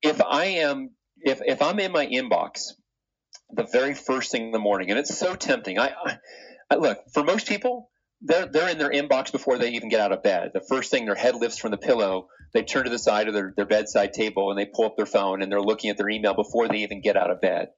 if 0.00 0.22
I 0.22 0.44
am, 0.44 0.90
if, 1.16 1.42
if 1.44 1.60
I'm 1.60 1.80
in 1.80 1.90
my 1.90 2.06
inbox, 2.06 2.68
the 3.50 3.64
very 3.64 3.94
first 3.94 4.30
thing 4.30 4.46
in 4.46 4.52
the 4.52 4.60
morning, 4.60 4.90
and 4.90 4.98
it's 4.98 5.18
so 5.18 5.34
tempting. 5.34 5.80
I, 5.80 5.92
I, 6.04 6.18
I 6.70 6.76
look 6.76 6.98
for 7.12 7.24
most 7.24 7.48
people, 7.48 7.90
they're 8.20 8.46
they're 8.46 8.68
in 8.68 8.78
their 8.78 8.90
inbox 8.90 9.30
before 9.30 9.58
they 9.58 9.70
even 9.72 9.88
get 9.88 10.00
out 10.00 10.12
of 10.12 10.22
bed. 10.22 10.50
The 10.54 10.64
first 10.68 10.90
thing 10.90 11.04
their 11.04 11.14
head 11.14 11.36
lifts 11.36 11.58
from 11.58 11.70
the 11.70 11.78
pillow, 11.78 12.28
they 12.52 12.62
turn 12.62 12.84
to 12.84 12.90
the 12.90 12.98
side 12.98 13.28
of 13.28 13.34
their, 13.34 13.52
their 13.56 13.66
bedside 13.66 14.12
table 14.12 14.50
and 14.50 14.58
they 14.58 14.66
pull 14.66 14.86
up 14.86 14.96
their 14.96 15.06
phone 15.06 15.42
and 15.42 15.50
they're 15.50 15.60
looking 15.60 15.90
at 15.90 15.96
their 15.96 16.08
email 16.08 16.34
before 16.34 16.68
they 16.68 16.78
even 16.78 17.00
get 17.00 17.16
out 17.16 17.30
of 17.30 17.40
bed. 17.40 17.68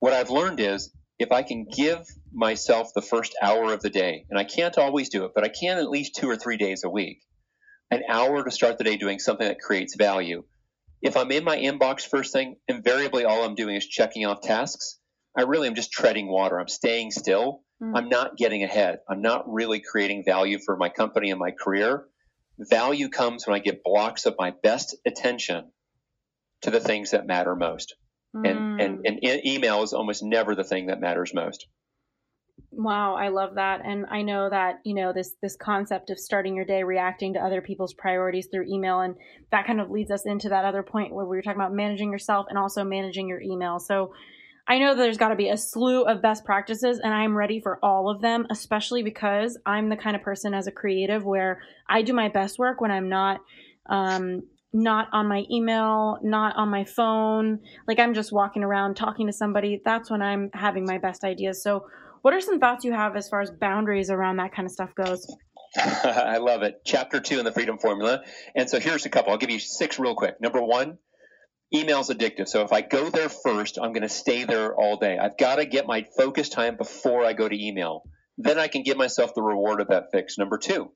What 0.00 0.12
I've 0.12 0.30
learned 0.30 0.60
is 0.60 0.92
if 1.18 1.30
I 1.30 1.42
can 1.42 1.64
give 1.64 2.06
myself 2.32 2.90
the 2.94 3.02
first 3.02 3.36
hour 3.40 3.72
of 3.72 3.80
the 3.80 3.90
day, 3.90 4.26
and 4.28 4.38
I 4.38 4.44
can't 4.44 4.76
always 4.76 5.08
do 5.08 5.24
it, 5.24 5.32
but 5.34 5.44
I 5.44 5.48
can 5.48 5.78
at 5.78 5.88
least 5.88 6.16
two 6.16 6.28
or 6.28 6.36
three 6.36 6.56
days 6.56 6.82
a 6.84 6.90
week, 6.90 7.20
an 7.90 8.02
hour 8.08 8.42
to 8.42 8.50
start 8.50 8.78
the 8.78 8.84
day 8.84 8.96
doing 8.96 9.20
something 9.20 9.46
that 9.46 9.60
creates 9.60 9.94
value. 9.96 10.42
If 11.00 11.16
I'm 11.16 11.30
in 11.30 11.44
my 11.44 11.56
inbox 11.56 12.06
first 12.08 12.32
thing, 12.32 12.56
invariably 12.66 13.24
all 13.24 13.44
I'm 13.44 13.54
doing 13.54 13.76
is 13.76 13.86
checking 13.86 14.26
off 14.26 14.40
tasks. 14.40 14.98
I 15.36 15.42
really 15.42 15.68
am 15.68 15.74
just 15.74 15.92
treading 15.92 16.28
water. 16.28 16.58
I'm 16.58 16.68
staying 16.68 17.12
still 17.12 17.63
Mm-hmm. 17.82 17.96
I'm 17.96 18.08
not 18.08 18.36
getting 18.36 18.62
ahead. 18.62 19.00
I'm 19.08 19.22
not 19.22 19.52
really 19.52 19.80
creating 19.80 20.24
value 20.24 20.58
for 20.58 20.76
my 20.76 20.88
company 20.88 21.30
and 21.30 21.40
my 21.40 21.50
career. 21.50 22.06
Value 22.58 23.08
comes 23.08 23.46
when 23.46 23.56
I 23.56 23.58
give 23.58 23.82
blocks 23.82 24.26
of 24.26 24.36
my 24.38 24.52
best 24.62 24.96
attention 25.06 25.70
to 26.62 26.70
the 26.70 26.80
things 26.80 27.10
that 27.10 27.26
matter 27.26 27.56
most. 27.56 27.96
Mm. 28.34 28.50
And, 28.50 28.80
and, 28.80 29.18
and 29.22 29.46
email 29.46 29.82
is 29.82 29.92
almost 29.92 30.22
never 30.22 30.54
the 30.54 30.64
thing 30.64 30.86
that 30.86 31.00
matters 31.00 31.34
most. 31.34 31.66
Wow, 32.70 33.14
I 33.14 33.28
love 33.28 33.54
that. 33.54 33.82
And 33.84 34.06
I 34.10 34.22
know 34.22 34.50
that, 34.50 34.80
you 34.84 34.94
know, 34.94 35.12
this 35.12 35.34
this 35.42 35.56
concept 35.56 36.10
of 36.10 36.18
starting 36.18 36.56
your 36.56 36.64
day 36.64 36.82
reacting 36.82 37.34
to 37.34 37.40
other 37.40 37.60
people's 37.60 37.94
priorities 37.94 38.48
through 38.50 38.66
email 38.68 39.00
and 39.00 39.14
that 39.50 39.66
kind 39.66 39.80
of 39.80 39.90
leads 39.90 40.10
us 40.10 40.26
into 40.26 40.48
that 40.48 40.64
other 40.64 40.82
point 40.82 41.14
where 41.14 41.24
we 41.24 41.36
were 41.36 41.42
talking 41.42 41.60
about 41.60 41.72
managing 41.72 42.10
yourself 42.10 42.46
and 42.48 42.58
also 42.58 42.84
managing 42.84 43.28
your 43.28 43.40
email. 43.40 43.78
So 43.78 44.12
I 44.66 44.78
know 44.78 44.94
there's 44.94 45.18
got 45.18 45.28
to 45.28 45.36
be 45.36 45.50
a 45.50 45.56
slew 45.56 46.04
of 46.04 46.22
best 46.22 46.44
practices, 46.44 46.98
and 46.98 47.12
I'm 47.12 47.36
ready 47.36 47.60
for 47.60 47.78
all 47.82 48.08
of 48.08 48.22
them, 48.22 48.46
especially 48.50 49.02
because 49.02 49.58
I'm 49.66 49.90
the 49.90 49.96
kind 49.96 50.16
of 50.16 50.22
person 50.22 50.54
as 50.54 50.66
a 50.66 50.72
creative 50.72 51.24
where 51.24 51.60
I 51.88 52.02
do 52.02 52.14
my 52.14 52.28
best 52.28 52.58
work 52.58 52.80
when 52.80 52.90
I'm 52.90 53.08
not. 53.08 53.40
Um, 53.86 54.42
not 54.76 55.08
on 55.12 55.28
my 55.28 55.44
email, 55.50 56.18
not 56.22 56.56
on 56.56 56.68
my 56.68 56.84
phone. 56.84 57.60
Like 57.86 58.00
I'm 58.00 58.12
just 58.12 58.32
walking 58.32 58.64
around 58.64 58.96
talking 58.96 59.28
to 59.28 59.32
somebody. 59.32 59.80
That's 59.84 60.10
when 60.10 60.20
I'm 60.20 60.50
having 60.52 60.84
my 60.84 60.98
best 60.98 61.22
ideas. 61.22 61.62
So, 61.62 61.86
what 62.22 62.34
are 62.34 62.40
some 62.40 62.58
thoughts 62.58 62.84
you 62.84 62.92
have 62.92 63.14
as 63.14 63.28
far 63.28 63.40
as 63.40 63.50
boundaries 63.52 64.10
around 64.10 64.38
that 64.38 64.52
kind 64.52 64.66
of 64.66 64.72
stuff 64.72 64.92
goes? 64.96 65.32
I 65.76 66.38
love 66.38 66.62
it. 66.62 66.80
Chapter 66.84 67.20
two 67.20 67.38
in 67.38 67.44
the 67.44 67.52
Freedom 67.52 67.78
Formula. 67.78 68.22
And 68.56 68.68
so 68.68 68.80
here's 68.80 69.06
a 69.06 69.10
couple. 69.10 69.32
I'll 69.32 69.38
give 69.38 69.50
you 69.50 69.60
six 69.60 69.98
real 69.98 70.14
quick. 70.14 70.40
Number 70.40 70.62
one, 70.62 70.98
email's 71.74 72.08
addictive. 72.08 72.48
So 72.48 72.62
if 72.62 72.72
I 72.72 72.80
go 72.80 73.10
there 73.10 73.28
first, 73.28 73.78
I'm 73.78 73.92
going 73.92 74.02
to 74.02 74.08
stay 74.08 74.44
there 74.44 74.74
all 74.74 74.96
day. 74.96 75.18
I've 75.18 75.36
got 75.36 75.56
to 75.56 75.66
get 75.66 75.86
my 75.86 76.06
focus 76.16 76.48
time 76.48 76.76
before 76.76 77.24
I 77.24 77.32
go 77.32 77.48
to 77.48 77.66
email. 77.66 78.02
Then 78.38 78.58
I 78.58 78.68
can 78.68 78.82
give 78.82 78.96
myself 78.96 79.34
the 79.34 79.42
reward 79.42 79.80
of 79.80 79.88
that 79.88 80.06
fix. 80.12 80.38
Number 80.38 80.58
two, 80.58 80.92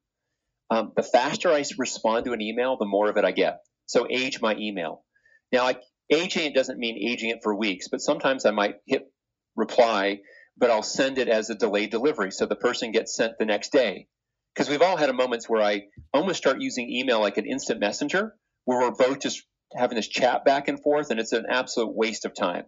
um, 0.70 0.92
the 0.96 1.02
faster 1.02 1.50
I 1.50 1.64
respond 1.78 2.26
to 2.26 2.32
an 2.32 2.40
email, 2.40 2.76
the 2.76 2.86
more 2.86 3.08
of 3.08 3.16
it 3.16 3.24
I 3.24 3.32
get. 3.32 3.60
So 3.86 4.06
age 4.08 4.40
my 4.40 4.54
email. 4.56 5.04
Now, 5.50 5.66
I, 5.66 5.76
aging 6.10 6.46
it 6.46 6.54
doesn't 6.54 6.78
mean 6.78 6.96
aging 6.96 7.30
it 7.30 7.40
for 7.42 7.54
weeks, 7.54 7.88
but 7.88 8.00
sometimes 8.00 8.44
I 8.44 8.50
might 8.50 8.76
hit 8.86 9.10
reply, 9.56 10.20
but 10.56 10.70
I'll 10.70 10.82
send 10.82 11.18
it 11.18 11.28
as 11.28 11.50
a 11.50 11.54
delayed 11.54 11.90
delivery. 11.90 12.30
So 12.30 12.46
the 12.46 12.56
person 12.56 12.92
gets 12.92 13.16
sent 13.16 13.38
the 13.38 13.46
next 13.46 13.72
day. 13.72 14.08
Because 14.54 14.68
we've 14.68 14.82
all 14.82 14.96
had 14.96 15.14
moments 15.14 15.48
where 15.48 15.62
I 15.62 15.84
almost 16.12 16.38
start 16.38 16.60
using 16.60 16.90
email 16.90 17.20
like 17.20 17.38
an 17.38 17.46
instant 17.46 17.78
messenger, 17.78 18.34
where 18.64 18.80
we're 18.80 18.90
both 18.90 19.20
just 19.20 19.46
having 19.74 19.96
this 19.96 20.09
chat 20.09 20.44
back 20.44 20.68
and 20.68 20.81
forth, 20.81 21.11
and 21.11 21.20
it's 21.20 21.33
an 21.33 21.46
absolute 21.48 21.94
waste 21.94 22.24
of 22.24 22.35
time. 22.35 22.64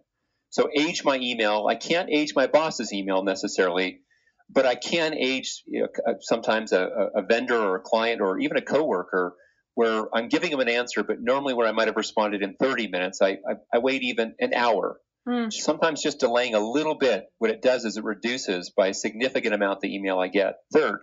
So 0.49 0.69
age 0.75 1.03
my 1.03 1.17
email. 1.17 1.65
I 1.67 1.75
can't 1.75 2.09
age 2.09 2.33
my 2.35 2.47
boss's 2.47 2.91
email 2.91 3.23
necessarily, 3.23 4.01
but 4.49 4.65
I 4.65 4.75
can 4.75 5.13
age 5.13 5.63
you 5.65 5.81
know, 5.81 5.87
uh, 6.05 6.15
sometimes 6.19 6.73
a, 6.73 6.85
a, 7.15 7.21
vendor 7.21 7.57
or 7.57 7.77
a 7.77 7.79
client 7.79 8.21
or 8.21 8.37
even 8.39 8.57
a 8.57 8.61
coworker 8.61 9.35
where 9.75 10.13
I'm 10.13 10.27
giving 10.27 10.51
them 10.51 10.59
an 10.59 10.67
answer, 10.67 11.03
but 11.03 11.21
normally 11.21 11.53
where 11.53 11.67
I 11.67 11.71
might 11.71 11.87
have 11.87 11.95
responded 11.95 12.41
in 12.41 12.55
30 12.59 12.89
minutes, 12.89 13.21
I, 13.21 13.29
I, 13.29 13.53
I 13.73 13.77
wait 13.79 14.03
even 14.03 14.35
an 14.39 14.53
hour. 14.53 14.99
Mm. 15.27 15.53
Sometimes 15.53 16.01
just 16.01 16.19
delaying 16.19 16.55
a 16.55 16.59
little 16.59 16.95
bit, 16.95 17.27
what 17.37 17.51
it 17.51 17.61
does 17.61 17.85
is 17.85 17.95
it 17.95 18.03
reduces 18.03 18.71
by 18.71 18.87
a 18.87 18.93
significant 18.93 19.53
amount 19.53 19.79
the 19.79 19.95
email 19.95 20.19
I 20.19 20.27
get. 20.27 20.55
Third, 20.73 20.99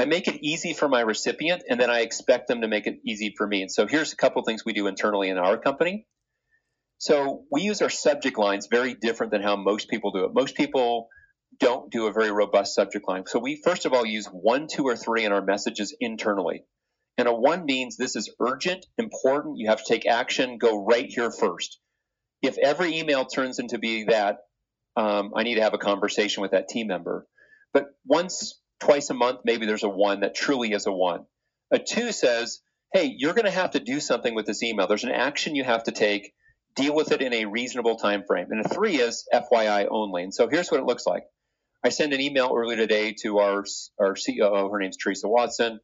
I 0.00 0.06
make 0.06 0.28
it 0.28 0.42
easy 0.42 0.72
for 0.72 0.88
my 0.88 1.02
recipient, 1.02 1.62
and 1.68 1.78
then 1.78 1.90
I 1.90 2.00
expect 2.00 2.48
them 2.48 2.62
to 2.62 2.68
make 2.68 2.86
it 2.86 3.00
easy 3.06 3.34
for 3.36 3.46
me. 3.46 3.60
And 3.60 3.70
so 3.70 3.86
here's 3.86 4.14
a 4.14 4.16
couple 4.16 4.42
things 4.42 4.64
we 4.64 4.72
do 4.72 4.86
internally 4.86 5.28
in 5.28 5.36
our 5.36 5.58
company. 5.58 6.06
So 6.96 7.44
we 7.52 7.60
use 7.60 7.82
our 7.82 7.90
subject 7.90 8.38
lines 8.38 8.66
very 8.70 8.94
different 8.94 9.30
than 9.30 9.42
how 9.42 9.56
most 9.56 9.90
people 9.90 10.10
do 10.10 10.24
it. 10.24 10.32
Most 10.32 10.56
people 10.56 11.08
don't 11.58 11.90
do 11.92 12.06
a 12.06 12.12
very 12.12 12.30
robust 12.30 12.74
subject 12.74 13.06
line. 13.06 13.24
So 13.26 13.38
we 13.38 13.60
first 13.62 13.84
of 13.84 13.92
all 13.92 14.06
use 14.06 14.26
one, 14.26 14.68
two, 14.68 14.84
or 14.84 14.96
three 14.96 15.26
in 15.26 15.32
our 15.32 15.42
messages 15.42 15.94
internally. 16.00 16.64
And 17.18 17.28
a 17.28 17.34
one 17.34 17.66
means 17.66 17.98
this 17.98 18.16
is 18.16 18.34
urgent, 18.40 18.86
important, 18.96 19.58
you 19.58 19.68
have 19.68 19.84
to 19.84 19.88
take 19.88 20.06
action, 20.06 20.56
go 20.56 20.82
right 20.82 21.06
here 21.08 21.30
first. 21.30 21.78
If 22.40 22.56
every 22.56 22.96
email 22.96 23.26
turns 23.26 23.58
into 23.58 23.78
be 23.78 24.04
that, 24.04 24.38
um, 24.96 25.32
I 25.36 25.42
need 25.42 25.56
to 25.56 25.62
have 25.62 25.74
a 25.74 25.78
conversation 25.78 26.40
with 26.40 26.52
that 26.52 26.68
team 26.68 26.86
member. 26.86 27.26
But 27.74 27.88
once 28.06 28.58
twice 28.80 29.10
a 29.10 29.14
month, 29.14 29.40
maybe 29.44 29.66
there's 29.66 29.84
a 29.84 29.88
one 29.88 30.20
that 30.20 30.34
truly 30.34 30.72
is 30.72 30.86
a 30.86 30.92
one. 30.92 31.24
A 31.70 31.78
two 31.78 32.12
says, 32.12 32.60
hey, 32.92 33.14
you're 33.16 33.34
going 33.34 33.44
to 33.44 33.50
have 33.50 33.72
to 33.72 33.80
do 33.80 34.00
something 34.00 34.34
with 34.34 34.46
this 34.46 34.62
email. 34.62 34.86
There's 34.86 35.04
an 35.04 35.12
action 35.12 35.54
you 35.54 35.64
have 35.64 35.84
to 35.84 35.92
take. 35.92 36.32
Deal 36.76 36.94
with 36.94 37.12
it 37.12 37.22
in 37.22 37.32
a 37.32 37.44
reasonable 37.46 37.96
time 37.96 38.24
frame. 38.26 38.48
And 38.50 38.64
a 38.64 38.68
three 38.68 38.96
is 38.96 39.26
FYI 39.32 39.88
only. 39.90 40.22
And 40.22 40.34
so 40.34 40.48
here's 40.48 40.70
what 40.70 40.80
it 40.80 40.86
looks 40.86 41.06
like. 41.06 41.24
I 41.84 41.88
sent 41.88 42.12
an 42.12 42.20
email 42.20 42.52
earlier 42.54 42.76
today 42.76 43.14
to 43.22 43.38
our 43.38 43.64
our 43.98 44.14
COO. 44.14 44.70
Her 44.70 44.78
name's 44.78 44.98
Teresa 44.98 45.28
Watson, 45.28 45.80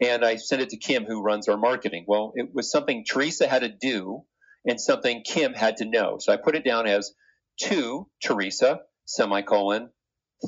and 0.00 0.24
I 0.24 0.36
sent 0.36 0.60
it 0.60 0.70
to 0.70 0.76
Kim, 0.76 1.04
who 1.06 1.22
runs 1.22 1.48
our 1.48 1.56
marketing. 1.56 2.04
Well, 2.06 2.32
it 2.34 2.50
was 2.52 2.70
something 2.70 3.04
Teresa 3.04 3.48
had 3.48 3.62
to 3.62 3.68
do 3.68 4.24
and 4.66 4.80
something 4.80 5.22
Kim 5.22 5.54
had 5.54 5.78
to 5.78 5.86
know. 5.86 6.18
So 6.20 6.32
I 6.32 6.36
put 6.36 6.54
it 6.54 6.64
down 6.64 6.86
as 6.86 7.14
two 7.60 8.08
Teresa 8.22 8.80
semicolon 9.06 9.90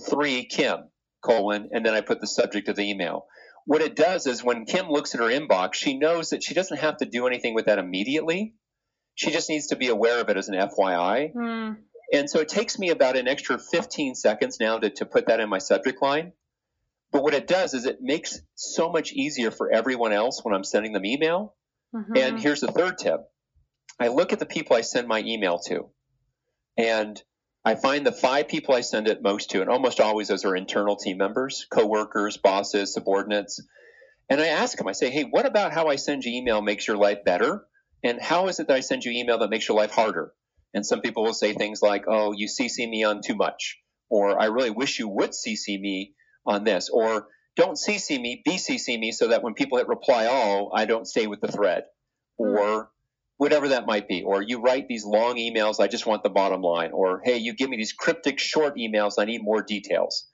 three 0.09 0.45
Kim 0.45 0.90
colon, 1.23 1.69
and 1.73 1.85
then 1.85 1.95
I 1.95 2.01
put 2.01 2.21
the 2.21 2.27
subject 2.27 2.69
of 2.69 2.77
the 2.77 2.89
email. 2.89 3.27
What 3.67 3.83
it 3.83 3.95
does 3.95 4.27
is 4.27 4.43
when 4.43 4.65
Kim 4.65 4.89
looks 4.89 5.15
at 5.15 5.21
her 5.21 5.29
inbox, 5.29 5.75
she 5.75 5.99
knows 5.99 6.31
that 6.31 6.43
she 6.43 6.55
doesn't 6.55 6.79
have 6.79 6.99
to 6.99 7.05
do 7.05 7.27
anything 7.27 7.55
with 7.55 7.67
that 7.67 7.79
immediately. 7.79 8.55
She 9.15 9.31
just 9.31 9.49
needs 9.49 9.69
to 9.69 9.77
be 9.77 9.89
aware 9.89 10.21
of 10.21 10.29
it 10.29 10.37
as 10.37 10.49
an 10.49 10.55
FYI. 10.55 11.35
Mm. 11.35 11.77
And 12.13 12.29
so 12.29 12.41
it 12.41 12.49
takes 12.49 12.79
me 12.79 12.91
about 12.91 13.17
an 13.17 13.29
extra 13.29 13.59
15 13.59 14.15
seconds 14.15 14.59
now 14.59 14.79
to, 14.79 14.91
to 14.91 15.07
put 15.07 15.27
that 15.27 15.41
in 15.41 15.49
my 15.49 15.59
subject 15.59 16.03
line. 16.03 16.33
But 17.13 17.23
what 17.23 17.35
it 17.35 17.47
does 17.47 17.75
is 17.75 17.87
it 17.87 17.99
makes 18.01 18.41
so 18.55 18.91
much 18.91 19.13
easier 19.13 19.51
for 19.51 19.71
everyone 19.71 20.13
else 20.13 20.41
when 20.45 20.55
I'm 20.55 20.65
sending 20.65 20.93
them 20.93 21.05
email. 21.05 21.55
Mm-hmm. 21.95 22.17
And 22.17 22.41
here's 22.41 22.61
the 22.61 22.73
third 22.73 22.99
tip 22.99 23.21
I 23.99 24.09
look 24.09 24.33
at 24.33 24.39
the 24.39 24.47
people 24.47 24.77
I 24.77 24.81
send 24.81 25.09
my 25.09 25.21
email 25.21 25.59
to. 25.67 25.91
And 26.77 27.23
I 27.65 27.75
find 27.75 28.07
the 28.07 28.13
five 28.13 28.49
people 28.49 28.75
I 28.75 28.81
send 28.81 29.07
it 29.07 29.23
most 29.23 29.51
to, 29.51 29.61
and 29.61 29.69
almost 29.69 30.01
always 30.01 30.29
those 30.29 30.45
are 30.45 30.57
internal 30.57 30.97
team 30.97 31.19
members, 31.19 31.67
coworkers, 31.71 32.39
bosses, 32.39 32.95
subordinates. 32.95 33.63
And 34.31 34.41
I 34.41 34.47
ask 34.47 34.79
them, 34.79 34.89
I 34.89 34.93
say, 34.93 35.11
hey, 35.11 35.25
what 35.25 35.45
about 35.45 35.73
how 35.73 35.89
I 35.89 35.97
send 35.97 36.25
you 36.25 36.33
email 36.33 36.63
makes 36.63 36.87
your 36.87 36.97
life 36.97 37.25
better? 37.25 37.67
And 38.03 38.21
how 38.21 38.49
is 38.49 38.61
it 38.61 38.69
that 38.69 38.77
I 38.77 38.81
send 38.81 39.05
you 39.05 39.13
email 39.13 39.39
that 39.39 39.51
makes 39.51 39.69
your 39.69 39.77
life 39.77 39.91
harder? 39.91 40.33
And 40.73 40.87
some 40.87 41.03
people 41.03 41.25
will 41.25 41.35
say 41.35 41.53
things 41.53 41.83
like, 41.83 42.05
oh, 42.09 42.33
you 42.33 42.47
CC 42.47 42.89
me 42.89 43.05
on 43.05 43.21
too 43.21 43.35
much, 43.35 43.79
or 44.09 44.41
I 44.41 44.47
really 44.47 44.71
wish 44.71 44.99
you 44.99 45.09
would 45.09 45.33
CC 45.33 45.79
me 45.79 46.15
on 46.47 46.65
this, 46.65 46.89
or 46.89 47.29
don't 47.57 47.77
CC 47.77 48.21
me, 48.21 48.43
BCC 48.47 48.99
me 48.99 49.13
so 49.13 49.29
that 49.29 49.43
when 49.43 49.55
people 49.55 49.79
hit 49.79 49.89
reply 49.89 50.27
all, 50.27 50.73
I 50.75 50.87
don't 50.87 51.07
stay 51.07 51.27
with 51.27 51.41
the 51.41 51.53
thread. 51.53 51.85
Hmm. 52.39 52.57
Or 52.57 52.91
whatever 53.41 53.69
that 53.69 53.87
might 53.87 54.07
be. 54.07 54.23
Or 54.23 54.43
you 54.43 54.61
write 54.61 54.87
these 54.87 55.07
long 55.07 55.37
emails, 55.37 55.81
I 55.81 55.89
just 55.89 56.05
want 56.05 56.23
the 56.23 56.29
bottom 56.29 56.61
line. 56.61 56.91
Or, 56.93 57.23
hey, 57.25 57.39
you 57.39 57.55
give 57.55 57.71
me 57.71 57.79
these 57.79 57.95
cryptic 57.95 58.39
short 58.39 58.77
emails, 58.77 59.15
I 59.17 59.25
need 59.25 59.43
more 59.43 59.63
details. 59.63 60.27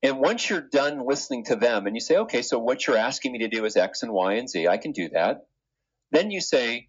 And 0.00 0.20
once 0.20 0.48
you're 0.48 0.60
done 0.60 1.04
listening 1.04 1.46
to 1.46 1.56
them 1.56 1.88
and 1.88 1.96
you 1.96 2.00
say, 2.00 2.18
okay, 2.18 2.42
so 2.42 2.60
what 2.60 2.86
you're 2.86 2.96
asking 2.96 3.32
me 3.32 3.40
to 3.40 3.48
do 3.48 3.64
is 3.64 3.76
X 3.76 4.04
and 4.04 4.12
Y 4.12 4.34
and 4.34 4.48
Z, 4.48 4.68
I 4.68 4.76
can 4.76 4.92
do 4.92 5.08
that. 5.08 5.48
Then 6.12 6.30
you 6.30 6.40
say, 6.40 6.86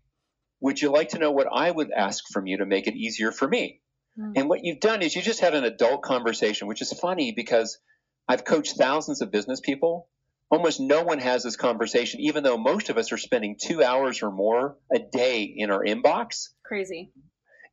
would 0.59 0.79
you 0.79 0.91
like 0.91 1.09
to 1.09 1.17
know 1.17 1.31
what 1.31 1.47
I 1.51 1.71
would 1.71 1.89
ask 1.89 2.23
from 2.31 2.45
you 2.45 2.59
to 2.59 2.67
make 2.67 2.85
it 2.85 2.93
easier 2.93 3.31
for 3.31 3.47
me? 3.47 3.81
Mm-hmm. 4.19 4.33
And 4.35 4.47
what 4.47 4.63
you've 4.63 4.79
done 4.79 5.01
is 5.01 5.15
you 5.15 5.23
just 5.23 5.39
had 5.39 5.55
an 5.55 5.63
adult 5.63 6.03
conversation, 6.03 6.67
which 6.67 6.83
is 6.83 6.93
funny 6.93 7.33
because 7.35 7.79
I've 8.27 8.45
coached 8.45 8.77
thousands 8.77 9.23
of 9.23 9.31
business 9.31 9.59
people 9.59 10.07
almost 10.51 10.79
no 10.79 11.01
one 11.03 11.19
has 11.19 11.43
this 11.43 11.55
conversation, 11.55 12.19
even 12.19 12.43
though 12.43 12.57
most 12.57 12.89
of 12.89 12.97
us 12.97 13.11
are 13.11 13.17
spending 13.17 13.55
two 13.59 13.81
hours 13.81 14.21
or 14.21 14.31
more 14.31 14.77
a 14.93 14.99
day 14.99 15.43
in 15.43 15.71
our 15.71 15.83
inbox. 15.83 16.49
Crazy. 16.65 17.11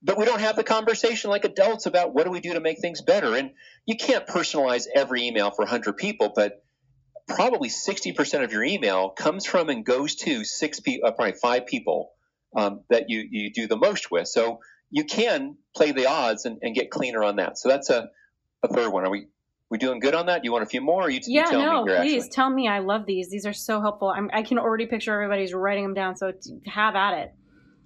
but 0.02 0.16
we 0.16 0.24
don't 0.24 0.40
have 0.40 0.56
the 0.56 0.64
conversation 0.64 1.28
like 1.28 1.44
adults 1.44 1.86
about 1.86 2.14
what 2.14 2.24
do 2.24 2.30
we 2.30 2.40
do 2.40 2.54
to 2.54 2.60
make 2.60 2.80
things 2.80 3.02
better. 3.02 3.34
And 3.34 3.50
you 3.84 3.96
can't 3.96 4.26
personalize 4.26 4.86
every 4.94 5.24
email 5.26 5.50
for 5.50 5.64
100 5.64 5.96
people, 5.96 6.32
but 6.34 6.62
probably 7.26 7.68
60% 7.68 8.44
of 8.44 8.52
your 8.52 8.62
email 8.64 9.10
comes 9.10 9.44
from 9.44 9.68
and 9.68 9.84
goes 9.84 10.14
to 10.16 10.44
six 10.44 10.80
people, 10.80 11.08
uh, 11.08 11.12
probably 11.12 11.34
five 11.34 11.66
people 11.66 12.12
um, 12.56 12.84
that 12.90 13.06
you, 13.08 13.26
you 13.28 13.52
do 13.52 13.66
the 13.66 13.76
most 13.76 14.10
with. 14.10 14.28
So 14.28 14.60
you 14.90 15.04
can 15.04 15.56
play 15.76 15.92
the 15.92 16.06
odds 16.06 16.44
and, 16.44 16.58
and 16.62 16.74
get 16.74 16.90
cleaner 16.90 17.24
on 17.24 17.36
that. 17.36 17.58
So 17.58 17.68
that's 17.68 17.90
a, 17.90 18.08
a 18.62 18.68
third 18.68 18.90
one. 18.90 19.04
Are 19.04 19.10
we 19.10 19.26
we 19.70 19.78
doing 19.78 20.00
good 20.00 20.14
on 20.14 20.26
that? 20.26 20.42
Do 20.42 20.46
you 20.46 20.52
want 20.52 20.64
a 20.64 20.68
few 20.68 20.80
more? 20.80 21.10
you, 21.10 21.20
yeah, 21.26 21.50
you 21.50 21.58
no, 21.58 21.84
please 21.84 22.24
actually? 22.24 22.30
tell 22.30 22.50
me. 22.50 22.68
I 22.68 22.78
love 22.78 23.04
these. 23.06 23.28
These 23.28 23.46
are 23.46 23.52
so 23.52 23.80
helpful. 23.80 24.08
I'm, 24.08 24.30
i 24.32 24.42
can 24.42 24.58
already 24.58 24.86
picture 24.86 25.12
everybody's 25.12 25.52
writing 25.52 25.84
them 25.84 25.94
down. 25.94 26.16
So 26.16 26.32
have 26.66 26.94
at 26.94 27.18
it. 27.18 27.34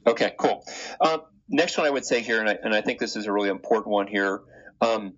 Okay, 0.07 0.33
cool. 0.39 0.65
Um, 1.01 1.23
next 1.49 1.77
one 1.77 1.87
I 1.87 1.91
would 1.91 2.05
say 2.05 2.21
here, 2.21 2.41
and 2.41 2.49
I, 2.49 2.59
and 2.63 2.75
I 2.75 2.81
think 2.81 2.99
this 2.99 3.17
is 3.17 3.27
a 3.27 3.33
really 3.33 3.49
important 3.49 3.93
one 3.93 4.07
here. 4.07 4.43
Um, 4.81 5.15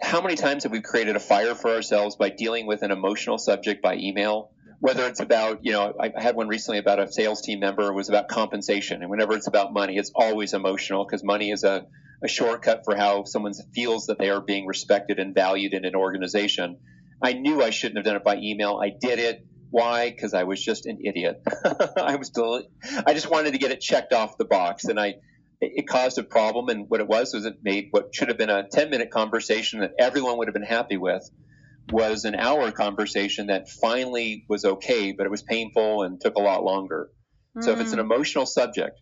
how 0.00 0.20
many 0.20 0.34
times 0.34 0.64
have 0.64 0.72
we 0.72 0.80
created 0.80 1.16
a 1.16 1.20
fire 1.20 1.54
for 1.54 1.70
ourselves 1.70 2.16
by 2.16 2.28
dealing 2.28 2.66
with 2.66 2.82
an 2.82 2.90
emotional 2.90 3.38
subject 3.38 3.82
by 3.82 3.96
email? 3.96 4.50
Whether 4.80 5.06
it's 5.06 5.20
about, 5.20 5.60
you 5.64 5.72
know, 5.72 5.94
I 6.00 6.10
had 6.20 6.34
one 6.34 6.48
recently 6.48 6.78
about 6.78 6.98
a 6.98 7.10
sales 7.10 7.40
team 7.40 7.60
member. 7.60 7.84
It 7.84 7.94
was 7.94 8.08
about 8.08 8.28
compensation, 8.28 9.00
and 9.00 9.10
whenever 9.10 9.34
it's 9.34 9.46
about 9.46 9.72
money, 9.72 9.96
it's 9.96 10.10
always 10.14 10.54
emotional 10.54 11.04
because 11.04 11.22
money 11.22 11.52
is 11.52 11.62
a 11.62 11.86
a 12.22 12.28
shortcut 12.28 12.82
for 12.84 12.96
how 12.96 13.24
someone 13.24 13.52
feels 13.74 14.06
that 14.06 14.18
they 14.18 14.30
are 14.30 14.40
being 14.40 14.66
respected 14.66 15.18
and 15.18 15.34
valued 15.34 15.74
in 15.74 15.84
an 15.84 15.94
organization. 15.94 16.78
I 17.20 17.32
knew 17.32 17.62
I 17.62 17.70
shouldn't 17.70 17.98
have 17.98 18.04
done 18.04 18.16
it 18.16 18.24
by 18.24 18.36
email. 18.36 18.80
I 18.82 18.90
did 18.90 19.18
it. 19.18 19.46
Why? 19.70 20.10
Because 20.10 20.34
I 20.34 20.44
was 20.44 20.62
just 20.62 20.86
an 20.86 20.98
idiot. 21.04 21.42
I 21.96 22.16
was 22.16 22.28
still, 22.28 22.62
I 23.06 23.14
just 23.14 23.30
wanted 23.30 23.52
to 23.52 23.58
get 23.58 23.70
it 23.70 23.80
checked 23.80 24.12
off 24.12 24.36
the 24.36 24.44
box, 24.44 24.84
and 24.84 25.00
I 25.00 25.16
it 25.60 25.86
caused 25.86 26.18
a 26.18 26.24
problem. 26.24 26.68
And 26.68 26.90
what 26.90 27.00
it 27.00 27.06
was 27.06 27.32
was 27.32 27.46
it 27.46 27.58
made 27.62 27.88
what 27.92 28.14
should 28.14 28.28
have 28.28 28.36
been 28.36 28.50
a 28.50 28.68
10 28.68 28.90
minute 28.90 29.10
conversation 29.10 29.80
that 29.80 29.92
everyone 29.98 30.36
would 30.38 30.48
have 30.48 30.54
been 30.54 30.62
happy 30.62 30.96
with 30.96 31.28
was 31.90 32.24
an 32.24 32.34
hour 32.34 32.70
conversation 32.72 33.46
that 33.46 33.68
finally 33.68 34.44
was 34.48 34.64
okay, 34.64 35.12
but 35.12 35.24
it 35.24 35.30
was 35.30 35.42
painful 35.42 36.02
and 36.02 36.20
took 36.20 36.34
a 36.36 36.40
lot 36.42 36.64
longer. 36.64 37.10
Mm. 37.56 37.64
So 37.64 37.72
if 37.72 37.80
it's 37.80 37.92
an 37.92 37.98
mm. 37.98 38.02
emotional 38.02 38.46
subject, 38.46 39.00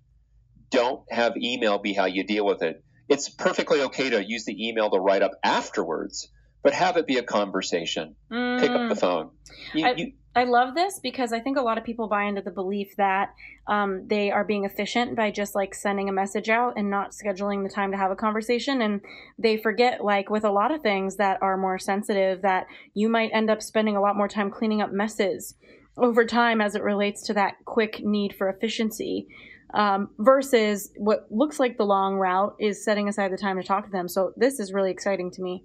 don't 0.71 1.03
have 1.11 1.37
email 1.37 1.79
be 1.79 1.95
how 1.95 2.07
you 2.07 2.25
deal 2.25 2.47
with 2.47 2.63
it 2.63 2.83
it's 3.11 3.29
perfectly 3.29 3.83
okay 3.83 4.09
to 4.11 4.25
use 4.25 4.45
the 4.45 4.69
email 4.69 4.89
to 4.89 4.99
write 4.99 5.23
up 5.23 5.33
afterwards, 5.43 6.29
but 6.63 6.73
have 6.73 6.97
it 6.97 7.09
be 7.09 7.19
a 7.19 7.23
conversation. 7.25 8.15
Mm. 8.31 8.61
Pick 8.61 8.71
up 8.71 8.89
the 8.89 8.95
mm. 8.95 9.01
phone. 9.01 9.31
You, 9.75 9.87
I, 9.87 9.95
you, 9.97 10.13
I, 10.37 10.45
love 10.45 10.77
this 10.77 11.01
because 11.03 11.33
I 11.33 11.41
think 11.41 11.59
a 11.59 11.61
lot 11.61 11.77
of 11.77 11.83
people 11.83 12.09
buy 12.09 12.25
into 12.25 12.41
the 12.41 12.53
belief 12.53 12.95
that 12.99 13.35
um, 13.67 14.07
they 14.07 14.31
are 14.31 14.45
being 14.45 14.65
efficient 14.65 15.17
by 15.17 15.33
just 15.33 15.57
like 15.57 15.75
sending 15.75 16.09
a 16.09 16.13
message 16.13 16.49
out 16.49 16.75
and 16.77 16.89
not 16.89 17.11
scheduling 17.11 17.65
the 17.65 17.75
time 17.75 17.91
to 17.91 17.99
have 17.99 18.13
a 18.13 18.17
conversation. 18.17 18.81
And 18.81 19.01
they 19.41 19.57
forget, 19.57 20.05
like 20.05 20.31
with 20.31 20.45
a 20.45 20.53
lot 20.53 20.73
of 20.73 20.81
things 20.81 21.17
that 21.17 21.43
are 21.43 21.57
more 21.57 21.81
sensitive, 21.81 22.43
that 22.43 22.69
you 22.95 23.09
might 23.09 23.33
end 23.35 23.51
up 23.51 23.61
spending 23.61 23.97
a 23.97 24.01
lot 24.01 24.17
more 24.17 24.29
time 24.29 24.53
cleaning 24.53 24.83
up 24.83 24.93
messes 24.93 25.57
over 25.97 26.25
time 26.25 26.61
as 26.61 26.77
it 26.77 26.83
relates 26.85 27.27
to 27.27 27.35
that 27.35 27.55
quick 27.65 28.05
need 28.05 28.37
for 28.37 28.49
efficiency 28.49 29.27
um, 29.75 30.11
versus 30.19 30.91
what 30.97 31.27
looks 31.31 31.59
like 31.59 31.77
the 31.77 31.85
long 31.85 32.17
route 32.17 32.57
is 32.61 32.85
setting 32.85 33.09
aside 33.09 33.33
the 33.33 33.37
time 33.37 33.57
to 33.57 33.63
talk 33.63 33.85
to 33.85 33.91
them. 33.91 34.09
So 34.09 34.33
this 34.37 34.61
is 34.61 34.73
really 34.73 34.91
exciting 34.91 35.31
to 35.33 35.43
me. 35.43 35.65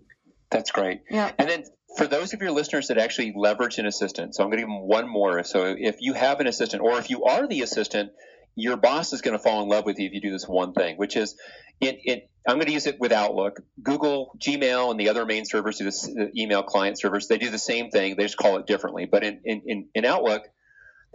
That's 0.52 0.72
great. 0.72 1.02
Yeah. 1.10 1.32
And 1.38 1.50
then 1.50 1.64
for 1.98 2.08
those 2.08 2.34
of 2.34 2.42
your 2.42 2.52
listeners 2.52 2.88
that 2.88 2.98
actually 2.98 3.34
leverage 3.36 3.78
an 3.78 3.86
assistant, 3.86 4.36
so 4.36 4.44
I'm 4.44 4.50
going 4.50 4.58
to 4.58 4.64
give 4.64 4.70
them 4.70 4.88
one 4.88 5.10
more. 5.10 5.44
So 5.44 5.76
if 5.78 5.98
you 6.00 6.14
have 6.14 6.40
an 6.40 6.48
assistant, 6.48 6.82
or 6.82 6.98
if 7.00 7.10
you 7.10 7.24
are 7.24 7.48
the 7.48 7.62
assistant, 7.62 8.12
your 8.56 8.78
boss 8.78 9.12
is 9.14 9.22
going 9.22 9.38
to 9.38 9.44
fall 9.44 9.64
in 9.64 9.70
love 9.70 9.86
with 9.86 10.00
you 10.00 10.08
if 10.08 10.14
you 10.14 10.22
do 10.22 10.32
this 10.32 10.48
one 10.48 10.74
thing, 10.74 10.98
which 10.98 11.18
is 11.18 11.36
it, 11.82 12.00
it 12.04 12.30
I'm 12.48 12.56
going 12.56 12.68
to 12.68 12.74
use 12.74 12.86
it 12.86 13.00
with 13.00 13.12
Outlook. 13.12 13.60
Google, 13.82 14.38
Gmail, 14.40 14.92
and 14.92 15.00
the 15.00 15.10
other 15.10 15.26
main 15.26 15.46
servers, 15.46 15.80
the 15.80 16.32
email 16.38 16.64
client 16.64 17.00
servers, 17.00 17.28
they 17.28 17.38
do 17.38 17.50
the 17.50 17.58
same 17.58 17.90
thing. 17.90 18.16
They 18.16 18.24
just 18.24 18.38
call 18.38 18.58
it 18.58 18.68
differently. 18.68 19.06
But 19.06 19.24
in, 19.24 19.42
in, 19.44 19.88
in 19.94 20.06
Outlook, 20.06 20.44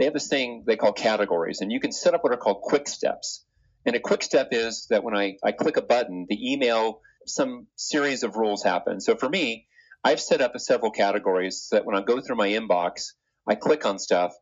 they 0.00 0.06
have 0.06 0.14
this 0.14 0.28
thing 0.28 0.64
they 0.66 0.76
call 0.76 0.94
categories, 0.94 1.60
and 1.60 1.70
you 1.70 1.78
can 1.78 1.92
set 1.92 2.14
up 2.14 2.24
what 2.24 2.32
are 2.32 2.38
called 2.38 2.62
quick 2.62 2.88
steps. 2.88 3.44
And 3.84 3.94
a 3.94 4.00
quick 4.00 4.22
step 4.22 4.48
is 4.50 4.86
that 4.88 5.04
when 5.04 5.14
I, 5.14 5.36
I 5.44 5.52
click 5.52 5.76
a 5.76 5.82
button, 5.82 6.24
the 6.26 6.52
email, 6.52 7.02
some 7.26 7.66
series 7.76 8.22
of 8.22 8.36
rules 8.36 8.64
happen. 8.64 9.02
So 9.02 9.14
for 9.14 9.28
me, 9.28 9.66
I've 10.02 10.18
set 10.18 10.40
up 10.40 10.58
several 10.58 10.90
categories 10.90 11.66
so 11.68 11.76
that 11.76 11.84
when 11.84 11.96
I 11.96 12.00
go 12.00 12.18
through 12.18 12.36
my 12.36 12.48
inbox, 12.48 13.12
I 13.46 13.56
click 13.56 13.84
on 13.84 13.98
stuff 13.98 14.32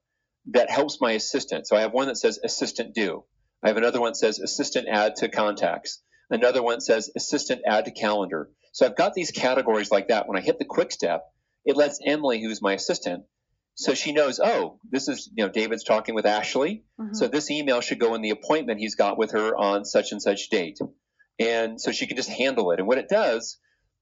that 0.52 0.70
helps 0.70 1.00
my 1.00 1.10
assistant. 1.10 1.66
So 1.66 1.76
I 1.76 1.80
have 1.80 1.92
one 1.92 2.06
that 2.06 2.18
says 2.18 2.38
assistant 2.44 2.94
do. 2.94 3.24
I 3.60 3.66
have 3.66 3.78
another 3.78 4.00
one 4.00 4.10
that 4.10 4.16
says 4.16 4.38
assistant 4.38 4.86
add 4.88 5.16
to 5.16 5.28
contacts. 5.28 6.00
Another 6.30 6.62
one 6.62 6.80
says 6.80 7.10
assistant 7.16 7.62
add 7.66 7.86
to 7.86 7.90
calendar. 7.90 8.48
So 8.70 8.86
I've 8.86 8.96
got 8.96 9.14
these 9.14 9.32
categories 9.32 9.90
like 9.90 10.06
that. 10.06 10.28
When 10.28 10.38
I 10.38 10.40
hit 10.40 10.60
the 10.60 10.64
quick 10.64 10.92
step, 10.92 11.24
it 11.64 11.76
lets 11.76 11.98
Emily, 12.06 12.40
who's 12.40 12.62
my 12.62 12.74
assistant, 12.74 13.24
so 13.78 13.94
she 13.94 14.10
knows, 14.10 14.40
oh, 14.42 14.80
this 14.90 15.06
is, 15.06 15.30
you 15.36 15.46
know, 15.46 15.52
David's 15.52 15.84
talking 15.84 16.16
with 16.16 16.26
Ashley. 16.26 16.82
Mm-hmm. 17.00 17.14
So 17.14 17.28
this 17.28 17.48
email 17.48 17.80
should 17.80 18.00
go 18.00 18.16
in 18.16 18.22
the 18.22 18.30
appointment 18.30 18.80
he's 18.80 18.96
got 18.96 19.16
with 19.16 19.30
her 19.30 19.56
on 19.56 19.84
such 19.84 20.10
and 20.10 20.20
such 20.20 20.48
date. 20.48 20.80
And 21.38 21.80
so 21.80 21.92
she 21.92 22.08
can 22.08 22.16
just 22.16 22.28
handle 22.28 22.72
it. 22.72 22.80
And 22.80 22.88
what 22.88 22.98
it 22.98 23.08
does 23.08 23.60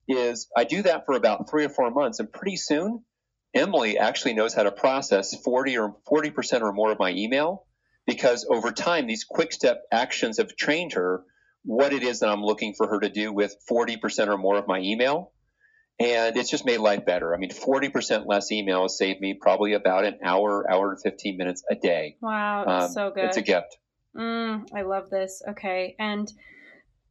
is 0.09 0.49
I 0.57 0.65
do 0.65 0.81
that 0.85 1.05
for 1.05 1.15
about 1.15 1.51
three 1.51 1.67
or 1.67 1.69
four 1.69 1.91
months. 1.91 2.21
And 2.21 2.33
pretty 2.33 2.57
soon, 2.57 3.05
Emily 3.53 3.99
actually 3.99 4.33
knows 4.33 4.55
how 4.55 4.63
to 4.63 4.73
process 4.73 5.37
40 5.45 5.77
or 5.77 5.97
40% 6.11 6.63
or 6.63 6.73
more 6.73 6.91
of 6.91 6.99
my 6.99 7.11
email 7.11 7.67
because 8.07 8.47
over 8.51 8.73
time, 8.73 9.07
these 9.07 9.25
quick 9.25 9.53
step 9.53 9.83
actions 9.93 10.39
have 10.39 10.57
trained 10.57 10.95
her 10.95 11.23
what 11.65 11.93
it 11.93 12.03
is 12.03 12.21
that 12.21 12.31
I'm 12.31 12.43
looking 12.43 12.73
for 12.75 12.89
her 12.89 13.01
to 13.01 13.11
do 13.11 13.31
with 13.31 13.55
40% 13.71 14.29
or 14.29 14.39
more 14.39 14.57
of 14.57 14.67
my 14.67 14.79
email 14.79 15.33
and 15.99 16.37
it's 16.37 16.51
just 16.51 16.67
made 16.67 16.79
life 16.79 17.05
better. 17.05 17.35
I 17.35 17.39
mean, 17.39 17.51
40% 17.51 18.27
less 18.27 18.53
emails 18.53 18.91
saved 18.91 19.21
me 19.21 19.35
probably 19.35 19.73
about 19.73 20.05
an 20.05 20.19
hour, 20.23 20.71
hour 20.71 20.93
and 20.93 21.01
15 21.01 21.37
minutes 21.37 21.65
a 21.71 21.75
day. 21.75 22.17
Wow, 22.21 22.65
um, 22.67 22.91
so 22.91 23.11
good. 23.11 23.25
It's 23.25 23.37
a 23.37 23.43
gift. 23.43 23.79
Mm, 24.15 24.69
I 24.75 24.83
love 24.83 25.11
this. 25.11 25.43
Okay. 25.49 25.95
And 25.99 26.31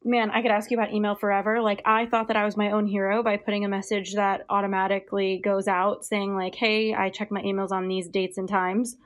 man, 0.05 0.29
I 0.31 0.41
could 0.41 0.51
ask 0.51 0.71
you 0.71 0.77
about 0.77 0.93
email 0.93 1.15
forever. 1.15 1.61
Like, 1.61 1.81
I 1.85 2.05
thought 2.05 2.27
that 2.27 2.37
I 2.37 2.45
was 2.45 2.55
my 2.55 2.71
own 2.71 2.87
hero 2.87 3.23
by 3.23 3.37
putting 3.37 3.65
a 3.65 3.69
message 3.69 4.13
that 4.13 4.45
automatically 4.49 5.41
goes 5.43 5.67
out 5.67 6.05
saying, 6.05 6.35
like, 6.35 6.55
hey, 6.55 6.93
I 6.93 7.09
check 7.09 7.31
my 7.31 7.41
emails 7.41 7.71
on 7.71 7.87
these 7.87 8.07
dates 8.07 8.37
and 8.37 8.47
times 8.47 8.97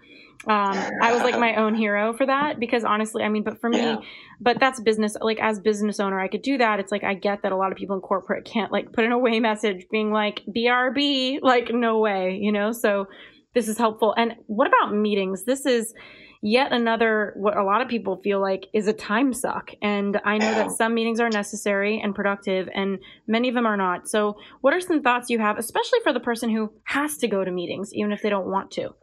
um, 0.48 0.78
I 1.02 1.12
was 1.12 1.22
like 1.22 1.38
my 1.38 1.56
own 1.56 1.76
hero 1.76 2.14
for 2.14 2.26
that 2.26 2.60
because 2.60 2.86
honestly, 2.86 3.24
I 3.24 3.30
mean, 3.30 3.44
but 3.44 3.60
for 3.60 3.72
yeah. 3.74 3.96
me, 3.96 4.08
but 4.40 4.58
that's 4.58 4.80
business. 4.80 5.18
Like 5.20 5.38
as 5.42 5.60
business 5.60 6.00
owner, 6.00 6.18
I 6.18 6.30
could 6.30 6.44
do 6.44 6.58
that. 6.58 6.80
It's 6.80 6.94
like 6.94 7.04
I 7.04 7.14
get 7.14 7.42
that 7.44 7.52
a 7.52 7.58
lot 7.58 7.74
of 7.74 7.78
people 7.78 7.96
in 7.98 8.02
corporate 8.02 8.46
can't 8.46 8.72
like 8.72 8.94
put 8.94 9.04
an 9.04 9.12
away 9.12 9.40
message 9.42 9.86
being 9.92 10.12
like 10.12 10.42
BRB, 10.56 11.40
like 11.42 11.74
no 11.74 12.00
way, 12.00 12.40
you 12.42 12.54
know. 12.54 12.72
So 12.72 13.08
this 13.54 13.68
is 13.68 13.78
helpful. 13.78 14.14
And 14.16 14.36
what 14.48 14.68
about 14.68 14.96
meetings? 14.96 15.44
This 15.44 15.66
is 15.66 15.94
yet 16.42 16.72
another 16.72 17.34
what 17.36 17.58
a 17.58 17.64
lot 17.64 17.82
of 17.82 17.88
people 17.88 18.18
feel 18.18 18.42
like 18.42 18.68
is 18.74 18.88
a 18.88 18.94
time 18.94 19.34
suck. 19.34 19.72
And 19.82 20.20
I 20.24 20.38
know 20.38 20.52
that 20.52 20.72
some 20.78 20.94
meetings 20.94 21.20
are 21.20 21.30
necessary 21.30 22.00
and 22.02 22.16
productive, 22.16 22.70
and 22.74 23.00
many 23.28 23.50
of 23.50 23.56
them 23.56 23.66
are 23.66 23.78
not. 23.78 24.08
So, 24.08 24.38
what 24.62 24.74
are 24.74 24.82
some 24.82 25.02
thoughts 25.02 25.30
you 25.30 25.40
have, 25.40 25.58
especially 25.58 26.00
for 26.04 26.14
the 26.14 26.20
person 26.20 26.50
who 26.50 26.72
has 26.84 27.18
to 27.18 27.28
go 27.28 27.44
to 27.44 27.52
meetings, 27.52 27.94
even 27.94 28.12
if 28.12 28.22
they 28.22 28.30
don't 28.30 28.48
want 28.48 28.72
to? 28.72 28.96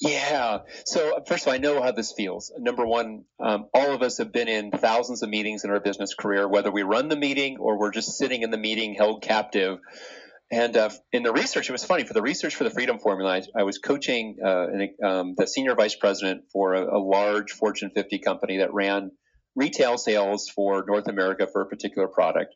Yeah. 0.00 0.60
So 0.84 1.22
first 1.26 1.44
of 1.44 1.48
all, 1.48 1.54
I 1.54 1.58
know 1.58 1.82
how 1.82 1.92
this 1.92 2.12
feels. 2.12 2.52
Number 2.58 2.86
one, 2.86 3.24
um, 3.38 3.66
all 3.74 3.92
of 3.92 4.02
us 4.02 4.18
have 4.18 4.32
been 4.32 4.48
in 4.48 4.70
thousands 4.70 5.22
of 5.22 5.28
meetings 5.28 5.64
in 5.64 5.70
our 5.70 5.80
business 5.80 6.14
career, 6.14 6.48
whether 6.48 6.70
we 6.70 6.82
run 6.82 7.08
the 7.08 7.16
meeting 7.16 7.58
or 7.58 7.78
we're 7.78 7.92
just 7.92 8.16
sitting 8.16 8.42
in 8.42 8.50
the 8.50 8.58
meeting 8.58 8.94
held 8.94 9.22
captive. 9.22 9.78
And 10.52 10.76
uh, 10.76 10.90
in 11.12 11.22
the 11.22 11.32
research, 11.32 11.70
it 11.70 11.72
was 11.72 11.82
funny 11.82 12.04
for 12.04 12.12
the 12.12 12.20
research 12.20 12.56
for 12.56 12.64
the 12.64 12.70
Freedom 12.70 12.98
Formula. 12.98 13.36
I, 13.36 13.60
I 13.60 13.62
was 13.62 13.78
coaching 13.78 14.36
uh, 14.44 14.66
an, 14.68 14.94
um, 15.02 15.34
the 15.34 15.46
senior 15.46 15.74
vice 15.74 15.96
president 15.96 16.42
for 16.52 16.74
a, 16.74 16.98
a 16.98 17.00
large 17.00 17.52
Fortune 17.52 17.90
50 17.94 18.18
company 18.18 18.58
that 18.58 18.74
ran 18.74 19.12
retail 19.56 19.96
sales 19.96 20.50
for 20.54 20.84
North 20.86 21.08
America 21.08 21.48
for 21.50 21.62
a 21.62 21.66
particular 21.66 22.06
product. 22.06 22.54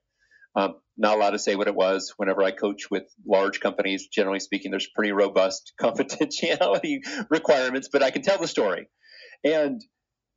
Um, 0.54 0.74
not 0.98 1.16
allowed 1.16 1.30
to 1.30 1.38
say 1.38 1.56
what 1.56 1.68
it 1.68 1.74
was. 1.74 2.12
Whenever 2.18 2.42
I 2.42 2.50
coach 2.50 2.90
with 2.90 3.04
large 3.26 3.60
companies, 3.60 4.08
generally 4.08 4.40
speaking, 4.40 4.70
there's 4.70 4.88
pretty 4.94 5.12
robust 5.12 5.72
confidentiality 5.80 7.00
requirements, 7.30 7.88
but 7.90 8.02
I 8.02 8.10
can 8.10 8.20
tell 8.20 8.38
the 8.38 8.46
story. 8.46 8.88
And 9.42 9.82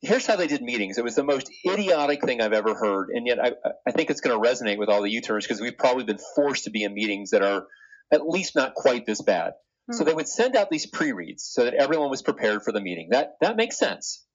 here's 0.01 0.25
how 0.25 0.35
they 0.35 0.47
did 0.47 0.61
meetings. 0.61 0.97
It 0.97 1.03
was 1.03 1.15
the 1.15 1.23
most 1.23 1.51
idiotic 1.65 2.23
thing 2.23 2.41
I've 2.41 2.53
ever 2.53 2.73
heard, 2.73 3.09
and 3.09 3.27
yet 3.27 3.39
I, 3.39 3.53
I 3.87 3.91
think 3.91 4.09
it's 4.09 4.21
going 4.21 4.41
to 4.41 4.49
resonate 4.49 4.77
with 4.77 4.89
all 4.89 5.01
the 5.01 5.11
U-turners 5.11 5.45
because 5.45 5.61
we've 5.61 5.77
probably 5.77 6.03
been 6.03 6.19
forced 6.35 6.65
to 6.65 6.69
be 6.69 6.83
in 6.83 6.93
meetings 6.93 7.31
that 7.31 7.43
are 7.43 7.65
at 8.11 8.27
least 8.27 8.55
not 8.55 8.73
quite 8.73 9.05
this 9.05 9.21
bad. 9.21 9.53
Hmm. 9.89 9.97
So 9.97 10.03
they 10.03 10.13
would 10.13 10.27
send 10.27 10.55
out 10.55 10.69
these 10.69 10.85
pre-reads 10.85 11.43
so 11.43 11.65
that 11.65 11.73
everyone 11.73 12.09
was 12.09 12.21
prepared 12.21 12.63
for 12.63 12.71
the 12.71 12.81
meeting. 12.81 13.09
That 13.11 13.33
that 13.41 13.55
makes 13.55 13.77
sense. 13.77 14.25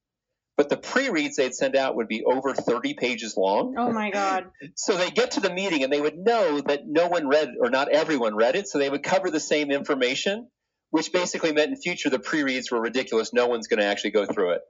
But 0.57 0.69
the 0.69 0.77
pre-reads 0.77 1.37
they'd 1.37 1.55
send 1.55 1.75
out 1.75 1.97
would 1.97 2.07
be 2.07 2.23
over 2.25 2.55
30 2.55 2.95
pages 2.95 3.37
long. 3.37 3.75
Oh 3.77 3.91
my 3.91 4.11
God. 4.11 4.45
So 4.77 4.97
they 4.97 5.11
get 5.11 5.33
to 5.33 5.41
the 5.41 5.53
meeting 5.53 5.83
and 5.83 5.93
they 5.93 6.01
would 6.01 6.17
know 6.17 6.61
that 6.61 6.83
no 6.87 7.09
one 7.09 7.27
read 7.27 7.55
or 7.61 7.71
not 7.71 7.91
everyone 7.91 8.37
read 8.37 8.55
it. 8.55 8.69
So 8.69 8.79
they 8.79 8.89
would 8.89 9.03
cover 9.03 9.33
the 9.33 9.41
same 9.41 9.73
information, 9.73 10.49
which 10.91 11.13
basically 11.13 11.53
meant 11.53 11.73
in 11.73 11.77
future 11.77 12.09
the 12.09 12.21
pre-reads 12.21 12.71
were 12.71 12.81
ridiculous. 12.81 13.33
No 13.33 13.49
one's 13.49 13.67
going 13.67 13.81
to 13.81 13.87
actually 13.87 14.13
go 14.13 14.27
through 14.27 14.53
it. 14.53 14.61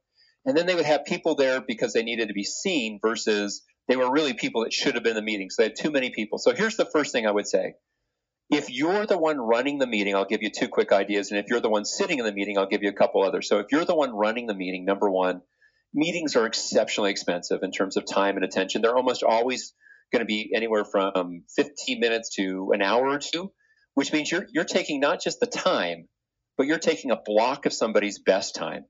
And 0.47 0.57
then 0.57 0.67
they 0.67 0.75
would 0.75 0.85
have 0.85 1.05
people 1.05 1.35
there 1.35 1.61
because 1.61 1.93
they 1.93 2.03
needed 2.03 2.29
to 2.29 2.35
be 2.35 2.45
seen 2.45 2.99
versus 3.01 3.63
they 3.89 3.97
were 3.97 4.11
really 4.11 4.35
people 4.35 4.65
that 4.65 4.73
should 4.73 4.95
have 4.95 5.03
been 5.03 5.17
in 5.17 5.17
the 5.17 5.23
meeting. 5.23 5.51
So 5.51 5.63
they 5.63 5.69
had 5.69 5.77
too 5.77 5.91
many 5.91 6.11
people. 6.11 6.39
So 6.39 6.55
here's 6.55 6.77
the 6.77 6.85
first 6.85 7.13
thing 7.13 7.27
I 7.27 7.31
would 7.31 7.47
say. 7.47 7.75
If 8.51 8.71
you're 8.71 9.07
the 9.07 9.19
one 9.19 9.39
running 9.39 9.79
the 9.79 9.87
meeting, 9.87 10.15
I'll 10.15 10.27
give 10.27 10.43
you 10.43 10.51
two 10.51 10.69
quick 10.69 10.93
ideas. 10.93 11.31
And 11.31 11.41
if 11.41 11.47
you're 11.49 11.61
the 11.61 11.71
one 11.71 11.85
sitting 11.87 12.19
in 12.19 12.27
the 12.27 12.33
meeting, 12.33 12.59
I'll 12.59 12.69
give 12.69 12.83
you 12.83 12.91
a 12.91 12.95
couple 12.95 13.23
others. 13.23 13.49
So 13.49 13.59
if 13.59 13.67
you're 13.73 13.87
the 13.87 13.95
one 13.95 14.13
running 14.13 14.47
the 14.47 14.55
meeting, 14.55 14.85
number 14.85 15.11
one, 15.11 15.41
meetings 15.95 16.37
are 16.37 16.45
exceptionally 16.45 17.11
expensive 17.11 17.63
in 17.63 17.73
terms 17.73 17.97
of 17.97 18.05
time 18.05 18.37
and 18.37 18.45
attention. 18.45 18.83
They're 18.83 18.97
almost 18.97 19.23
always 19.23 19.73
going 20.13 20.21
to 20.21 20.27
be 20.27 20.53
anywhere 20.55 20.85
from 20.85 21.45
15 21.57 22.01
minutes 22.01 22.35
to 22.37 22.71
an 22.73 22.83
hour 22.83 23.09
or 23.09 23.19
two, 23.19 23.51
which 23.95 24.13
means 24.13 24.31
you're, 24.31 24.47
you're 24.53 24.65
taking 24.65 25.01
not 25.01 25.23
just 25.23 25.41
the 25.41 25.47
time, 25.47 26.09
but 26.59 26.67
you're 26.67 26.79
taking 26.79 27.11
a 27.11 27.21
block 27.25 27.65
of 27.65 27.73
somebody's 27.73 28.19
best 28.19 28.55
time. 28.55 28.85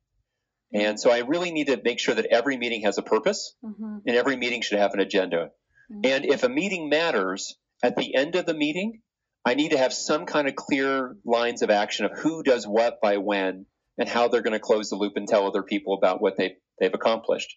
And 0.74 0.98
so 0.98 1.10
I 1.10 1.18
really 1.20 1.52
need 1.52 1.68
to 1.68 1.80
make 1.82 2.00
sure 2.00 2.16
that 2.16 2.26
every 2.26 2.56
meeting 2.56 2.82
has 2.82 2.98
a 2.98 3.02
purpose 3.02 3.54
mm-hmm. 3.64 3.98
and 4.06 4.16
every 4.16 4.37
meeting 4.37 4.60
should 4.60 4.78
have 4.78 4.92
an 4.92 5.00
agenda. 5.00 5.50
Mm-hmm. 5.90 6.00
And 6.04 6.24
if 6.26 6.42
a 6.42 6.48
meeting 6.48 6.88
matters, 6.88 7.56
at 7.82 7.96
the 7.96 8.14
end 8.14 8.34
of 8.34 8.44
the 8.44 8.54
meeting, 8.54 9.00
I 9.44 9.54
need 9.54 9.70
to 9.70 9.78
have 9.78 9.92
some 9.92 10.26
kind 10.26 10.48
of 10.48 10.56
clear 10.56 11.16
lines 11.24 11.62
of 11.62 11.70
action 11.70 12.06
of 12.06 12.18
who 12.18 12.42
does 12.42 12.66
what 12.66 13.00
by 13.00 13.18
when 13.18 13.66
and 13.98 14.08
how 14.08 14.26
they're 14.26 14.42
going 14.42 14.54
to 14.54 14.58
close 14.58 14.90
the 14.90 14.96
loop 14.96 15.12
and 15.16 15.28
tell 15.28 15.46
other 15.46 15.62
people 15.62 15.94
about 15.94 16.20
what 16.20 16.37
they, 16.37 16.56
they've 16.80 16.92
accomplished. 16.92 17.54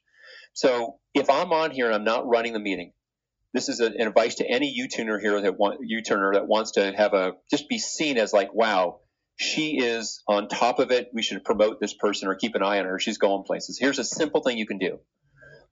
So 0.53 0.97
if 1.13 1.30
I'm 1.30 1.51
on 1.53 1.71
here 1.71 1.88
and 1.88 1.95
I'm 1.95 2.03
not 2.03 2.27
running 2.27 2.53
the 2.53 2.60
meeting, 2.60 2.93
this 3.53 3.69
is 3.69 3.80
an 3.80 3.99
advice 3.99 4.36
to 4.36 4.47
any 4.47 4.67
U-tuner 4.67 5.19
here 5.19 5.41
that 5.41 5.58
want 5.58 5.80
U-turner 5.82 6.34
that 6.34 6.47
wants 6.47 6.71
to 6.73 6.93
have 6.95 7.13
a 7.13 7.34
just 7.49 7.69
be 7.69 7.80
seen 7.80 8.17
as 8.17 8.34
like, 8.34 8.53
wow, 8.53 8.99
she 9.38 9.78
is 9.78 10.23
on 10.28 10.47
top 10.47 10.80
of 10.80 10.91
it. 10.91 11.10
We 11.13 11.21
should 11.21 11.43
promote 11.43 11.80
this 11.80 11.93
person 11.93 12.28
or 12.28 12.36
keep 12.36 12.56
an 12.56 12.63
eye 12.63 12.80
on 12.80 12.86
her. 12.86 13.00
She's 13.00 13.19
going 13.19 13.43
places. 13.43 13.78
Here's 13.80 14.00
a 14.00 14.04
simple 14.04 14.41
thing 14.41 14.58
you 14.58 14.65
can 14.65 14.80
do. 14.80 15.00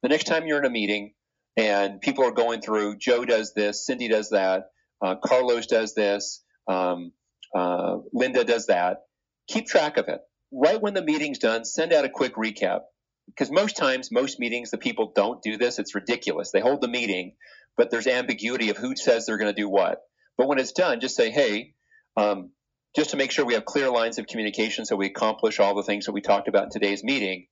The 0.03 0.09
next 0.09 0.25
time 0.25 0.45
you're 0.45 0.59
in 0.59 0.65
a 0.65 0.69
meeting 0.69 1.13
and 1.57 1.99
people 1.99 2.25
are 2.25 2.31
going 2.31 2.61
through, 2.61 2.97
Joe 2.97 3.25
does 3.25 3.53
this, 3.55 3.85
Cindy 3.85 4.07
does 4.07 4.29
that, 4.29 4.69
uh, 5.03 5.15
Carlos 5.15 5.65
does 5.65 5.95
this, 5.95 6.43
um, 6.67 7.11
uh, 7.55 7.97
Linda 8.13 8.43
does 8.43 8.67
that. 8.67 9.05
Keep 9.47 9.65
track 9.67 9.97
of 9.97 10.07
it. 10.09 10.21
Right 10.51 10.81
when 10.81 10.93
the 10.93 11.01
meeting's 11.01 11.39
done, 11.39 11.65
send 11.65 11.91
out 11.91 12.05
a 12.05 12.09
quick 12.09 12.35
recap. 12.35 12.81
Because 13.27 13.51
most 13.51 13.75
times, 13.75 14.11
most 14.11 14.39
meetings, 14.39 14.69
the 14.69 14.77
people 14.77 15.11
don't 15.15 15.41
do 15.41 15.57
this. 15.57 15.79
It's 15.79 15.95
ridiculous. 15.95 16.51
They 16.51 16.59
hold 16.61 16.81
the 16.81 16.87
meeting, 16.87 17.33
but 17.75 17.89
there's 17.89 18.05
ambiguity 18.05 18.69
of 18.69 18.77
who 18.77 18.95
says 18.95 19.25
they're 19.25 19.39
going 19.39 19.53
to 19.53 19.59
do 19.59 19.67
what. 19.67 20.01
But 20.37 20.47
when 20.47 20.59
it's 20.59 20.73
done, 20.73 20.99
just 20.99 21.15
say, 21.15 21.31
hey, 21.31 21.73
um, 22.15 22.51
just 22.95 23.11
to 23.11 23.17
make 23.17 23.31
sure 23.31 23.45
we 23.45 23.55
have 23.55 23.65
clear 23.65 23.89
lines 23.89 24.17
of 24.17 24.27
communication 24.27 24.85
so 24.85 24.95
we 24.95 25.07
accomplish 25.07 25.59
all 25.59 25.75
the 25.75 25.83
things 25.83 26.05
that 26.05 26.13
we 26.13 26.21
talked 26.21 26.47
about 26.47 26.63
in 26.63 26.69
today's 26.69 27.03
meeting, 27.03 27.47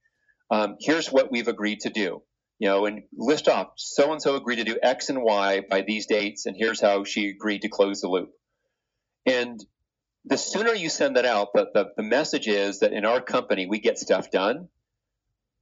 um, 0.50 0.78
here's 0.80 1.12
what 1.12 1.32
we've 1.32 1.48
agreed 1.48 1.82
to 1.82 1.90
do. 1.90 2.22
You 2.60 2.70
know, 2.70 2.86
and 2.86 3.04
list 3.18 3.50
off 3.50 3.74
so 3.76 4.14
and 4.14 4.22
so 4.22 4.36
agreed 4.36 4.58
to 4.58 4.64
do 4.64 4.78
X 4.82 5.10
and 5.10 5.22
Y 5.22 5.64
by 5.70 5.82
these 5.82 6.06
dates, 6.06 6.46
and 6.46 6.56
here's 6.58 6.80
how 6.80 7.04
she 7.04 7.30
agreed 7.30 7.64
to 7.64 7.68
close 7.68 8.00
the 8.00 8.08
loop. 8.08 8.30
And 9.26 9.60
the 10.26 10.38
sooner 10.38 10.74
you 10.74 10.90
send 10.90 11.18
that 11.18 11.26
out, 11.26 11.50
the, 11.54 11.68
the, 11.74 11.86
the 11.98 12.04
message 12.04 12.48
is 12.48 12.80
that 12.80 12.94
in 12.94 13.04
our 13.04 13.20
company, 13.20 13.66
we 13.66 13.80
get 13.80 13.98
stuff 13.98 14.32
done. 14.32 14.70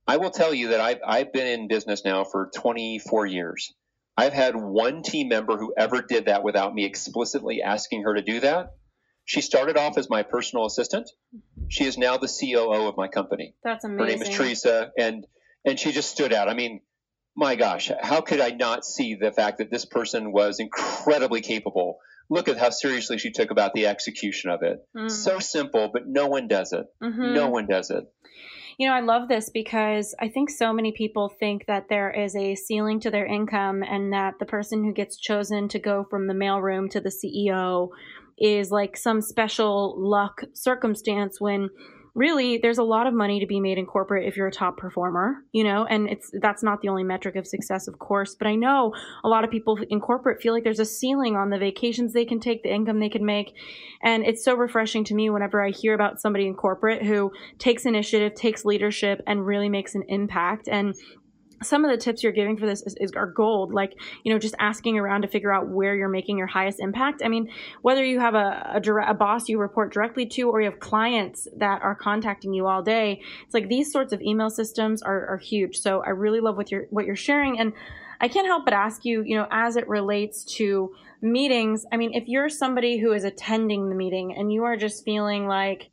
I 0.06 0.18
will 0.18 0.30
tell 0.30 0.54
you 0.54 0.70
that 0.70 0.82
I've, 0.82 1.00
I've 1.06 1.34
been 1.34 1.48
in 1.48 1.68
business 1.68 2.04
now 2.06 2.24
for 2.24 2.52
24 2.56 3.26
years. 3.26 3.74
I've 4.18 4.34
had 4.34 4.56
one 4.56 5.02
team 5.02 5.30
member 5.30 5.58
who 5.58 5.74
ever 5.76 6.02
did 6.02 6.26
that 6.26 6.44
without 6.44 6.76
me 6.76 6.86
explicitly 6.86 7.64
asking 7.64 8.04
her 8.04 8.14
to 8.14 8.22
do 8.22 8.42
that. 8.42 8.74
She 9.32 9.40
started 9.40 9.78
off 9.78 9.98
as 9.98 10.10
my 10.10 10.24
personal 10.24 10.66
assistant. 10.66 11.10
She 11.70 11.86
is 11.86 11.98
now 11.98 12.18
the 12.18 12.28
COO 12.28 12.90
of 12.90 12.98
my 12.98 13.08
company. 13.08 13.56
That's 13.64 13.86
amazing. 13.86 14.00
Her 14.00 14.06
name 14.06 14.22
is 14.22 14.28
Teresa, 14.28 14.92
and 14.98 15.26
and 15.64 15.80
she 15.80 15.94
just 15.94 16.12
stood 16.12 16.34
out. 16.34 16.50
I 16.50 16.54
mean, 16.54 16.82
my 17.34 17.56
gosh, 17.56 17.90
how 18.02 18.20
could 18.20 18.42
I 18.42 18.50
not 18.50 18.84
see 18.84 19.16
the 19.16 19.32
fact 19.32 19.60
that 19.60 19.72
this 19.72 19.86
person 19.86 20.34
was 20.34 20.60
incredibly 20.60 21.40
capable? 21.40 22.00
Look 22.30 22.50
at 22.50 22.58
how 22.58 22.72
seriously 22.72 23.20
she 23.20 23.32
took 23.32 23.52
about 23.52 23.74
the 23.74 23.88
execution 23.88 24.50
of 24.50 24.64
it. 24.64 24.80
Mm. 24.98 25.10
So 25.10 25.40
simple, 25.40 25.90
but 25.94 26.06
no 26.06 26.28
one 26.28 26.50
does 26.50 26.74
it. 26.74 26.88
Mm-hmm. 27.02 27.34
No 27.34 27.50
one 27.50 27.68
does 27.68 27.90
it. 27.90 28.04
You 28.78 28.90
know, 28.90 28.94
I 28.94 29.00
love 29.00 29.30
this 29.30 29.50
because 29.50 30.14
I 30.20 30.28
think 30.28 30.50
so 30.50 30.74
many 30.74 30.92
people 30.92 31.30
think 31.30 31.68
that 31.68 31.86
there 31.88 32.12
is 32.12 32.36
a 32.36 32.56
ceiling 32.56 33.00
to 33.02 33.12
their 33.12 33.26
income 33.26 33.82
and 33.82 34.12
that 34.12 34.40
the 34.40 34.46
person 34.46 34.84
who 34.84 34.92
gets 34.92 35.18
chosen 35.18 35.70
to 35.70 35.80
go 35.80 36.06
from 36.10 36.28
the 36.28 36.34
mailroom 36.34 36.90
to 36.92 37.00
the 37.00 37.10
CEO 37.12 37.90
is 38.38 38.72
like 38.72 38.98
some 38.98 39.22
special 39.22 39.96
luck 39.98 40.42
circumstance 40.54 41.40
when 41.40 41.70
really 42.14 42.58
there's 42.58 42.78
a 42.78 42.84
lot 42.84 43.08
of 43.08 43.14
money 43.14 43.40
to 43.40 43.46
be 43.46 43.60
made 43.60 43.78
in 43.78 43.86
corporate 43.86 44.28
if 44.28 44.36
you're 44.36 44.48
a 44.48 44.52
top 44.52 44.78
performer 44.78 45.38
you 45.54 45.64
know? 45.64 45.86
And 45.90 46.10
it's 46.10 46.30
that's 46.42 46.64
not 46.64 46.82
the 46.82 46.90
only 46.90 47.04
metric 47.04 47.36
of 47.36 47.48
success 47.48 47.88
of 47.88 48.00
course 48.00 48.36
but 48.36 48.48
i 48.48 48.56
know 48.56 48.94
a 49.24 49.30
lot 49.30 49.44
of 49.44 49.52
people 49.52 49.80
in 49.90 50.00
corporate 50.00 50.42
feel 50.42 50.54
like 50.54 50.64
there's 50.64 50.80
a 50.80 50.86
ceiling 50.86 51.36
on 51.36 51.50
the 51.50 51.58
vacations 51.58 52.14
they 52.14 52.26
can 52.26 52.40
take 52.40 52.64
the 52.64 52.74
income 52.74 53.00
they 53.00 53.10
can 53.10 53.26
make. 53.26 53.54
And 54.04 54.26
it's 54.26 54.44
so 54.44 54.56
refreshing 54.56 55.04
to 55.06 55.14
me 55.14 55.30
whenever 55.30 55.66
i 55.66 55.70
hear 55.70 55.94
about 55.94 56.20
somebody 56.20 56.48
in 56.48 56.56
corporate 56.56 57.04
who 57.04 57.32
takes 57.60 57.86
initiative 57.86 58.36
takes 58.36 58.66
leadership 58.66 59.22
and 59.28 59.46
really 59.46 59.70
makes 59.70 59.96
an 59.96 60.04
impact. 60.08 60.68
And 60.68 60.96
some 61.64 61.86
of 61.86 61.92
the 61.92 61.98
tips 61.98 62.24
you're 62.24 62.32
giving 62.32 62.58
for 62.58 62.66
this 62.66 62.82
is, 62.84 62.96
is, 63.00 63.12
are 63.14 63.28
gold 63.28 63.74
like 63.74 63.94
you 64.24 64.34
know 64.34 64.40
just 64.40 64.56
asking 64.60 64.98
around 64.98 65.22
to 65.22 65.28
figure 65.28 65.54
out 65.54 65.70
where 65.70 65.96
you're 65.96 66.10
making 66.10 66.38
your 66.38 66.48
highest 66.48 66.80
impact. 66.80 67.22
I 67.24 67.28
mean 67.28 67.50
whether 67.82 68.04
you 68.04 68.20
have 68.20 68.36
a, 68.36 68.72
a, 68.76 68.80
direct, 68.80 69.10
a 69.10 69.14
boss 69.14 69.50
you 69.50 69.60
report 69.60 69.94
directly 69.94 70.26
to 70.26 70.50
or 70.50 70.62
you 70.62 70.70
have 70.70 70.80
clients 70.80 71.48
that 71.58 71.82
are 71.82 71.96
contacting 71.96 72.54
you 72.54 72.68
all 72.68 72.82
day 72.82 73.22
it's 73.44 73.54
like 73.54 73.68
these 73.68 73.92
sorts 73.92 74.14
of 74.14 74.22
email 74.22 74.50
systems 74.50 75.02
are, 75.02 75.28
are 75.28 75.38
huge. 75.38 75.78
So 75.78 76.02
i 76.06 76.10
really 76.10 76.40
love 76.40 76.58
what 76.58 76.72
you're 76.72 76.86
what 76.90 77.06
you're 77.06 77.16
sharing 77.16 77.60
and 77.60 77.74
i 78.20 78.28
can't 78.28 78.48
help 78.48 78.66
but 78.66 78.74
ask 78.74 79.06
you 79.06 79.24
you 79.26 79.36
know 79.36 79.48
as 79.52 79.76
it 79.76 79.88
relates 79.88 80.44
to 80.44 80.92
meetings 81.22 81.86
i 81.92 81.98
mean 81.98 82.14
if 82.14 82.28
you're 82.28 82.50
somebody 82.50 82.98
who 82.98 83.14
is 83.14 83.24
attending 83.24 83.90
the 83.90 83.96
meeting 83.96 84.36
and 84.36 84.52
you 84.52 84.64
are 84.64 84.76
just 84.76 85.06
feeling 85.06 85.48
like 85.48 85.90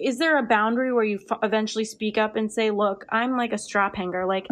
is 0.00 0.18
there 0.18 0.38
a 0.38 0.42
boundary 0.42 0.92
where 0.92 1.04
you 1.04 1.20
f- 1.30 1.38
eventually 1.42 1.84
speak 1.84 2.18
up 2.18 2.34
and 2.36 2.52
say 2.52 2.70
look 2.70 3.04
i'm 3.10 3.36
like 3.36 3.52
a 3.52 3.58
strap 3.58 3.94
hanger 3.94 4.26
like 4.26 4.46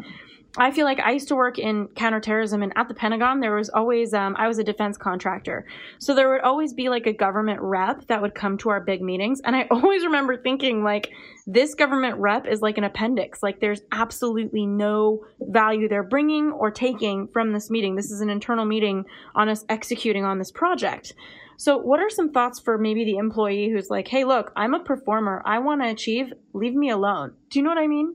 I 0.59 0.71
feel 0.71 0.85
like 0.85 1.01
I 1.01 1.13
used 1.13 1.29
to 1.29 1.37
work 1.37 1.59
in 1.59 1.89
counterterrorism, 1.89 2.63
and 2.63 2.73
at 2.77 2.89
the 2.89 2.95
Pentagon, 2.95 3.41
there 3.41 3.55
was 3.55 3.69
always, 3.69 4.15
um, 4.15 4.35
I 4.39 4.49
was 4.49 4.59
a 4.59 4.65
defense 4.65 4.97
contractor. 4.97 5.67
So 5.99 6.15
there 6.15 6.31
would 6.31 6.41
always 6.41 6.73
be 6.73 6.89
like 6.89 7.07
a 7.07 7.13
government 7.13 7.61
rep 7.61 8.07
that 8.07 8.23
would 8.23 8.35
come 8.35 8.57
to 8.59 8.71
our 8.71 8.81
big 8.81 9.03
meetings. 9.03 9.41
And 9.45 9.55
I 9.55 9.63
always 9.71 10.05
remember 10.05 10.37
thinking, 10.37 10.83
like, 10.83 11.11
this 11.47 11.75
government 11.75 12.17
rep 12.19 12.47
is 12.47 12.63
like 12.63 12.79
an 12.79 12.85
appendix. 12.85 13.43
Like, 13.43 13.61
there's 13.61 13.83
absolutely 13.93 14.67
no 14.67 15.25
value 15.41 15.89
they're 15.89 16.03
bringing 16.03 16.53
or 16.53 16.71
taking 16.71 17.29
from 17.29 17.53
this 17.53 17.71
meeting. 17.71 17.95
This 17.95 18.11
is 18.11 18.21
an 18.21 18.31
internal 18.31 18.65
meeting 18.65 19.05
on 19.35 19.49
us 19.49 19.65
executing 19.69 20.25
on 20.25 20.39
this 20.39 20.51
project. 20.51 21.13
So, 21.59 21.79
what 21.79 22.01
are 22.01 22.11
some 22.11 22.33
thoughts 22.33 22.61
for 22.61 22.79
maybe 22.79 23.05
the 23.05 23.17
employee 23.17 23.71
who's 23.71 23.89
like, 23.91 24.09
hey, 24.09 24.25
look, 24.25 24.53
I'm 24.57 24.75
a 24.75 24.81
performer. 24.81 25.43
I 25.45 25.59
want 25.59 25.83
to 25.83 25.89
achieve. 25.89 26.33
Leave 26.53 26.75
me 26.75 26.91
alone. 26.91 27.35
Do 27.51 27.59
you 27.59 27.63
know 27.63 27.71
what 27.71 27.79
I 27.79 27.87
mean? 27.87 28.15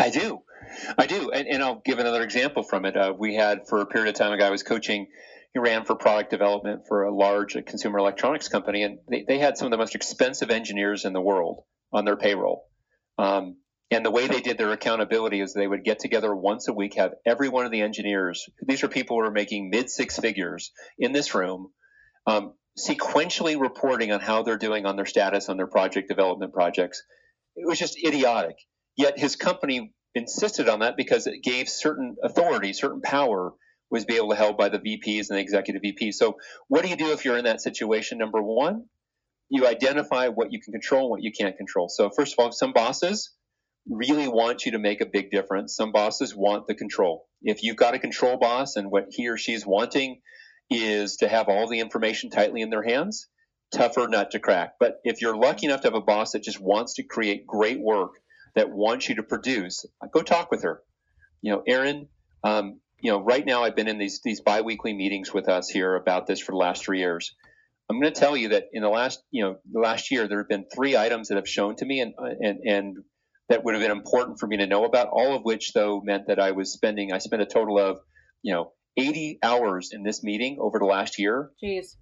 I 0.00 0.10
do. 0.10 0.42
I 0.98 1.06
do, 1.06 1.30
and, 1.30 1.46
and 1.48 1.62
I'll 1.62 1.82
give 1.84 1.98
another 1.98 2.22
example 2.22 2.62
from 2.62 2.84
it. 2.84 2.96
Uh, 2.96 3.14
we 3.16 3.34
had 3.34 3.68
for 3.68 3.80
a 3.80 3.86
period 3.86 4.08
of 4.08 4.14
time 4.14 4.32
a 4.32 4.38
guy 4.38 4.50
was 4.50 4.62
coaching. 4.62 5.06
He 5.52 5.60
ran 5.60 5.84
for 5.84 5.94
product 5.94 6.30
development 6.30 6.82
for 6.88 7.04
a 7.04 7.14
large 7.14 7.56
uh, 7.56 7.62
consumer 7.62 7.98
electronics 7.98 8.48
company, 8.48 8.82
and 8.82 8.98
they, 9.08 9.24
they 9.26 9.38
had 9.38 9.56
some 9.56 9.66
of 9.66 9.70
the 9.70 9.78
most 9.78 9.94
expensive 9.94 10.50
engineers 10.50 11.04
in 11.04 11.12
the 11.12 11.20
world 11.20 11.64
on 11.92 12.04
their 12.04 12.16
payroll. 12.16 12.64
Um, 13.18 13.56
and 13.90 14.06
the 14.06 14.10
way 14.10 14.26
they 14.26 14.40
did 14.40 14.56
their 14.56 14.72
accountability 14.72 15.40
is 15.40 15.52
they 15.52 15.66
would 15.66 15.84
get 15.84 15.98
together 15.98 16.34
once 16.34 16.68
a 16.68 16.72
week, 16.72 16.94
have 16.94 17.12
every 17.26 17.50
one 17.50 17.66
of 17.66 17.70
the 17.70 17.82
engineers, 17.82 18.48
these 18.66 18.82
are 18.82 18.88
people 18.88 19.18
who 19.18 19.26
are 19.26 19.30
making 19.30 19.68
mid 19.68 19.90
six 19.90 20.18
figures 20.18 20.72
in 20.98 21.12
this 21.12 21.34
room, 21.34 21.68
um, 22.26 22.54
sequentially 22.78 23.60
reporting 23.60 24.10
on 24.10 24.20
how 24.20 24.42
they're 24.42 24.56
doing 24.56 24.86
on 24.86 24.96
their 24.96 25.04
status 25.04 25.50
on 25.50 25.58
their 25.58 25.66
project 25.66 26.08
development 26.08 26.54
projects. 26.54 27.02
It 27.54 27.66
was 27.66 27.78
just 27.78 28.02
idiotic. 28.02 28.56
Yet 28.96 29.18
his 29.18 29.36
company 29.36 29.92
insisted 30.14 30.68
on 30.68 30.80
that 30.80 30.96
because 30.96 31.26
it 31.26 31.42
gave 31.42 31.68
certain 31.68 32.16
authority, 32.22 32.72
certain 32.72 33.00
power 33.00 33.52
was 33.90 34.04
be 34.04 34.16
able 34.16 34.30
to 34.30 34.36
held 34.36 34.56
by 34.56 34.68
the 34.68 34.78
VPs 34.78 35.28
and 35.28 35.38
the 35.38 35.42
executive 35.42 35.82
VPs. 35.82 36.14
So 36.14 36.36
what 36.68 36.82
do 36.82 36.88
you 36.88 36.96
do 36.96 37.12
if 37.12 37.24
you're 37.24 37.36
in 37.36 37.44
that 37.44 37.60
situation? 37.60 38.18
Number 38.18 38.42
one, 38.42 38.86
you 39.50 39.66
identify 39.66 40.28
what 40.28 40.50
you 40.50 40.60
can 40.60 40.72
control 40.72 41.02
and 41.02 41.10
what 41.10 41.22
you 41.22 41.30
can't 41.30 41.56
control. 41.56 41.88
So 41.90 42.08
first 42.08 42.32
of 42.32 42.42
all, 42.42 42.52
some 42.52 42.72
bosses 42.72 43.32
really 43.88 44.28
want 44.28 44.64
you 44.64 44.72
to 44.72 44.78
make 44.78 45.00
a 45.00 45.06
big 45.06 45.30
difference. 45.30 45.76
Some 45.76 45.92
bosses 45.92 46.34
want 46.34 46.66
the 46.66 46.74
control. 46.74 47.26
If 47.42 47.62
you've 47.62 47.76
got 47.76 47.94
a 47.94 47.98
control 47.98 48.38
boss 48.38 48.76
and 48.76 48.90
what 48.90 49.06
he 49.10 49.28
or 49.28 49.36
she's 49.36 49.66
wanting 49.66 50.20
is 50.70 51.16
to 51.16 51.28
have 51.28 51.48
all 51.48 51.68
the 51.68 51.80
information 51.80 52.30
tightly 52.30 52.62
in 52.62 52.70
their 52.70 52.82
hands, 52.82 53.28
tougher 53.74 54.08
nut 54.08 54.30
to 54.30 54.38
crack. 54.38 54.74
But 54.80 55.00
if 55.04 55.20
you're 55.20 55.36
lucky 55.36 55.66
enough 55.66 55.82
to 55.82 55.88
have 55.88 55.94
a 55.94 56.00
boss 56.00 56.32
that 56.32 56.42
just 56.42 56.60
wants 56.60 56.94
to 56.94 57.02
create 57.02 57.46
great 57.46 57.80
work 57.80 58.12
that 58.54 58.70
wants 58.70 59.08
you 59.08 59.16
to 59.16 59.22
produce, 59.22 59.86
go 60.12 60.22
talk 60.22 60.50
with 60.50 60.62
her. 60.62 60.82
You 61.40 61.52
know, 61.52 61.62
Erin, 61.66 62.08
um, 62.44 62.80
you 63.00 63.10
know, 63.10 63.20
right 63.20 63.44
now 63.44 63.64
I've 63.64 63.76
been 63.76 63.88
in 63.88 63.98
these 63.98 64.20
these 64.22 64.40
biweekly 64.40 64.94
meetings 64.94 65.32
with 65.34 65.48
us 65.48 65.68
here 65.68 65.96
about 65.96 66.26
this 66.26 66.40
for 66.40 66.52
the 66.52 66.58
last 66.58 66.84
three 66.84 67.00
years. 67.00 67.34
I'm 67.90 68.00
going 68.00 68.12
to 68.12 68.20
tell 68.20 68.36
you 68.36 68.50
that 68.50 68.68
in 68.72 68.82
the 68.82 68.88
last, 68.88 69.22
you 69.30 69.42
know, 69.42 69.56
the 69.70 69.80
last 69.80 70.10
year 70.10 70.28
there 70.28 70.38
have 70.38 70.48
been 70.48 70.66
three 70.72 70.96
items 70.96 71.28
that 71.28 71.36
have 71.36 71.48
shown 71.48 71.76
to 71.76 71.84
me 71.84 72.00
and 72.00 72.14
and 72.18 72.58
and 72.64 72.96
that 73.48 73.64
would 73.64 73.74
have 73.74 73.82
been 73.82 73.90
important 73.90 74.40
for 74.40 74.46
me 74.46 74.56
to 74.58 74.66
know 74.66 74.84
about, 74.84 75.08
all 75.08 75.36
of 75.36 75.42
which, 75.42 75.72
though, 75.72 76.00
meant 76.00 76.28
that 76.28 76.38
I 76.38 76.52
was 76.52 76.72
spending, 76.72 77.12
I 77.12 77.18
spent 77.18 77.42
a 77.42 77.46
total 77.46 77.78
of, 77.78 77.98
you 78.42 78.54
know, 78.54 78.72
80 78.96 79.40
hours 79.42 79.90
in 79.92 80.02
this 80.02 80.22
meeting 80.22 80.58
over 80.58 80.78
the 80.78 80.86
last 80.86 81.18
year. 81.18 81.50
Jeez. 81.62 81.96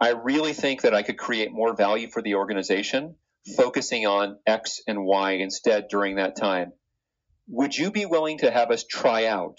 I 0.00 0.10
really 0.10 0.52
think 0.52 0.82
that 0.82 0.94
I 0.94 1.02
could 1.02 1.18
create 1.18 1.52
more 1.52 1.74
value 1.74 2.08
for 2.08 2.22
the 2.22 2.34
organization 2.34 3.16
focusing 3.56 4.06
on 4.06 4.38
X 4.46 4.80
and 4.86 5.04
Y 5.04 5.32
instead 5.32 5.88
during 5.88 6.16
that 6.16 6.36
time. 6.36 6.72
Would 7.48 7.76
you 7.76 7.90
be 7.90 8.06
willing 8.06 8.38
to 8.38 8.50
have 8.50 8.70
us 8.70 8.84
try 8.84 9.26
out 9.26 9.58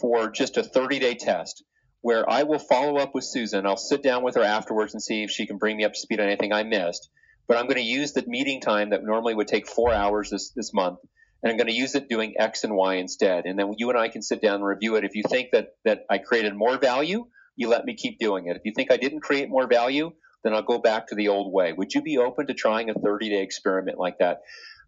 for 0.00 0.30
just 0.30 0.56
a 0.56 0.62
30 0.62 0.98
day 0.98 1.14
test 1.14 1.64
where 2.00 2.28
I 2.28 2.42
will 2.42 2.58
follow 2.58 2.96
up 2.96 3.14
with 3.14 3.24
Susan? 3.24 3.66
I'll 3.66 3.76
sit 3.76 4.02
down 4.02 4.22
with 4.24 4.34
her 4.34 4.42
afterwards 4.42 4.94
and 4.94 5.02
see 5.02 5.22
if 5.22 5.30
she 5.30 5.46
can 5.46 5.58
bring 5.58 5.76
me 5.76 5.84
up 5.84 5.92
to 5.92 5.98
speed 5.98 6.20
on 6.20 6.26
anything 6.26 6.52
I 6.52 6.64
missed. 6.64 7.08
But 7.46 7.56
I'm 7.56 7.66
going 7.66 7.76
to 7.76 7.82
use 7.82 8.12
the 8.12 8.24
meeting 8.26 8.60
time 8.60 8.90
that 8.90 9.02
normally 9.02 9.34
would 9.34 9.48
take 9.48 9.66
four 9.66 9.92
hours 9.92 10.30
this, 10.30 10.52
this 10.54 10.72
month, 10.72 11.00
and 11.42 11.50
I'm 11.50 11.56
going 11.56 11.66
to 11.66 11.74
use 11.74 11.94
it 11.94 12.08
doing 12.08 12.34
X 12.38 12.64
and 12.64 12.74
Y 12.74 12.96
instead. 12.96 13.44
And 13.46 13.58
then 13.58 13.74
you 13.76 13.90
and 13.90 13.98
I 13.98 14.08
can 14.08 14.22
sit 14.22 14.40
down 14.40 14.56
and 14.56 14.64
review 14.64 14.96
it. 14.96 15.04
If 15.04 15.14
you 15.14 15.24
think 15.28 15.50
that, 15.52 15.70
that 15.84 16.04
I 16.08 16.18
created 16.18 16.54
more 16.54 16.78
value, 16.78 17.26
you 17.56 17.68
let 17.68 17.84
me 17.84 17.94
keep 17.94 18.18
doing 18.18 18.46
it. 18.46 18.56
If 18.56 18.62
you 18.64 18.72
think 18.74 18.92
I 18.92 18.96
didn't 18.98 19.20
create 19.20 19.48
more 19.48 19.66
value, 19.66 20.12
then 20.42 20.54
I'll 20.54 20.62
go 20.62 20.78
back 20.78 21.08
to 21.08 21.14
the 21.14 21.28
old 21.28 21.52
way. 21.52 21.72
Would 21.72 21.94
you 21.94 22.02
be 22.02 22.18
open 22.18 22.46
to 22.46 22.54
trying 22.54 22.90
a 22.90 22.94
30 22.94 23.30
day 23.30 23.42
experiment 23.42 23.98
like 23.98 24.18
that? 24.18 24.40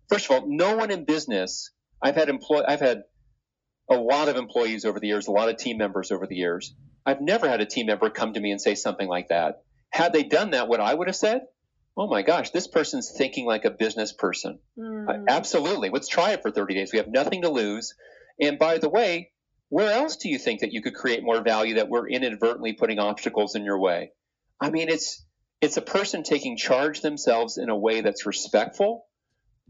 First 0.09 0.31
of 0.31 0.33
all, 0.33 0.45
no 0.47 0.77
one 0.77 0.91
in 0.91 1.05
business, 1.05 1.71
I've 2.03 2.17
had 2.17 2.29
employ, 2.29 2.63
I've 2.67 2.81
had 2.81 3.05
a 3.91 3.97
lot 3.97 4.29
of 4.29 4.37
employees 4.37 4.85
over 4.85 5.01
the 5.01 5.07
years, 5.07 5.27
a 5.27 5.33
lot 5.33 5.49
of 5.49 5.57
team 5.57 5.79
members 5.79 6.11
over 6.11 6.27
the 6.27 6.37
years. 6.37 6.75
I've 7.05 7.21
never 7.21 7.49
had 7.49 7.61
a 7.61 7.67
team 7.67 7.87
member 7.87 8.11
come 8.11 8.33
to 8.35 8.41
me 8.41 8.51
and 8.51 8.61
say 8.61 8.75
something 8.75 9.09
like 9.09 9.29
that. 9.29 9.63
Had 9.91 10.13
they 10.13 10.23
done 10.23 10.51
that, 10.51 10.69
what 10.69 10.81
I 10.81 10.95
would 10.95 11.09
have 11.09 11.17
said, 11.17 11.43
oh 11.97 12.07
my 12.07 12.23
gosh, 12.23 12.51
this 12.51 12.67
person's 12.67 13.13
thinking 13.17 13.47
like 13.47 13.65
a 13.65 13.71
business 13.71 14.13
person. 14.13 14.59
Mm. 14.79 15.09
Uh, 15.09 15.25
absolutely. 15.29 15.91
Let's 15.91 16.09
try 16.09 16.33
it 16.33 16.43
for 16.43 16.51
30 16.51 16.75
days. 16.75 16.93
We 16.93 16.99
have 16.99 17.09
nothing 17.09 17.43
to 17.43 17.51
lose. 17.51 17.95
And 18.41 18.59
by 18.59 18.79
the 18.79 18.89
way, 18.89 19.33
where 19.69 19.93
else 19.93 20.17
do 20.17 20.29
you 20.29 20.39
think 20.39 20.61
that 20.61 20.73
you 20.73 20.83
could 20.83 20.95
create 20.95 21.23
more 21.23 21.43
value 21.43 21.75
that 21.75 21.89
we're 21.89 22.09
inadvertently 22.09 22.75
putting 22.75 22.99
obstacles 22.99 23.55
in 23.55 23.65
your 23.65 23.79
way? 23.79 24.13
I 24.61 24.71
mean, 24.71 24.89
it's 24.89 25.25
it's 25.63 25.77
a 25.77 25.83
person 25.83 26.25
taking 26.25 26.57
charge 26.57 27.03
themselves 27.03 27.57
in 27.57 27.69
a 27.69 27.77
way 27.77 28.01
that's 28.01 28.27
respectful, 28.27 29.07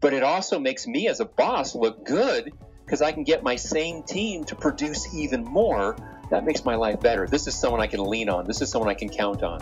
but 0.01 0.11
it 0.11 0.23
also 0.23 0.57
makes 0.59 0.87
me 0.87 1.07
as 1.07 1.19
a 1.19 1.25
boss 1.25 1.75
look 1.75 2.03
good 2.03 2.51
because 2.83 3.03
I 3.03 3.11
can 3.11 3.23
get 3.23 3.43
my 3.43 3.55
same 3.55 4.01
team 4.01 4.43
to 4.45 4.55
produce 4.55 5.13
even 5.13 5.43
more. 5.43 5.95
That 6.31 6.45
makes 6.45 6.65
my 6.65 6.75
life 6.75 6.99
better. 6.99 7.27
This 7.27 7.45
is 7.45 7.53
someone 7.53 7.79
I 7.79 7.85
can 7.85 8.03
lean 8.03 8.27
on. 8.27 8.45
This 8.47 8.61
is 8.61 8.71
someone 8.71 8.89
I 8.89 8.95
can 8.95 9.07
count 9.07 9.43
on. 9.43 9.61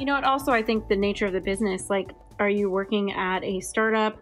You 0.00 0.06
know 0.06 0.14
what? 0.14 0.24
Also, 0.24 0.50
I 0.50 0.62
think 0.62 0.88
the 0.88 0.96
nature 0.96 1.26
of 1.26 1.34
the 1.34 1.42
business, 1.42 1.90
like, 1.90 2.12
are 2.38 2.48
you 2.48 2.70
working 2.70 3.12
at 3.12 3.44
a 3.44 3.60
startup? 3.60 4.18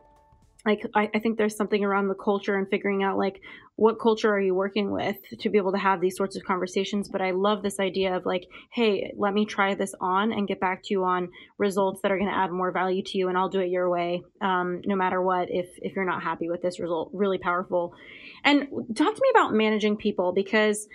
Like, 0.66 0.84
I, 0.92 1.08
I 1.14 1.20
think 1.20 1.38
there's 1.38 1.56
something 1.56 1.84
around 1.84 2.08
the 2.08 2.16
culture 2.16 2.56
and 2.56 2.68
figuring 2.68 3.04
out, 3.04 3.16
like, 3.16 3.40
what 3.76 4.00
culture 4.00 4.28
are 4.28 4.40
you 4.40 4.56
working 4.56 4.90
with 4.90 5.14
to 5.38 5.48
be 5.48 5.56
able 5.56 5.70
to 5.70 5.78
have 5.78 6.00
these 6.00 6.16
sorts 6.16 6.36
of 6.36 6.42
conversations. 6.42 7.08
But 7.08 7.22
I 7.22 7.30
love 7.30 7.62
this 7.62 7.78
idea 7.78 8.16
of, 8.16 8.26
like, 8.26 8.48
hey, 8.72 9.12
let 9.16 9.32
me 9.32 9.46
try 9.46 9.76
this 9.76 9.94
on 10.00 10.32
and 10.32 10.48
get 10.48 10.58
back 10.58 10.82
to 10.82 10.94
you 10.94 11.04
on 11.04 11.28
results 11.58 12.00
that 12.02 12.10
are 12.10 12.18
going 12.18 12.28
to 12.28 12.36
add 12.36 12.50
more 12.50 12.72
value 12.72 13.04
to 13.04 13.16
you, 13.16 13.28
and 13.28 13.38
I'll 13.38 13.48
do 13.48 13.60
it 13.60 13.70
your 13.70 13.88
way, 13.88 14.24
um, 14.40 14.82
no 14.84 14.96
matter 14.96 15.22
what, 15.22 15.46
if, 15.48 15.68
if 15.76 15.94
you're 15.94 16.04
not 16.04 16.24
happy 16.24 16.50
with 16.50 16.60
this 16.60 16.80
result. 16.80 17.10
Really 17.12 17.38
powerful. 17.38 17.94
And 18.42 18.66
talk 18.96 19.14
to 19.14 19.22
me 19.22 19.28
about 19.30 19.54
managing 19.54 19.96
people 19.96 20.32
because 20.32 20.88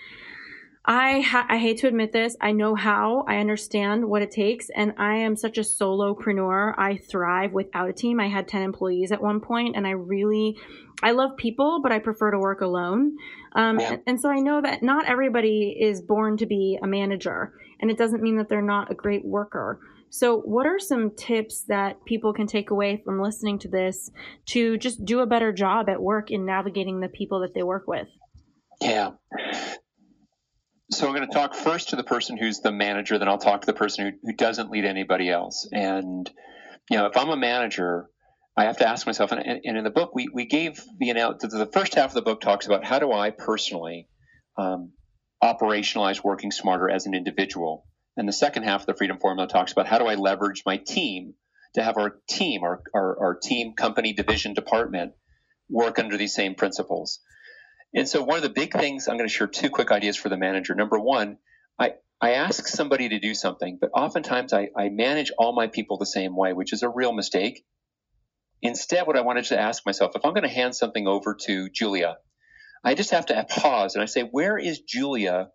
I 0.86 1.21
ha- 1.21 1.45
I 1.47 1.57
hate 1.57 1.77
to 1.77 1.88
admit 1.88 2.11
this. 2.11 2.36
I 2.41 2.51
know 2.51 2.75
how. 2.75 3.23
I 3.27 3.38
understand 3.38 4.05
what 4.05 4.21
it 4.21 4.31
takes, 4.31 4.69
and 4.75 4.93
I 4.97 5.15
am 5.15 5.38
such 5.38 5.57
a 5.57 5.61
solopreneur. 5.61 6.73
I 6.77 6.97
thrive 6.97 7.53
without 7.53 7.89
a 7.89 7.93
team. 7.93 8.19
I 8.19 8.27
had 8.27 8.49
ten 8.49 8.63
employees 8.63 9.13
at 9.13 9.21
one 9.21 9.39
point, 9.39 9.77
and 9.77 9.88
I 9.88 9.91
really, 9.91 10.57
I 11.01 11.11
love 11.11 11.38
people, 11.38 11.79
but 11.81 11.93
I 11.93 11.99
prefer 11.99 12.31
to 12.31 12.39
work 12.39 12.59
alone. 12.59 13.15
Um, 13.53 13.79
yeah. 13.79 13.93
and, 13.93 14.01
and 14.07 14.21
so 14.21 14.29
I 14.29 14.39
know 14.39 14.61
that 14.61 14.84
not 14.84 15.05
everybody 15.05 15.77
is 15.79 16.01
born 16.01 16.36
to 16.38 16.45
be 16.45 16.77
a 16.84 16.88
manager, 16.88 17.53
and 17.79 17.89
it 17.89 17.97
doesn't 17.97 18.21
mean 18.21 18.38
that 18.38 18.49
they're 18.49 18.61
not 18.61 18.91
a 18.91 18.95
great 18.95 19.23
worker. 19.23 19.79
So, 20.09 20.41
what 20.41 20.67
are 20.67 20.79
some 20.79 21.15
tips 21.15 21.63
that 21.69 22.03
people 22.05 22.34
can 22.34 22.45
take 22.45 22.71
away 22.71 23.01
from 23.05 23.21
listening 23.21 23.57
to 23.59 23.69
this 23.69 24.11
to 24.47 24.77
just 24.77 25.05
do 25.05 25.21
a 25.21 25.25
better 25.25 25.53
job 25.53 25.88
at 25.88 26.01
work 26.01 26.29
in 26.29 26.45
navigating 26.45 26.99
the 26.99 27.07
people 27.07 27.39
that 27.39 27.53
they 27.53 27.63
work 27.63 27.88
with? 27.88 28.07
Yeah. 28.81 29.11
So 30.94 31.08
I'm 31.08 31.16
going 31.16 31.28
to 31.28 31.34
talk 31.34 31.56
first 31.56 31.89
to 31.89 31.96
the 31.96 32.04
person 32.04 32.38
who's 32.38 32.60
the 32.60 32.72
manager, 32.72 33.18
then 33.18 33.28
I'll 33.28 33.39
talk 33.39 33.62
to 33.62 33.66
the 33.66 33.74
person 33.74 34.06
who, 34.06 34.12
who 34.22 34.34
doesn't 34.34 34.70
lead 34.70 34.86
anybody 34.86 35.30
else. 35.30 35.68
And, 35.72 36.30
you 36.89 36.98
know, 36.98 37.08
if 37.08 37.18
I'm 37.18 37.30
a 37.30 37.36
manager, 37.36 38.10
I 38.56 38.66
have 38.66 38.78
to 38.78 38.88
ask 38.88 39.08
myself, 39.08 39.32
and, 39.32 39.41
and 39.41 39.78
in 39.78 39.84
the 39.84 39.89
book, 39.89 40.14
we, 40.14 40.28
we 40.32 40.46
gave 40.46 40.80
the, 41.00 41.14
the 41.41 41.70
first 41.74 41.96
half 41.96 42.12
of 42.12 42.14
the 42.14 42.22
book 42.22 42.41
talks 42.41 42.68
about 42.68 42.86
how 42.86 43.00
do 43.00 43.12
I 43.12 43.32
personally 43.32 44.08
um, 44.56 44.91
operationalize 45.44 46.24
working 46.24 46.52
smarter 46.52 46.89
as 46.89 47.08
an 47.08 47.16
individual. 47.16 47.88
And 48.16 48.28
the 48.28 48.34
second 48.34 48.64
half 48.64 48.82
of 48.82 48.86
the 48.86 48.94
freedom 48.94 49.18
formula 49.20 49.48
talks 49.48 49.72
about 49.72 49.88
how 49.88 49.98
do 49.98 50.06
I 50.06 50.14
leverage 50.14 50.62
my 50.64 50.78
team 50.78 51.34
to 51.74 51.82
have 51.82 51.98
our 51.98 52.20
team, 52.30 52.62
our, 52.64 52.84
our, 52.94 53.20
our 53.20 53.36
team, 53.41 53.74
company, 53.74 54.14
division, 54.14 54.54
department 54.54 55.14
work 55.70 55.98
under 55.98 56.18
these 56.18 56.36
same 56.36 56.54
principles. 56.54 57.20
And 57.96 58.10
so 58.10 58.24
one 58.24 58.38
of 58.38 58.44
the 58.44 58.50
big 58.50 58.74
things, 58.74 59.08
I'm 59.08 59.18
going 59.18 59.30
to 59.30 59.34
share 59.34 59.48
two 59.48 59.70
quick 59.70 59.91
ideas 59.91 60.18
for 60.18 60.30
the 60.30 60.38
manager. 60.38 60.74
Number 60.74 61.00
one, 61.00 61.38
I, 61.78 61.94
I 62.20 62.32
ask 62.32 62.68
somebody 62.68 63.10
to 63.10 63.20
do 63.20 63.36
something, 63.36 63.78
but 63.80 63.91
oftentimes 63.94 64.52
I, 64.52 64.70
I 64.76 64.89
manage 64.89 65.32
all 65.38 65.54
my 65.54 65.68
people 65.68 65.98
the 65.98 66.06
same 66.06 66.36
way, 66.36 66.54
which 66.54 66.74
is 66.74 66.82
a 66.82 66.89
real 66.89 67.14
mistake. 67.14 67.64
Instead, 68.62 69.06
what 69.06 69.18
I 69.18 69.22
wanted 69.22 69.46
to 69.46 69.60
ask 69.60 69.86
myself, 69.86 70.14
if 70.16 70.26
I'm 70.26 70.34
going 70.34 70.48
to 70.48 70.50
hand 70.50 70.76
something 70.76 71.08
over 71.08 71.38
to 71.46 71.70
Julia, 71.70 72.18
I 72.84 72.96
just 72.96 73.12
have 73.12 73.28
to 73.28 73.46
pause 73.50 73.96
and 73.96 74.02
I 74.02 74.06
say, 74.08 74.24
where 74.24 74.58
is 74.58 74.80
Julia 74.80 75.50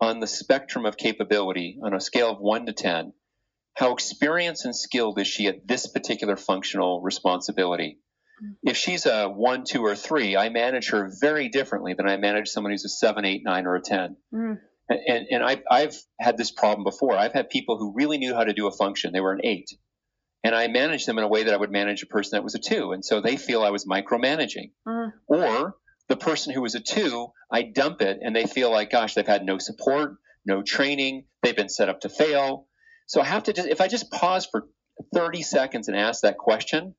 on 0.00 0.20
the 0.20 0.26
spectrum 0.26 0.86
of 0.86 0.96
capability 0.96 1.78
on 1.82 1.94
a 1.94 2.00
scale 2.00 2.30
of 2.30 2.38
one 2.38 2.66
to 2.66 2.72
10? 2.72 3.12
How 3.74 3.92
experienced 3.92 4.64
and 4.64 4.74
skilled 4.74 5.18
is 5.18 5.26
she 5.26 5.46
at 5.46 5.66
this 5.66 5.86
particular 5.86 6.36
functional 6.36 7.02
responsibility? 7.02 7.98
If 8.62 8.76
she's 8.76 9.06
a 9.06 9.28
one, 9.28 9.64
two, 9.64 9.84
or 9.84 9.94
three, 9.94 10.36
I 10.36 10.48
manage 10.48 10.90
her 10.90 11.10
very 11.20 11.48
differently 11.48 11.94
than 11.94 12.08
I 12.08 12.16
manage 12.16 12.48
someone 12.48 12.72
who's 12.72 12.84
a 12.84 12.88
seven, 12.88 13.24
eight, 13.24 13.42
nine, 13.44 13.66
or 13.66 13.76
a 13.76 13.80
10. 13.80 14.16
Mm. 14.34 14.58
And, 14.88 15.26
and 15.30 15.42
I've, 15.42 15.62
I've 15.70 15.96
had 16.20 16.36
this 16.36 16.50
problem 16.50 16.84
before. 16.84 17.16
I've 17.16 17.32
had 17.32 17.48
people 17.48 17.78
who 17.78 17.94
really 17.94 18.18
knew 18.18 18.34
how 18.34 18.44
to 18.44 18.52
do 18.52 18.66
a 18.66 18.72
function. 18.72 19.12
They 19.12 19.20
were 19.20 19.32
an 19.32 19.40
eight. 19.44 19.70
And 20.42 20.54
I 20.54 20.68
managed 20.68 21.06
them 21.06 21.16
in 21.16 21.24
a 21.24 21.28
way 21.28 21.44
that 21.44 21.54
I 21.54 21.56
would 21.56 21.70
manage 21.70 22.02
a 22.02 22.06
person 22.06 22.36
that 22.36 22.44
was 22.44 22.54
a 22.54 22.58
two. 22.58 22.92
And 22.92 23.02
so 23.02 23.20
they 23.20 23.36
feel 23.36 23.62
I 23.62 23.70
was 23.70 23.86
micromanaging. 23.86 24.72
Mm. 24.86 25.12
Or 25.26 25.76
the 26.08 26.16
person 26.16 26.52
who 26.52 26.60
was 26.60 26.74
a 26.74 26.80
two, 26.80 27.28
I 27.50 27.62
dump 27.62 28.02
it 28.02 28.18
and 28.22 28.36
they 28.36 28.46
feel 28.46 28.70
like, 28.70 28.90
gosh, 28.90 29.14
they've 29.14 29.26
had 29.26 29.44
no 29.44 29.56
support, 29.58 30.16
no 30.44 30.62
training, 30.62 31.24
they've 31.42 31.56
been 31.56 31.70
set 31.70 31.88
up 31.88 32.00
to 32.00 32.10
fail. 32.10 32.66
So 33.06 33.22
I 33.22 33.24
have 33.24 33.44
to 33.44 33.54
just, 33.54 33.68
if 33.68 33.80
I 33.80 33.88
just 33.88 34.10
pause 34.10 34.46
for 34.46 34.66
30 35.14 35.42
seconds 35.42 35.88
and 35.88 35.96
ask 35.96 36.22
that 36.22 36.36
question, 36.36 36.94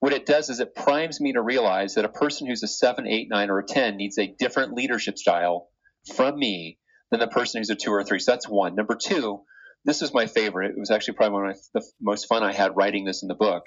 what 0.00 0.14
it 0.14 0.26
does 0.26 0.48
is 0.48 0.60
it 0.60 0.74
primes 0.74 1.20
me 1.20 1.34
to 1.34 1.42
realize 1.42 1.94
that 1.94 2.06
a 2.06 2.10
person 2.10 2.46
who's 2.46 2.62
a 2.62 2.68
7, 2.68 3.06
8, 3.06 3.28
9, 3.28 3.50
or 3.50 3.58
a 3.58 3.64
10 3.64 3.96
needs 3.96 4.18
a 4.18 4.26
different 4.26 4.72
leadership 4.72 5.18
style 5.18 5.68
from 6.16 6.38
me 6.38 6.78
than 7.10 7.20
the 7.20 7.28
person 7.28 7.60
who's 7.60 7.70
a 7.70 7.74
2 7.74 7.92
or 7.92 8.00
a 8.00 8.04
3. 8.04 8.18
So 8.18 8.32
that's 8.32 8.48
one. 8.48 8.74
Number 8.74 8.96
two, 8.96 9.42
this 9.84 10.00
is 10.00 10.14
my 10.14 10.26
favorite. 10.26 10.70
It 10.70 10.78
was 10.78 10.90
actually 10.90 11.14
probably 11.14 11.40
one 11.40 11.50
of 11.50 11.58
the 11.74 11.82
most 12.00 12.26
fun 12.26 12.42
I 12.42 12.52
had 12.52 12.76
writing 12.76 13.04
this 13.04 13.22
in 13.22 13.28
the 13.28 13.34
book. 13.34 13.64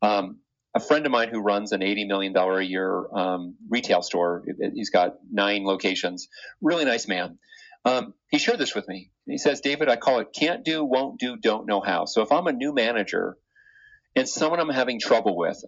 Um, 0.00 0.38
a 0.76 0.80
friend 0.80 1.06
of 1.06 1.12
mine 1.12 1.28
who 1.28 1.40
runs 1.40 1.72
an 1.72 1.80
$80 1.80 2.06
million 2.06 2.36
a 2.36 2.60
year 2.60 3.06
um, 3.12 3.56
retail 3.68 4.02
store, 4.02 4.44
he's 4.74 4.90
got 4.90 5.16
nine 5.30 5.64
locations, 5.64 6.28
really 6.60 6.84
nice 6.84 7.08
man. 7.08 7.38
Um, 7.84 8.14
he 8.30 8.38
shared 8.38 8.58
this 8.58 8.74
with 8.74 8.88
me. 8.88 9.10
He 9.26 9.38
says, 9.38 9.60
David, 9.60 9.88
I 9.88 9.96
call 9.96 10.20
it 10.20 10.28
can't 10.36 10.64
do, 10.64 10.84
won't 10.84 11.20
do, 11.20 11.36
don't 11.36 11.66
know 11.66 11.80
how. 11.80 12.06
So 12.06 12.22
if 12.22 12.32
I'm 12.32 12.46
a 12.46 12.52
new 12.52 12.72
manager 12.72 13.36
and 14.16 14.28
someone 14.28 14.60
I'm 14.60 14.68
having 14.68 15.00
trouble 15.00 15.36
with, 15.36 15.62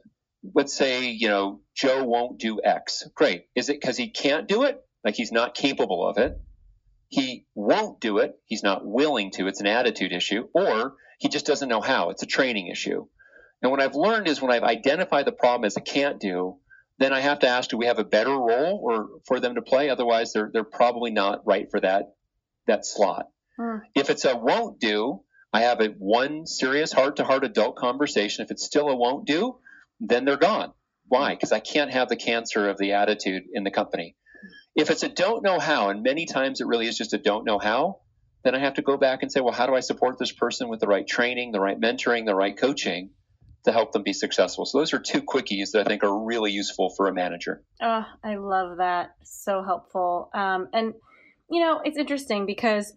let's 0.55 0.75
say, 0.75 1.11
you 1.11 1.29
know, 1.29 1.61
Joe 1.75 2.05
won't 2.05 2.39
do 2.39 2.61
X. 2.63 3.05
Great. 3.15 3.47
Is 3.55 3.69
it 3.69 3.81
because 3.81 3.97
he 3.97 4.11
can't 4.11 4.49
do 4.49 4.65
it? 4.65 4.81
Like 5.05 5.15
he's 5.15 5.33
not 5.33 5.55
capable 5.55 6.09
of 6.09 6.19
it? 6.19 6.39
he 7.09 7.47
won't 7.55 8.01
do 8.01 8.19
it. 8.19 8.35
He's 8.47 8.63
not 8.63 8.85
willing 8.85 9.31
to. 9.33 9.47
It's 9.47 9.61
an 9.61 9.67
attitude 9.67 10.13
issue. 10.13 10.49
Or 10.53 10.95
he 11.19 11.29
just 11.29 11.47
doesn't 11.47 11.69
know 11.69 11.81
how. 11.81 12.11
It's 12.11 12.23
a 12.23 12.27
training 12.27 12.69
issue. 12.69 13.07
And 13.63 13.71
what 13.71 13.81
I've 13.81 13.95
learned 13.95 14.29
is 14.29 14.43
when 14.43 14.51
I've 14.51 14.63
identified 14.63 15.27
the 15.27 15.33
problem 15.33 15.65
as 15.65 15.77
a 15.77 15.81
can't 15.81 16.21
do, 16.21 16.59
then 16.99 17.13
I 17.13 17.21
have 17.21 17.41
to 17.41 17.49
ask, 17.49 17.71
do 17.71 17.77
we 17.77 17.87
have 17.87 17.99
a 17.99 18.05
better 18.05 18.31
role 18.31 18.81
or 18.83 19.09
for 19.27 19.41
them 19.41 19.55
to 19.55 19.63
play? 19.63 19.89
Otherwise, 19.89 20.33
they're 20.33 20.51
they're 20.53 20.65
probably 20.65 21.11
not 21.11 21.47
right 21.47 21.71
for 21.71 21.81
that 21.81 22.15
that 22.67 22.85
slot. 22.85 23.29
Hmm. 23.59 23.79
If 23.95 24.11
it's 24.11 24.25
a 24.25 24.37
won't 24.37 24.81
do, 24.81 25.23
I 25.53 25.61
have 25.63 25.81
a 25.81 25.89
one 25.89 26.47
serious 26.47 26.93
heart 26.93 27.17
to 27.17 27.25
heart 27.25 27.45
adult 27.45 27.77
conversation. 27.77 28.45
If 28.45 28.51
it's 28.51 28.65
still 28.65 28.89
a 28.89 28.97
won't 28.97 29.27
do, 29.27 29.59
then 30.01 30.25
they're 30.25 30.37
gone. 30.37 30.73
Why? 31.09 31.35
Because 31.35 31.53
I 31.53 31.61
can't 31.61 31.93
have 31.93 32.09
the 32.09 32.17
cancer 32.17 32.69
of 32.69 32.79
the 32.79 32.93
attitude 32.93 33.45
in 33.53 33.65
the 33.65 33.71
company. 33.71 34.17
If 34.75 34.91
it's 34.91 35.03
a 35.03 35.09
don't 35.09 35.43
know 35.43 35.59
how, 35.59 35.89
and 35.89 36.03
many 36.03 36.27
times 36.27 36.61
it 36.61 36.67
really 36.67 36.87
is 36.87 36.99
just 36.99 37.15
a 37.15 37.19
don't 37.19 37.47
know 37.47 37.59
how, 37.59 38.01
then 38.45 38.55
I 38.55 38.59
have 38.59 38.75
to 38.75 38.83
go 38.83 38.97
back 38.97 39.23
and 39.23 39.33
say, 39.33 39.41
well, 39.41 39.53
how 39.53 39.67
do 39.67 39.75
I 39.75 39.81
support 39.81 40.19
this 40.19 40.33
person 40.33 40.69
with 40.69 40.81
the 40.81 40.87
right 40.87 41.07
training, 41.07 41.53
the 41.53 41.61
right 41.61 41.81
mentoring, 41.81 42.27
the 42.27 42.35
right 42.35 42.57
coaching 42.57 43.11
to 43.65 43.73
help 43.73 43.93
them 43.93 44.03
be 44.03 44.13
successful? 44.13 44.67
So 44.67 44.79
those 44.79 44.93
are 44.93 44.99
two 44.99 45.23
quickies 45.23 45.71
that 45.73 45.81
I 45.81 45.85
think 45.85 46.05
are 46.05 46.25
really 46.25 46.53
useful 46.53 46.91
for 46.91 47.09
a 47.09 47.15
manager. 47.15 47.63
Oh, 47.81 48.05
I 48.23 48.37
love 48.37 48.79
that. 48.79 49.15
So 49.25 49.63
helpful. 49.65 50.31
Um, 50.35 50.69
and, 50.73 50.93
you 51.51 51.61
know, 51.61 51.81
it's 51.85 51.99
interesting 51.99 52.47
because 52.47 52.93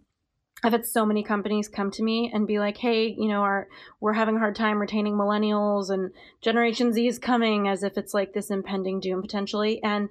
I've 0.64 0.74
had 0.74 0.86
so 0.86 1.06
many 1.06 1.24
companies 1.24 1.68
come 1.68 1.90
to 1.92 2.04
me 2.04 2.32
and 2.34 2.46
be 2.48 2.60
like, 2.60 2.78
"Hey, 2.78 3.08
you 3.18 3.30
know, 3.30 3.42
our 3.42 3.68
we're 4.00 4.14
having 4.14 4.36
a 4.36 4.40
hard 4.40 4.56
time 4.56 4.80
retaining 4.80 5.14
millennials 5.14 5.90
and 5.90 6.12
Generation 6.42 6.92
Z 6.94 7.08
is 7.08 7.20
coming 7.20 7.68
as 7.68 7.84
if 7.84 7.98
it's 7.98 8.14
like 8.14 8.34
this 8.34 8.52
impending 8.52 9.00
doom 9.00 9.22
potentially." 9.22 9.82
And 9.84 10.10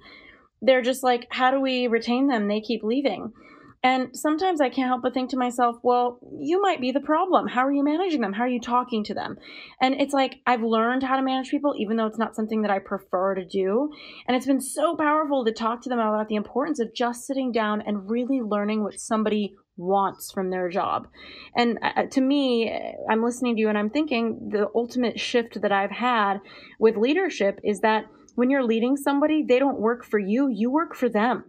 they're 0.61 0.81
just 0.81 1.03
like, 1.03 1.27
how 1.29 1.51
do 1.51 1.59
we 1.59 1.87
retain 1.87 2.27
them? 2.27 2.47
They 2.47 2.61
keep 2.61 2.83
leaving. 2.83 3.33
And 3.81 4.09
sometimes 4.13 4.59
I 4.59 4.69
can't 4.69 4.89
help 4.89 5.03
but 5.03 5.13
think 5.13 5.29
to 5.29 5.37
myself, 5.37 5.77
well, 5.83 6.19
you 6.37 6.61
might 6.61 6.81
be 6.81 6.91
the 6.91 6.99
problem. 6.99 7.47
How 7.47 7.65
are 7.65 7.71
you 7.71 7.83
managing 7.83 8.19
them? 8.19 8.33
How 8.33 8.43
are 8.43 8.49
you 8.49 8.59
talking 8.59 9.05
to 9.05 9.13
them? 9.13 9.37
And 9.81 9.95
it's 10.01 10.13
like 10.13 10.41
I've 10.45 10.61
learned 10.61 11.03
how 11.03 11.15
to 11.15 11.23
manage 11.23 11.49
people, 11.49 11.73
even 11.77 11.95
though 11.95 12.05
it's 12.05 12.17
not 12.17 12.35
something 12.35 12.61
that 12.63 12.71
I 12.71 12.79
prefer 12.79 13.35
to 13.35 13.45
do. 13.45 13.89
And 14.27 14.35
it's 14.35 14.45
been 14.45 14.59
so 14.59 14.97
powerful 14.97 15.45
to 15.45 15.53
talk 15.53 15.81
to 15.83 15.89
them 15.89 15.99
about 15.99 16.27
the 16.27 16.35
importance 16.35 16.79
of 16.79 16.93
just 16.93 17.25
sitting 17.25 17.53
down 17.53 17.81
and 17.81 18.09
really 18.09 18.41
learning 18.41 18.83
what 18.83 18.99
somebody 18.99 19.55
wants 19.77 20.29
from 20.29 20.49
their 20.49 20.67
job. 20.67 21.07
And 21.55 21.79
uh, 21.81 22.03
to 22.11 22.19
me, 22.19 22.69
I'm 23.09 23.23
listening 23.23 23.55
to 23.55 23.61
you 23.61 23.69
and 23.69 23.77
I'm 23.77 23.89
thinking 23.89 24.49
the 24.51 24.67
ultimate 24.75 25.21
shift 25.21 25.61
that 25.61 25.71
I've 25.71 25.91
had 25.91 26.41
with 26.79 26.97
leadership 26.97 27.61
is 27.63 27.79
that 27.79 28.07
when 28.35 28.49
you're 28.49 28.63
leading 28.63 28.97
somebody, 28.97 29.43
they 29.47 29.57
don't 29.57 29.79
work 29.79 30.05
for 30.05 30.19
you, 30.19 30.49
you 30.49 30.69
work 30.69 30.95
for 30.95 31.07
them. 31.07 31.45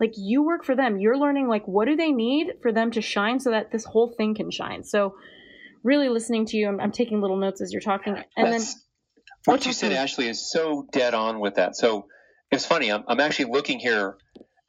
Like 0.00 0.12
you 0.16 0.42
work 0.42 0.64
for 0.64 0.74
them. 0.74 0.98
You're 0.98 1.18
learning 1.18 1.48
like 1.48 1.66
what 1.66 1.86
do 1.86 1.96
they 1.96 2.12
need 2.12 2.54
for 2.62 2.72
them 2.72 2.90
to 2.92 3.00
shine 3.00 3.40
so 3.40 3.50
that 3.50 3.70
this 3.70 3.84
whole 3.84 4.14
thing 4.16 4.34
can 4.34 4.50
shine. 4.50 4.84
So 4.84 5.14
really 5.82 6.08
listening 6.08 6.46
to 6.46 6.56
you, 6.56 6.68
I'm, 6.68 6.80
I'm 6.80 6.92
taking 6.92 7.20
little 7.20 7.36
notes 7.36 7.60
as 7.60 7.72
you're 7.72 7.80
talking. 7.80 8.16
And 8.36 8.52
That's, 8.52 8.74
then 8.74 8.82
what 9.44 9.64
oh, 9.64 9.68
you 9.68 9.72
said, 9.72 9.92
Ashley, 9.92 10.28
is 10.28 10.50
so 10.50 10.86
dead 10.90 11.14
on 11.14 11.38
with 11.38 11.56
that. 11.56 11.76
So 11.76 12.06
it's 12.50 12.66
funny. 12.66 12.90
I'm, 12.90 13.04
I'm 13.06 13.20
actually 13.20 13.52
looking 13.52 13.78
here. 13.78 14.16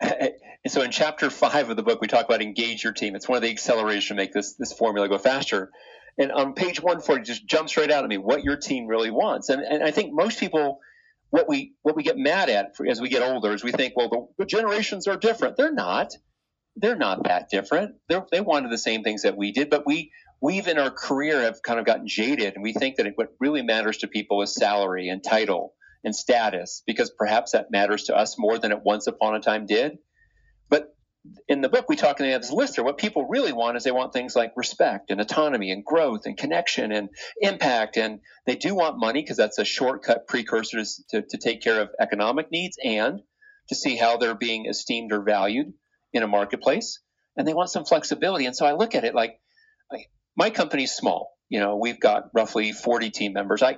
so 0.68 0.82
in 0.82 0.92
chapter 0.92 1.30
five 1.30 1.70
of 1.70 1.78
the 1.78 1.84
book, 1.84 2.02
we 2.02 2.08
talk 2.08 2.26
about 2.26 2.42
engage 2.42 2.84
your 2.84 2.94
team. 2.94 3.16
It's 3.16 3.28
one 3.28 3.38
of 3.38 3.42
the 3.42 3.54
accelerators 3.54 4.10
to 4.10 4.16
make 4.16 4.34
this 4.34 4.56
this 4.56 4.74
formula 4.74 5.08
go 5.08 5.18
faster. 5.18 5.72
And 6.18 6.32
on 6.32 6.54
page 6.54 6.82
140, 6.82 7.24
just 7.24 7.46
jumps 7.46 7.76
right 7.76 7.92
out 7.92 8.04
at 8.04 8.10
me 8.10 8.18
what 8.18 8.44
your 8.44 8.56
team 8.56 8.88
really 8.88 9.12
wants. 9.12 9.50
And, 9.50 9.62
and 9.62 9.84
I 9.84 9.92
think 9.92 10.14
most 10.14 10.40
people 10.40 10.80
what 11.36 11.50
we 11.50 11.74
what 11.82 11.98
we 11.98 12.04
get 12.04 12.18
mad 12.18 12.50
at 12.50 12.72
as 12.88 13.02
we 13.02 13.10
get 13.10 13.22
older 13.22 13.54
is 13.54 13.62
we 13.62 13.74
think, 13.74 13.98
well, 13.98 14.08
the, 14.10 14.44
the 14.44 14.46
generations 14.46 15.06
are 15.06 15.18
different. 15.18 15.58
They're 15.58 15.74
not. 15.74 16.14
They're 16.78 16.96
not 16.96 17.26
that 17.26 17.50
different. 17.50 17.96
They're, 18.08 18.26
they 18.32 18.40
wanted 18.40 18.72
the 18.72 18.78
same 18.78 19.04
things 19.04 19.24
that 19.24 19.36
we 19.36 19.52
did, 19.52 19.70
but 19.70 19.86
we 19.86 20.12
we've 20.42 20.70
in 20.70 20.78
our 20.78 20.92
career 20.92 21.42
have 21.42 21.62
kind 21.62 21.78
of 21.78 21.86
gotten 21.86 22.08
jaded, 22.08 22.56
and 22.56 22.64
we 22.64 22.72
think 22.72 22.96
that 22.96 23.06
it, 23.06 23.14
what 23.16 23.34
really 23.42 23.64
matters 23.64 23.98
to 23.98 24.08
people 24.08 24.42
is 24.44 24.56
salary 24.56 25.10
and 25.10 25.22
title 25.22 25.74
and 26.06 26.16
status, 26.16 26.84
because 26.88 27.10
perhaps 27.10 27.52
that 27.52 27.70
matters 27.70 28.04
to 28.04 28.16
us 28.16 28.36
more 28.40 28.58
than 28.58 28.72
it 28.72 28.82
once 28.84 29.08
upon 29.08 29.36
a 29.36 29.42
time 29.42 29.66
did. 29.66 29.98
But 30.70 30.95
in 31.48 31.62
the 31.62 31.70
book, 31.70 31.86
we 31.88 31.96
talk 31.96 32.20
in 32.20 32.26
this 32.28 32.52
list 32.52 32.76
here. 32.76 32.84
What 32.84 32.98
people 32.98 33.28
really 33.28 33.54
want 33.54 33.78
is 33.78 33.84
they 33.84 33.92
want 33.92 34.14
things 34.14 34.36
like 34.36 34.54
respect 34.56 35.12
and 35.12 35.22
autonomy 35.22 35.72
and 35.72 35.84
growth 35.84 36.26
and 36.26 36.38
connection 36.38 36.92
and 36.92 37.10
impact. 37.40 37.98
And 37.98 38.20
they 38.46 38.56
do 38.56 38.76
want 38.76 39.00
money 39.00 39.22
because 39.22 39.38
that's 39.38 39.60
a 39.60 39.66
shortcut 39.66 40.28
precursor 40.28 40.84
to, 41.12 41.22
to 41.22 41.38
take 41.38 41.62
care 41.62 41.82
of 41.82 41.90
economic 42.00 42.52
needs 42.52 42.78
and 42.84 43.22
to 43.70 43.76
see 43.76 43.96
how 43.96 44.18
they're 44.18 44.36
being 44.36 44.66
esteemed 44.68 45.12
or 45.12 45.22
valued 45.24 45.74
in 46.14 46.24
a 46.24 46.28
marketplace. 46.28 47.00
And 47.38 47.48
they 47.48 47.54
want 47.54 47.70
some 47.70 47.86
flexibility. 47.86 48.46
And 48.46 48.56
so 48.56 48.66
I 48.66 48.74
look 48.74 48.96
at 48.96 49.04
it 49.04 49.16
like 49.16 49.40
my 50.36 50.50
company's 50.50 50.94
small. 50.94 51.32
You 51.50 51.60
know, 51.60 51.78
we've 51.78 52.00
got 52.00 52.30
roughly 52.34 52.72
40 52.72 53.12
team 53.12 53.34
members. 53.34 53.62
I, 53.62 53.78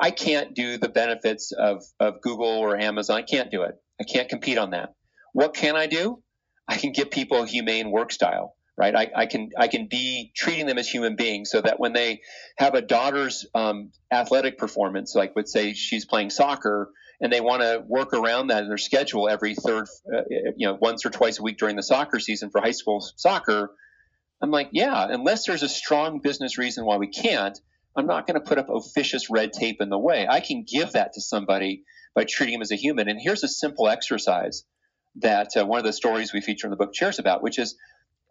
I 0.00 0.10
can't 0.10 0.54
do 0.54 0.78
the 0.78 0.88
benefits 0.88 1.52
of, 1.52 1.82
of 1.98 2.20
Google 2.20 2.46
or 2.46 2.76
Amazon. 2.76 3.16
I 3.16 3.22
can't 3.22 3.50
do 3.50 3.62
it. 3.62 3.74
I 4.00 4.04
can't 4.04 4.28
compete 4.28 4.58
on 4.58 4.70
that. 4.70 4.94
What 5.32 5.54
can 5.54 5.76
I 5.76 5.86
do? 5.86 6.22
I 6.68 6.76
can 6.76 6.92
give 6.92 7.10
people 7.10 7.42
a 7.42 7.46
humane 7.46 7.90
work 7.90 8.12
style, 8.12 8.54
right? 8.76 8.94
I, 8.94 9.10
I 9.14 9.26
can 9.26 9.50
I 9.56 9.68
can 9.68 9.86
be 9.86 10.32
treating 10.36 10.66
them 10.66 10.78
as 10.78 10.88
human 10.88 11.16
beings 11.16 11.50
so 11.50 11.60
that 11.60 11.78
when 11.78 11.92
they 11.92 12.20
have 12.58 12.74
a 12.74 12.82
daughter's 12.82 13.46
um, 13.54 13.92
athletic 14.12 14.58
performance, 14.58 15.14
like 15.14 15.32
let's 15.36 15.52
say 15.52 15.74
she's 15.74 16.04
playing 16.04 16.30
soccer 16.30 16.90
and 17.20 17.32
they 17.32 17.40
want 17.40 17.62
to 17.62 17.82
work 17.86 18.12
around 18.12 18.48
that 18.48 18.62
in 18.62 18.68
their 18.68 18.78
schedule 18.78 19.28
every 19.28 19.54
third, 19.54 19.86
uh, 20.12 20.22
you 20.56 20.66
know, 20.66 20.76
once 20.80 21.06
or 21.06 21.10
twice 21.10 21.38
a 21.38 21.42
week 21.42 21.56
during 21.56 21.76
the 21.76 21.82
soccer 21.82 22.20
season 22.20 22.50
for 22.50 22.60
high 22.60 22.72
school 22.72 23.00
soccer. 23.16 23.70
I'm 24.42 24.50
like, 24.50 24.68
yeah, 24.72 25.06
unless 25.08 25.46
there's 25.46 25.62
a 25.62 25.68
strong 25.68 26.20
business 26.20 26.58
reason 26.58 26.84
why 26.84 26.98
we 26.98 27.06
can't, 27.06 27.58
I'm 27.96 28.06
not 28.06 28.26
going 28.26 28.38
to 28.38 28.46
put 28.46 28.58
up 28.58 28.68
officious 28.68 29.30
red 29.30 29.54
tape 29.54 29.80
in 29.80 29.88
the 29.88 29.98
way. 29.98 30.26
I 30.28 30.40
can 30.40 30.66
give 30.70 30.92
that 30.92 31.14
to 31.14 31.22
somebody 31.22 31.84
by 32.14 32.24
treating 32.24 32.54
them 32.54 32.62
as 32.62 32.70
a 32.70 32.76
human. 32.76 33.08
And 33.08 33.18
here's 33.18 33.42
a 33.44 33.48
simple 33.48 33.88
exercise 33.88 34.64
that 35.20 35.56
uh, 35.56 35.64
one 35.64 35.78
of 35.78 35.84
the 35.84 35.92
stories 35.92 36.32
we 36.32 36.40
feature 36.40 36.66
in 36.66 36.70
the 36.70 36.76
book 36.76 36.94
shares 36.94 37.18
about, 37.18 37.42
which 37.42 37.58
is 37.58 37.76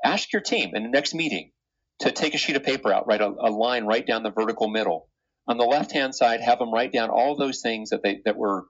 ask 0.03 0.31
your 0.31 0.41
team 0.41 0.75
in 0.75 0.83
the 0.83 0.89
next 0.89 1.13
meeting 1.13 1.51
to 1.99 2.11
take 2.11 2.35
a 2.35 2.37
sheet 2.37 2.55
of 2.55 2.63
paper 2.63 2.93
out, 2.93 3.07
write 3.07 3.21
a, 3.21 3.27
a 3.27 3.49
line 3.49 3.85
right 3.85 4.05
down 4.05 4.23
the 4.23 4.31
vertical 4.31 4.67
middle. 4.67 5.09
On 5.47 5.57
the 5.57 5.65
left 5.65 5.91
hand 5.91 6.13
side, 6.13 6.41
have 6.41 6.59
them 6.59 6.73
write 6.73 6.91
down 6.91 7.09
all 7.09 7.35
those 7.35 7.61
things 7.61 7.89
that 7.91 8.01
they 8.03 8.21
that 8.25 8.35
were 8.35 8.65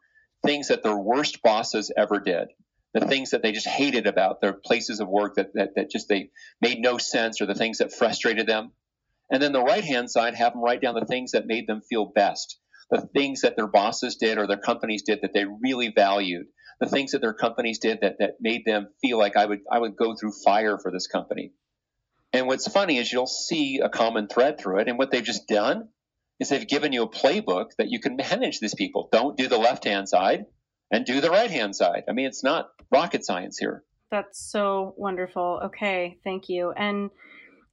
things 0.45 0.67
that 0.67 0.83
their 0.83 0.97
worst 0.97 1.41
bosses 1.41 1.91
ever 1.95 2.19
did, 2.19 2.49
the 2.93 3.05
things 3.05 3.31
that 3.31 3.41
they 3.41 3.51
just 3.51 3.67
hated 3.67 4.07
about 4.07 4.41
their 4.41 4.53
places 4.53 4.99
of 4.99 5.07
work 5.07 5.35
that, 5.35 5.53
that, 5.53 5.69
that 5.75 5.89
just 5.89 6.07
they 6.07 6.29
made 6.61 6.79
no 6.79 6.97
sense 6.97 7.41
or 7.41 7.45
the 7.45 7.55
things 7.55 7.79
that 7.79 7.93
frustrated 7.93 8.47
them. 8.47 8.71
And 9.31 9.41
then 9.41 9.53
the 9.53 9.63
right 9.63 9.83
hand 9.83 10.11
side, 10.11 10.35
have 10.35 10.53
them 10.53 10.61
write 10.61 10.81
down 10.81 10.93
the 10.93 11.05
things 11.05 11.31
that 11.31 11.47
made 11.47 11.67
them 11.67 11.81
feel 11.81 12.05
best, 12.05 12.59
the 12.91 13.01
things 13.01 13.41
that 13.41 13.55
their 13.55 13.67
bosses 13.67 14.17
did 14.17 14.37
or 14.37 14.45
their 14.45 14.57
companies 14.57 15.01
did 15.01 15.21
that 15.23 15.33
they 15.33 15.45
really 15.45 15.91
valued, 15.95 16.45
the 16.79 16.87
things 16.87 17.11
that 17.11 17.21
their 17.21 17.33
companies 17.33 17.79
did 17.79 17.99
that, 18.01 18.17
that 18.19 18.35
made 18.39 18.63
them 18.65 18.89
feel 19.01 19.17
like 19.17 19.37
I 19.37 19.45
would 19.45 19.61
I 19.71 19.79
would 19.79 19.95
go 19.95 20.15
through 20.15 20.33
fire 20.43 20.77
for 20.77 20.91
this 20.91 21.07
company. 21.07 21.53
And 22.33 22.47
what's 22.47 22.67
funny 22.67 22.97
is 22.97 23.11
you'll 23.11 23.27
see 23.27 23.79
a 23.79 23.89
common 23.89 24.27
thread 24.27 24.59
through 24.59 24.79
it. 24.79 24.89
And 24.89 24.97
what 24.97 25.11
they've 25.11 25.23
just 25.23 25.47
done 25.47 25.87
is 26.39 26.49
they've 26.49 26.67
given 26.67 26.91
you 26.91 27.03
a 27.03 27.09
playbook 27.09 27.67
that 27.77 27.89
you 27.89 27.99
can 27.99 28.15
manage 28.15 28.59
these 28.59 28.75
people. 28.75 29.07
Don't 29.11 29.37
do 29.37 29.47
the 29.47 29.57
left 29.57 29.85
hand 29.85 30.09
side 30.09 30.45
and 30.91 31.05
do 31.05 31.21
the 31.21 31.29
right 31.29 31.49
hand 31.49 31.75
side. 31.75 32.03
I 32.09 32.11
mean, 32.11 32.25
it's 32.25 32.43
not 32.43 32.69
rocket 32.91 33.25
science 33.25 33.57
here. 33.57 33.83
That's 34.11 34.39
so 34.39 34.93
wonderful. 34.97 35.61
Okay, 35.65 36.17
thank 36.23 36.49
you. 36.49 36.71
And 36.71 37.09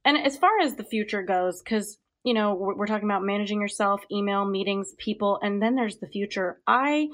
and 0.05 0.17
as 0.17 0.37
far 0.37 0.59
as 0.61 0.75
the 0.75 0.83
future 0.83 1.23
goes, 1.23 1.61
because 1.61 1.97
you 2.23 2.33
know 2.33 2.53
we're, 2.55 2.75
we're 2.75 2.87
talking 2.87 3.07
about 3.07 3.23
managing 3.23 3.61
yourself, 3.61 4.01
email, 4.11 4.45
meetings, 4.45 4.93
people, 4.97 5.39
and 5.41 5.61
then 5.61 5.75
there's 5.75 5.97
the 5.97 6.07
future. 6.07 6.59
I 6.65 7.09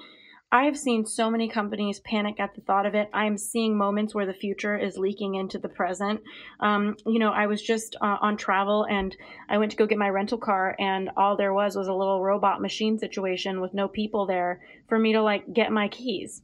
I 0.52 0.64
have 0.64 0.78
seen 0.78 1.06
so 1.06 1.30
many 1.30 1.48
companies 1.48 2.00
panic 2.00 2.40
at 2.40 2.56
the 2.56 2.62
thought 2.62 2.88
of 2.88 2.96
it. 2.96 3.08
I'm 3.14 3.38
seeing 3.38 3.78
moments 3.78 4.16
where 4.16 4.26
the 4.26 4.34
future 4.34 4.76
is 4.76 4.98
leaking 4.98 5.36
into 5.36 5.60
the 5.60 5.70
present. 5.70 6.22
Um, 6.60 6.96
you 7.06 7.20
know, 7.20 7.32
I 7.32 7.46
was 7.46 7.62
just 7.62 7.96
uh, 8.02 8.18
on 8.20 8.36
travel 8.36 8.88
and 8.90 9.16
I 9.48 9.60
went 9.60 9.70
to 9.72 9.78
go 9.78 9.86
get 9.86 10.00
my 10.00 10.10
rental 10.10 10.40
car, 10.40 10.76
and 10.80 11.12
all 11.16 11.38
there 11.38 11.54
was 11.54 11.76
was 11.76 11.88
a 11.88 11.94
little 11.94 12.24
robot 12.24 12.62
machine 12.62 12.98
situation 12.98 13.62
with 13.62 13.76
no 13.76 13.88
people 13.88 14.26
there 14.26 14.62
for 14.88 14.98
me 14.98 15.14
to 15.14 15.22
like 15.22 15.54
get 15.54 15.72
my 15.72 15.88
keys. 15.88 16.42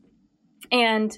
And 0.71 1.17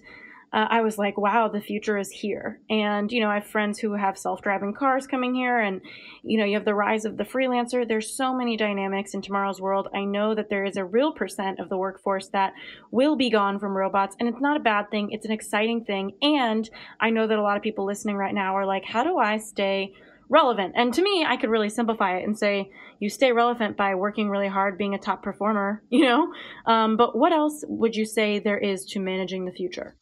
uh, 0.53 0.67
I 0.69 0.81
was 0.81 0.97
like, 0.97 1.17
wow, 1.17 1.49
the 1.49 1.59
future 1.59 1.97
is 1.97 2.09
here. 2.09 2.61
And, 2.69 3.11
you 3.11 3.19
know, 3.19 3.29
I 3.29 3.35
have 3.35 3.47
friends 3.47 3.79
who 3.79 3.93
have 3.93 4.17
self 4.17 4.41
driving 4.41 4.73
cars 4.73 5.05
coming 5.05 5.35
here, 5.35 5.59
and, 5.59 5.81
you 6.23 6.37
know, 6.37 6.45
you 6.45 6.55
have 6.55 6.65
the 6.65 6.73
rise 6.73 7.05
of 7.05 7.17
the 7.17 7.25
freelancer. 7.25 7.87
There's 7.87 8.15
so 8.15 8.33
many 8.33 8.55
dynamics 8.55 9.13
in 9.13 9.21
tomorrow's 9.21 9.59
world. 9.59 9.89
I 9.93 10.05
know 10.05 10.35
that 10.35 10.49
there 10.49 10.63
is 10.63 10.77
a 10.77 10.85
real 10.85 11.11
percent 11.11 11.59
of 11.59 11.69
the 11.69 11.77
workforce 11.77 12.29
that 12.29 12.53
will 12.91 13.15
be 13.15 13.29
gone 13.29 13.59
from 13.59 13.75
robots, 13.75 14.15
and 14.19 14.29
it's 14.29 14.41
not 14.41 14.57
a 14.57 14.63
bad 14.63 14.89
thing, 14.89 15.11
it's 15.11 15.25
an 15.25 15.31
exciting 15.31 15.83
thing. 15.83 16.13
And 16.21 16.69
I 16.99 17.09
know 17.09 17.27
that 17.27 17.37
a 17.37 17.43
lot 17.43 17.57
of 17.57 17.63
people 17.63 17.85
listening 17.85 18.15
right 18.15 18.33
now 18.33 18.55
are 18.55 18.65
like, 18.65 18.85
how 18.85 19.03
do 19.03 19.17
I 19.17 19.37
stay 19.37 19.93
relevant. 20.29 20.73
And 20.75 20.93
to 20.93 21.01
me, 21.01 21.25
I 21.25 21.37
could 21.37 21.49
really 21.49 21.69
simplify 21.69 22.17
it 22.17 22.23
and 22.23 22.37
say 22.37 22.69
you 22.99 23.09
stay 23.09 23.31
relevant 23.31 23.77
by 23.77 23.95
working 23.95 24.29
really 24.29 24.47
hard, 24.47 24.77
being 24.77 24.93
a 24.93 24.99
top 24.99 25.23
performer, 25.23 25.83
you 25.89 26.03
know? 26.03 26.33
Um, 26.65 26.97
but 26.97 27.17
what 27.17 27.31
else 27.31 27.63
would 27.67 27.95
you 27.95 28.05
say 28.05 28.39
there 28.39 28.57
is 28.57 28.85
to 28.87 28.99
managing 28.99 29.45
the 29.45 29.51
future? 29.51 29.95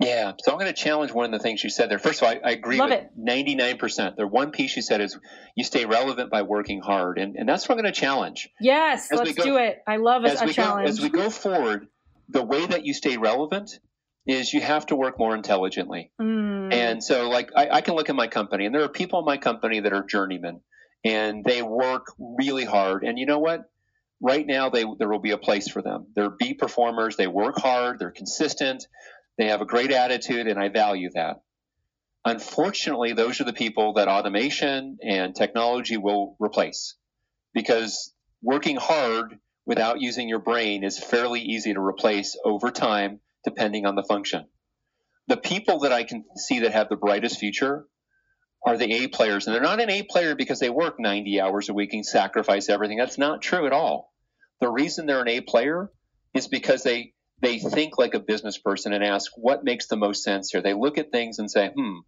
Yeah, 0.00 0.32
so 0.42 0.52
I'm 0.52 0.58
going 0.58 0.72
to 0.72 0.82
challenge 0.82 1.12
one 1.12 1.26
of 1.26 1.30
the 1.32 1.42
things 1.42 1.62
you 1.62 1.68
said 1.68 1.90
there. 1.90 1.98
First 1.98 2.22
of 2.22 2.28
all, 2.28 2.34
I, 2.34 2.40
I 2.48 2.50
agree 2.52 2.78
Love 2.78 2.88
with 2.88 3.00
it. 3.00 3.78
99%. 3.78 4.16
The 4.16 4.26
one 4.26 4.50
piece 4.50 4.74
you 4.74 4.80
said 4.80 5.02
is 5.02 5.18
you 5.54 5.62
stay 5.62 5.84
relevant 5.84 6.30
by 6.30 6.40
working 6.42 6.80
hard, 6.80 7.18
and, 7.18 7.36
and 7.36 7.46
that's 7.46 7.68
what 7.68 7.76
I'm 7.76 7.82
going 7.82 7.92
to 7.92 8.00
challenge. 8.00 8.48
Yes, 8.60 9.12
As 9.12 9.18
let's 9.18 9.34
go- 9.34 9.44
do 9.44 9.56
it. 9.58 9.82
I 9.86 9.96
love 9.96 10.24
As 10.24 10.40
a, 10.40 10.46
we, 10.46 10.50
go, 10.50 10.52
challenge. 10.54 10.88
as 10.88 11.00
we 11.02 11.10
go 11.10 11.28
forward, 11.28 11.88
the 12.30 12.42
way 12.42 12.64
that 12.64 12.86
you 12.86 12.94
stay 12.94 13.18
relevant 13.18 13.78
is 14.26 14.54
you 14.54 14.62
have 14.62 14.86
to 14.86 14.96
work 14.96 15.18
more 15.18 15.34
intelligently. 15.34 16.12
Mm. 16.20 16.72
And 16.72 17.04
so, 17.04 17.28
like, 17.28 17.50
I, 17.54 17.68
I 17.68 17.80
can 17.82 17.94
look 17.94 18.08
at 18.08 18.16
my 18.16 18.26
company, 18.26 18.64
and 18.64 18.74
there 18.74 18.84
are 18.84 18.88
people 18.88 19.18
in 19.18 19.26
my 19.26 19.36
company 19.36 19.80
that 19.80 19.92
are 19.92 20.02
journeymen, 20.02 20.60
and 21.04 21.44
they 21.44 21.60
work 21.60 22.06
really 22.18 22.64
hard. 22.64 23.02
And 23.04 23.18
you 23.18 23.26
know 23.26 23.38
what? 23.38 23.64
Right 24.22 24.46
now, 24.46 24.70
they 24.70 24.84
there 24.98 25.08
will 25.08 25.18
be 25.18 25.30
a 25.30 25.38
place 25.38 25.68
for 25.68 25.82
them. 25.82 26.08
They're 26.14 26.30
B 26.30 26.54
performers. 26.54 27.16
They 27.16 27.26
work 27.26 27.58
hard. 27.58 27.98
They're 27.98 28.10
consistent. 28.10 28.86
They 29.38 29.46
have 29.46 29.60
a 29.60 29.66
great 29.66 29.90
attitude, 29.90 30.46
and 30.46 30.58
I 30.58 30.68
value 30.68 31.10
that. 31.14 31.42
Unfortunately, 32.24 33.12
those 33.12 33.40
are 33.40 33.44
the 33.44 33.52
people 33.52 33.94
that 33.94 34.08
automation 34.08 34.98
and 35.02 35.34
technology 35.34 35.96
will 35.96 36.36
replace, 36.38 36.96
because 37.54 38.12
working 38.42 38.76
hard 38.76 39.38
without 39.64 40.00
using 40.00 40.28
your 40.28 40.38
brain 40.38 40.84
is 40.84 40.98
fairly 40.98 41.40
easy 41.40 41.72
to 41.72 41.80
replace 41.80 42.36
over 42.44 42.70
time, 42.70 43.20
depending 43.44 43.86
on 43.86 43.94
the 43.94 44.04
function 44.04 44.46
the 45.30 45.36
people 45.36 45.78
that 45.80 45.92
I 45.92 46.02
can 46.02 46.24
see 46.36 46.60
that 46.60 46.72
have 46.72 46.88
the 46.88 46.96
brightest 46.96 47.38
future 47.38 47.86
are 48.66 48.76
the 48.76 49.04
A 49.04 49.06
players. 49.06 49.46
And 49.46 49.54
they're 49.54 49.62
not 49.62 49.80
an 49.80 49.88
A 49.88 50.02
player 50.02 50.34
because 50.34 50.58
they 50.58 50.70
work 50.70 50.96
90 50.98 51.40
hours 51.40 51.68
a 51.68 51.72
week 51.72 51.94
and 51.94 52.04
sacrifice 52.04 52.68
everything. 52.68 52.98
That's 52.98 53.16
not 53.16 53.40
true 53.40 53.64
at 53.64 53.72
all. 53.72 54.12
The 54.60 54.68
reason 54.68 55.06
they're 55.06 55.22
an 55.22 55.28
A 55.28 55.40
player 55.40 55.90
is 56.34 56.48
because 56.48 56.82
they 56.82 57.14
they 57.40 57.58
think 57.58 57.98
like 57.98 58.14
a 58.14 58.20
business 58.20 58.58
person 58.58 58.92
and 58.92 59.04
ask 59.04 59.30
what 59.36 59.64
makes 59.64 59.86
the 59.86 59.96
most 59.96 60.22
sense 60.22 60.50
here. 60.50 60.62
They 60.62 60.74
look 60.74 60.98
at 60.98 61.10
things 61.10 61.38
and 61.38 61.50
say, 61.50 61.70
hmm, 61.74 61.98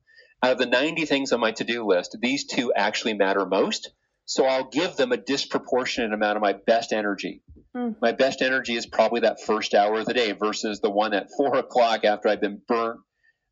out 0.42 0.52
of 0.52 0.58
the 0.58 0.66
90 0.66 1.06
things 1.06 1.32
on 1.32 1.40
my 1.40 1.52
to-do 1.52 1.86
list, 1.86 2.16
these 2.20 2.46
two 2.46 2.72
actually 2.74 3.14
matter 3.14 3.46
most. 3.46 3.90
So 4.24 4.44
I'll 4.44 4.68
give 4.68 4.96
them 4.96 5.12
a 5.12 5.16
disproportionate 5.16 6.12
amount 6.12 6.36
of 6.36 6.42
my 6.42 6.52
best 6.52 6.92
energy. 6.92 7.42
Hmm. 7.74 7.90
My 8.00 8.12
best 8.12 8.42
energy 8.42 8.74
is 8.74 8.86
probably 8.86 9.20
that 9.20 9.42
first 9.42 9.74
hour 9.74 10.00
of 10.00 10.06
the 10.06 10.14
day 10.14 10.32
versus 10.32 10.80
the 10.80 10.90
one 10.90 11.14
at 11.14 11.28
four 11.36 11.56
o'clock 11.56 12.04
after 12.04 12.28
I've 12.28 12.40
been 12.40 12.60
burnt 12.68 13.00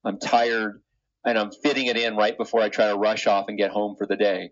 I'm 0.05 0.19
tired 0.19 0.83
and 1.25 1.39
I'm 1.39 1.51
fitting 1.51 1.87
it 1.87 1.97
in 1.97 2.17
right 2.17 2.37
before 2.37 2.61
I 2.61 2.69
try 2.69 2.89
to 2.89 2.97
rush 2.97 3.27
off 3.27 3.47
and 3.49 3.59
get 3.59 3.71
home 3.71 3.97
for 3.97 4.07
the 4.07 4.17
day. 4.17 4.51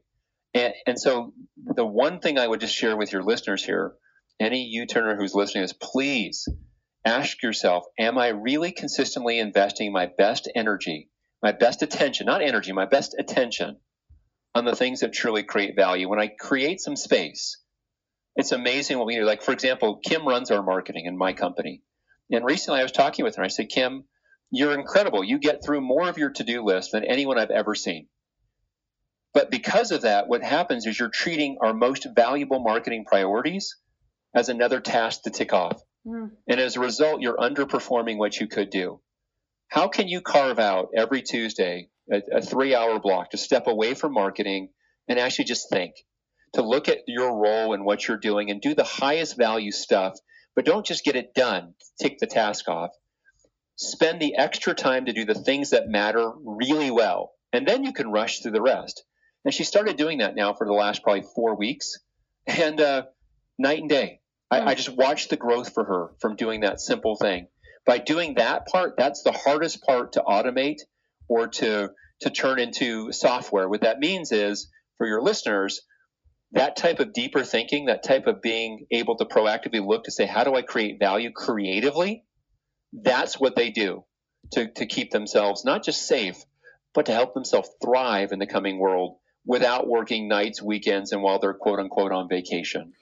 And, 0.54 0.74
and 0.86 1.00
so 1.00 1.32
the 1.56 1.86
one 1.86 2.20
thing 2.20 2.38
I 2.38 2.46
would 2.46 2.60
just 2.60 2.74
share 2.74 2.96
with 2.96 3.12
your 3.12 3.22
listeners 3.22 3.64
here, 3.64 3.94
any 4.40 4.64
U-turner 4.64 5.16
who's 5.16 5.34
listening 5.34 5.64
is 5.64 5.72
please 5.72 6.46
ask 7.08 7.42
yourself, 7.42 7.84
am 7.98 8.18
I 8.18 8.28
really 8.28 8.70
consistently 8.70 9.38
investing 9.38 9.92
my 9.92 10.06
best 10.06 10.50
energy, 10.54 11.08
my 11.42 11.52
best 11.52 11.82
attention, 11.82 12.26
not 12.26 12.42
energy, 12.42 12.72
my 12.72 12.84
best 12.84 13.16
attention 13.18 13.78
on 14.54 14.64
the 14.64 14.76
things 14.76 15.00
that 15.00 15.12
truly 15.12 15.42
create 15.42 15.74
value? 15.74 16.08
When 16.08 16.20
I 16.20 16.28
create 16.28 16.80
some 16.80 16.96
space, 16.96 17.62
it's 18.36 18.52
amazing 18.52 18.98
what 18.98 19.06
we 19.06 19.16
do. 19.16 19.24
Like, 19.24 19.42
for 19.42 19.52
example, 19.52 20.00
Kim 20.04 20.28
runs 20.28 20.50
our 20.50 20.62
marketing 20.62 21.06
in 21.06 21.16
my 21.16 21.32
company. 21.32 21.82
And 22.30 22.44
recently 22.44 22.80
I 22.80 22.84
was 22.84 22.92
talking 22.92 23.24
with 23.24 23.36
her. 23.36 23.42
I 23.42 23.48
said, 23.48 23.70
Kim, 23.70 24.04
you're 24.50 24.74
incredible. 24.74 25.24
You 25.24 25.38
get 25.38 25.64
through 25.64 25.80
more 25.80 26.08
of 26.08 26.18
your 26.18 26.30
to 26.30 26.44
do 26.44 26.62
list 26.62 26.92
than 26.92 27.04
anyone 27.04 27.38
I've 27.38 27.50
ever 27.50 27.74
seen. 27.74 28.06
But 29.32 29.50
because 29.50 29.92
of 29.92 30.02
that, 30.02 30.28
what 30.28 30.42
happens 30.42 30.86
is 30.86 30.98
you're 30.98 31.08
treating 31.08 31.58
our 31.62 31.72
most 31.72 32.06
valuable 32.14 32.60
marketing 32.60 33.04
priorities 33.06 33.76
as 34.34 34.48
another 34.48 34.80
task 34.80 35.22
to 35.22 35.30
tick 35.30 35.52
off. 35.54 35.80
And 36.48 36.60
as 36.60 36.76
a 36.76 36.80
result, 36.80 37.20
you're 37.20 37.36
underperforming 37.36 38.18
what 38.18 38.38
you 38.38 38.46
could 38.46 38.70
do. 38.70 39.00
How 39.68 39.88
can 39.88 40.08
you 40.08 40.20
carve 40.20 40.58
out 40.58 40.88
every 40.96 41.22
Tuesday 41.22 41.90
a, 42.10 42.22
a 42.38 42.42
three 42.42 42.74
hour 42.74 42.98
block 42.98 43.30
to 43.30 43.38
step 43.38 43.66
away 43.66 43.94
from 43.94 44.12
marketing 44.14 44.70
and 45.08 45.18
actually 45.18 45.44
just 45.44 45.68
think, 45.70 45.94
to 46.54 46.62
look 46.62 46.88
at 46.88 47.00
your 47.06 47.36
role 47.36 47.74
and 47.74 47.84
what 47.84 48.06
you're 48.06 48.16
doing 48.16 48.50
and 48.50 48.60
do 48.60 48.74
the 48.74 48.84
highest 48.84 49.36
value 49.36 49.72
stuff, 49.72 50.18
but 50.54 50.64
don't 50.64 50.86
just 50.86 51.04
get 51.04 51.16
it 51.16 51.34
done, 51.34 51.74
tick 52.00 52.18
the 52.18 52.26
task 52.26 52.68
off 52.68 52.90
spend 53.78 54.20
the 54.20 54.36
extra 54.36 54.74
time 54.74 55.06
to 55.06 55.12
do 55.12 55.24
the 55.24 55.34
things 55.34 55.70
that 55.70 55.88
matter 55.88 56.32
really 56.44 56.90
well, 56.90 57.32
and 57.52 57.66
then 57.66 57.84
you 57.84 57.92
can 57.92 58.10
rush 58.10 58.40
through 58.40 58.52
the 58.52 58.60
rest. 58.60 59.04
And 59.44 59.54
she 59.54 59.64
started 59.64 59.96
doing 59.96 60.18
that 60.18 60.34
now 60.34 60.52
for 60.52 60.66
the 60.66 60.72
last 60.72 61.02
probably 61.02 61.24
four 61.34 61.54
weeks, 61.54 61.98
and 62.46 62.80
uh, 62.80 63.04
night 63.58 63.78
and 63.78 63.88
day. 63.88 64.20
I, 64.50 64.60
I 64.70 64.74
just 64.74 64.96
watched 64.96 65.30
the 65.30 65.36
growth 65.36 65.74
for 65.74 65.84
her 65.84 66.08
from 66.20 66.36
doing 66.36 66.60
that 66.60 66.80
simple 66.80 67.16
thing. 67.16 67.48
By 67.86 67.98
doing 67.98 68.34
that 68.34 68.66
part, 68.66 68.94
that's 68.96 69.22
the 69.22 69.32
hardest 69.32 69.82
part 69.82 70.12
to 70.12 70.20
automate 70.20 70.80
or 71.28 71.48
to 71.48 71.90
to 72.20 72.30
turn 72.30 72.58
into 72.58 73.12
software. 73.12 73.68
What 73.68 73.82
that 73.82 74.00
means 74.00 74.32
is 74.32 74.68
for 74.96 75.06
your 75.06 75.22
listeners, 75.22 75.82
that 76.52 76.76
type 76.76 76.98
of 76.98 77.12
deeper 77.12 77.44
thinking, 77.44 77.86
that 77.86 78.02
type 78.02 78.26
of 78.26 78.42
being 78.42 78.86
able 78.90 79.16
to 79.16 79.24
proactively 79.24 79.86
look 79.86 80.04
to 80.04 80.10
say, 80.10 80.26
how 80.26 80.44
do 80.44 80.54
I 80.54 80.62
create 80.62 80.98
value 80.98 81.30
creatively? 81.30 82.24
That's 82.92 83.38
what 83.38 83.54
they 83.54 83.70
do 83.70 84.04
to, 84.52 84.68
to 84.72 84.86
keep 84.86 85.10
themselves 85.10 85.64
not 85.64 85.84
just 85.84 86.06
safe, 86.06 86.44
but 86.94 87.06
to 87.06 87.12
help 87.12 87.34
themselves 87.34 87.70
thrive 87.82 88.32
in 88.32 88.38
the 88.38 88.46
coming 88.46 88.78
world 88.78 89.18
without 89.46 89.86
working 89.86 90.28
nights, 90.28 90.60
weekends, 90.60 91.12
and 91.12 91.22
while 91.22 91.38
they're 91.38 91.54
quote 91.54 91.78
unquote 91.78 92.12
on 92.12 92.28
vacation. 92.28 92.92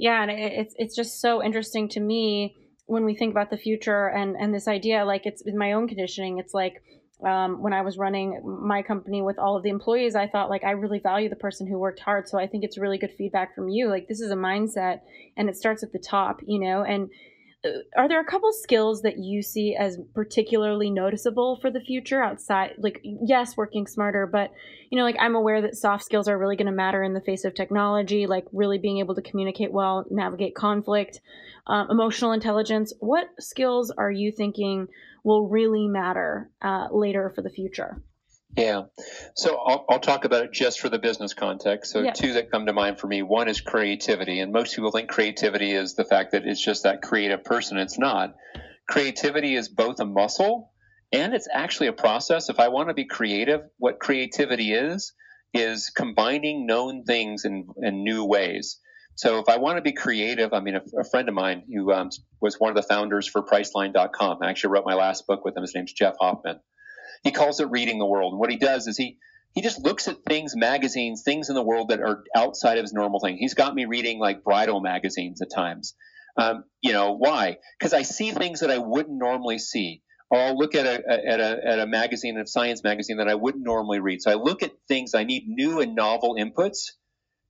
Yeah, 0.00 0.22
and 0.22 0.30
it, 0.30 0.52
it's 0.52 0.74
it's 0.78 0.96
just 0.96 1.20
so 1.20 1.44
interesting 1.44 1.86
to 1.90 2.00
me 2.00 2.56
when 2.86 3.04
we 3.04 3.14
think 3.14 3.32
about 3.32 3.50
the 3.50 3.58
future 3.58 4.08
and 4.08 4.34
and 4.34 4.54
this 4.54 4.66
idea. 4.66 5.04
Like 5.04 5.26
it's 5.26 5.42
in 5.42 5.58
my 5.58 5.72
own 5.72 5.88
conditioning. 5.88 6.38
It's 6.38 6.54
like 6.54 6.82
um, 7.22 7.62
when 7.62 7.74
I 7.74 7.82
was 7.82 7.98
running 7.98 8.40
my 8.42 8.80
company 8.80 9.20
with 9.20 9.38
all 9.38 9.58
of 9.58 9.62
the 9.62 9.68
employees, 9.68 10.14
I 10.14 10.26
thought 10.26 10.48
like 10.48 10.64
I 10.64 10.70
really 10.70 11.00
value 11.00 11.28
the 11.28 11.36
person 11.36 11.66
who 11.66 11.78
worked 11.78 12.00
hard. 12.00 12.30
So 12.30 12.38
I 12.38 12.46
think 12.46 12.64
it's 12.64 12.78
really 12.78 12.96
good 12.96 13.12
feedback 13.18 13.54
from 13.54 13.68
you. 13.68 13.90
Like 13.90 14.08
this 14.08 14.22
is 14.22 14.30
a 14.30 14.36
mindset, 14.36 15.00
and 15.36 15.50
it 15.50 15.56
starts 15.56 15.82
at 15.82 15.92
the 15.92 15.98
top, 15.98 16.40
you 16.46 16.58
know, 16.58 16.82
and 16.82 17.10
are 17.96 18.08
there 18.08 18.20
a 18.20 18.24
couple 18.24 18.50
skills 18.52 19.02
that 19.02 19.18
you 19.18 19.42
see 19.42 19.76
as 19.76 19.98
particularly 20.14 20.90
noticeable 20.90 21.58
for 21.60 21.70
the 21.70 21.80
future 21.80 22.22
outside 22.22 22.72
like 22.78 23.00
yes 23.04 23.54
working 23.56 23.86
smarter 23.86 24.26
but 24.26 24.50
you 24.90 24.96
know 24.96 25.04
like 25.04 25.16
i'm 25.20 25.34
aware 25.34 25.60
that 25.60 25.76
soft 25.76 26.02
skills 26.02 26.26
are 26.26 26.38
really 26.38 26.56
going 26.56 26.66
to 26.66 26.72
matter 26.72 27.02
in 27.02 27.12
the 27.12 27.20
face 27.20 27.44
of 27.44 27.54
technology 27.54 28.26
like 28.26 28.46
really 28.52 28.78
being 28.78 28.98
able 28.98 29.14
to 29.14 29.20
communicate 29.20 29.70
well 29.72 30.06
navigate 30.10 30.54
conflict 30.54 31.20
um, 31.70 31.88
emotional 31.90 32.32
intelligence. 32.32 32.92
What 33.00 33.28
skills 33.38 33.90
are 33.90 34.10
you 34.10 34.32
thinking 34.32 34.88
will 35.24 35.48
really 35.48 35.88
matter 35.88 36.50
uh, 36.62 36.88
later 36.90 37.30
for 37.34 37.42
the 37.42 37.50
future 37.50 38.02
yeah. 38.56 38.82
So 39.36 39.56
I'll, 39.56 39.84
I'll, 39.88 40.00
talk 40.00 40.24
about 40.24 40.44
it 40.44 40.52
just 40.52 40.80
for 40.80 40.88
the 40.88 40.98
business 40.98 41.34
context. 41.34 41.92
So, 41.92 42.02
yeah. 42.02 42.12
two 42.12 42.32
that 42.34 42.50
come 42.50 42.66
to 42.66 42.72
mind 42.72 42.98
for 42.98 43.06
me 43.06 43.22
one 43.22 43.48
is 43.48 43.60
creativity. 43.60 44.40
And 44.40 44.52
most 44.52 44.74
people 44.74 44.90
think 44.90 45.08
creativity 45.08 45.72
is 45.72 45.94
the 45.94 46.04
fact 46.04 46.32
that 46.32 46.46
it's 46.46 46.62
just 46.62 46.82
that 46.82 47.02
creative 47.02 47.44
person. 47.44 47.78
It's 47.78 47.98
not. 47.98 48.34
Creativity 48.88 49.54
is 49.54 49.68
both 49.68 50.00
a 50.00 50.04
muscle 50.04 50.72
and 51.12 51.32
it's 51.32 51.48
actually 51.52 51.88
a 51.88 51.92
process. 51.92 52.48
If 52.48 52.58
I 52.58 52.68
want 52.68 52.88
to 52.88 52.94
be 52.94 53.04
creative, 53.04 53.62
what 53.78 54.00
creativity 54.00 54.72
is, 54.72 55.12
is 55.54 55.90
combining 55.90 56.66
known 56.66 57.04
things 57.04 57.44
in, 57.44 57.68
in 57.82 58.02
new 58.02 58.24
ways. 58.24 58.80
So, 59.14 59.38
if 59.38 59.48
I 59.48 59.58
want 59.58 59.76
to 59.76 59.82
be 59.82 59.92
creative, 59.92 60.52
I 60.52 60.60
mean, 60.60 60.76
a, 60.76 60.82
a 61.00 61.04
friend 61.04 61.28
of 61.28 61.34
mine 61.34 61.64
who 61.72 61.92
um, 61.92 62.10
was 62.40 62.58
one 62.58 62.70
of 62.70 62.76
the 62.76 62.82
founders 62.82 63.28
for 63.28 63.42
Priceline.com, 63.42 64.38
I 64.42 64.48
actually 64.48 64.70
wrote 64.70 64.86
my 64.86 64.94
last 64.94 65.26
book 65.26 65.44
with 65.44 65.56
him. 65.56 65.62
His 65.62 65.74
name's 65.74 65.92
Jeff 65.92 66.14
Hoffman 66.18 66.60
he 67.22 67.30
calls 67.30 67.60
it 67.60 67.70
reading 67.70 67.98
the 67.98 68.06
world. 68.06 68.32
And 68.32 68.40
what 68.40 68.50
he 68.50 68.56
does 68.56 68.86
is 68.86 68.96
he 68.96 69.18
he 69.52 69.62
just 69.62 69.80
looks 69.80 70.06
at 70.06 70.22
things, 70.24 70.54
magazines, 70.54 71.22
things 71.24 71.48
in 71.48 71.56
the 71.56 71.62
world 71.62 71.88
that 71.88 72.00
are 72.00 72.22
outside 72.36 72.78
of 72.78 72.84
his 72.84 72.92
normal 72.92 73.18
thing. 73.18 73.36
He's 73.36 73.54
got 73.54 73.74
me 73.74 73.84
reading 73.84 74.20
like 74.20 74.44
bridal 74.44 74.80
magazines 74.80 75.42
at 75.42 75.50
times. 75.52 75.94
Um, 76.36 76.64
you 76.80 76.92
know 76.92 77.12
why? 77.12 77.58
Because 77.78 77.92
I 77.92 78.02
see 78.02 78.30
things 78.30 78.60
that 78.60 78.70
I 78.70 78.78
wouldn't 78.78 79.18
normally 79.18 79.58
see. 79.58 80.02
Or 80.30 80.38
I'll 80.38 80.56
look 80.56 80.76
at 80.76 80.86
a, 80.86 81.02
at 81.08 81.40
a 81.40 81.60
at 81.66 81.78
a 81.80 81.86
magazine, 81.86 82.38
a 82.38 82.46
science 82.46 82.84
magazine 82.84 83.16
that 83.16 83.28
I 83.28 83.34
wouldn't 83.34 83.64
normally 83.64 83.98
read. 83.98 84.22
So 84.22 84.30
I 84.30 84.34
look 84.34 84.62
at 84.62 84.70
things. 84.86 85.14
I 85.14 85.24
need 85.24 85.48
new 85.48 85.80
and 85.80 85.96
novel 85.96 86.36
inputs 86.36 86.92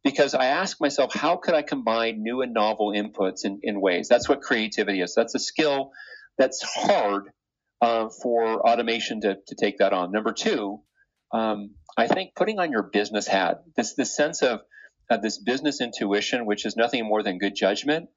because 0.02 0.34
I 0.34 0.46
ask 0.46 0.80
myself, 0.80 1.12
how 1.12 1.36
could 1.36 1.52
I 1.52 1.60
combine 1.60 2.22
new 2.22 2.40
and 2.40 2.54
novel 2.54 2.92
inputs 2.92 3.44
in, 3.44 3.60
in 3.62 3.82
ways? 3.82 4.08
That's 4.08 4.28
what 4.28 4.40
creativity 4.40 5.02
is. 5.02 5.14
That's 5.14 5.34
a 5.34 5.38
skill 5.38 5.90
that's 6.38 6.62
hard 6.62 7.30
uh, 7.80 8.08
for 8.22 8.66
automation 8.66 9.22
to, 9.22 9.36
to 9.46 9.54
take 9.54 9.78
that 9.78 9.92
on. 9.92 10.12
Number 10.12 10.32
two, 10.32 10.80
um, 11.32 11.70
I 11.96 12.06
think 12.06 12.34
putting 12.34 12.58
on 12.58 12.70
your 12.70 12.82
business 12.82 13.26
hat, 13.26 13.62
this 13.76 13.94
this 13.94 14.16
sense 14.16 14.42
of 14.42 14.60
uh, 15.10 15.16
this 15.16 15.38
business 15.38 15.80
intuition, 15.80 16.46
which 16.46 16.66
is 16.66 16.76
nothing 16.76 17.06
more 17.06 17.22
than 17.22 17.38
good 17.38 17.54
judgment. 17.54 18.08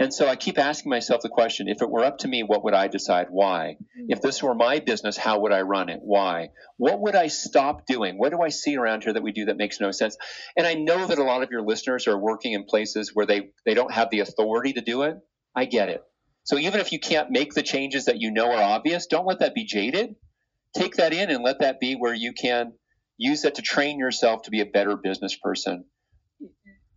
And 0.00 0.12
so 0.12 0.26
I 0.26 0.34
keep 0.34 0.58
asking 0.58 0.90
myself 0.90 1.22
the 1.22 1.28
question: 1.28 1.68
If 1.68 1.80
it 1.80 1.90
were 1.90 2.04
up 2.04 2.18
to 2.18 2.28
me, 2.28 2.42
what 2.42 2.64
would 2.64 2.74
I 2.74 2.88
decide? 2.88 3.28
Why? 3.30 3.76
If 4.08 4.20
this 4.20 4.42
were 4.42 4.54
my 4.54 4.80
business, 4.80 5.16
how 5.16 5.40
would 5.40 5.52
I 5.52 5.60
run 5.60 5.88
it? 5.88 6.00
Why? 6.02 6.48
What 6.78 7.00
would 7.00 7.14
I 7.14 7.28
stop 7.28 7.86
doing? 7.86 8.18
What 8.18 8.32
do 8.32 8.40
I 8.42 8.48
see 8.48 8.76
around 8.76 9.04
here 9.04 9.12
that 9.12 9.22
we 9.22 9.30
do 9.30 9.44
that 9.46 9.56
makes 9.56 9.80
no 9.80 9.92
sense? 9.92 10.16
And 10.56 10.66
I 10.66 10.74
know 10.74 11.06
that 11.06 11.18
a 11.18 11.22
lot 11.22 11.44
of 11.44 11.50
your 11.52 11.62
listeners 11.62 12.08
are 12.08 12.18
working 12.18 12.54
in 12.54 12.64
places 12.64 13.12
where 13.14 13.26
they 13.26 13.50
they 13.64 13.74
don't 13.74 13.92
have 13.92 14.10
the 14.10 14.20
authority 14.20 14.72
to 14.72 14.80
do 14.80 15.02
it. 15.02 15.16
I 15.54 15.66
get 15.66 15.88
it. 15.88 16.02
So 16.44 16.58
even 16.58 16.80
if 16.80 16.92
you 16.92 17.00
can't 17.00 17.30
make 17.30 17.54
the 17.54 17.62
changes 17.62 18.04
that 18.04 18.20
you 18.20 18.30
know 18.30 18.52
are 18.52 18.62
obvious, 18.62 19.06
don't 19.06 19.26
let 19.26 19.40
that 19.40 19.54
be 19.54 19.64
jaded. 19.64 20.14
Take 20.76 20.96
that 20.96 21.14
in 21.14 21.30
and 21.30 21.42
let 21.42 21.60
that 21.60 21.80
be 21.80 21.94
where 21.94 22.14
you 22.14 22.32
can 22.32 22.74
use 23.16 23.42
that 23.42 23.54
to 23.56 23.62
train 23.62 23.98
yourself 23.98 24.42
to 24.42 24.50
be 24.50 24.60
a 24.60 24.66
better 24.66 24.96
business 24.96 25.36
person. 25.36 25.84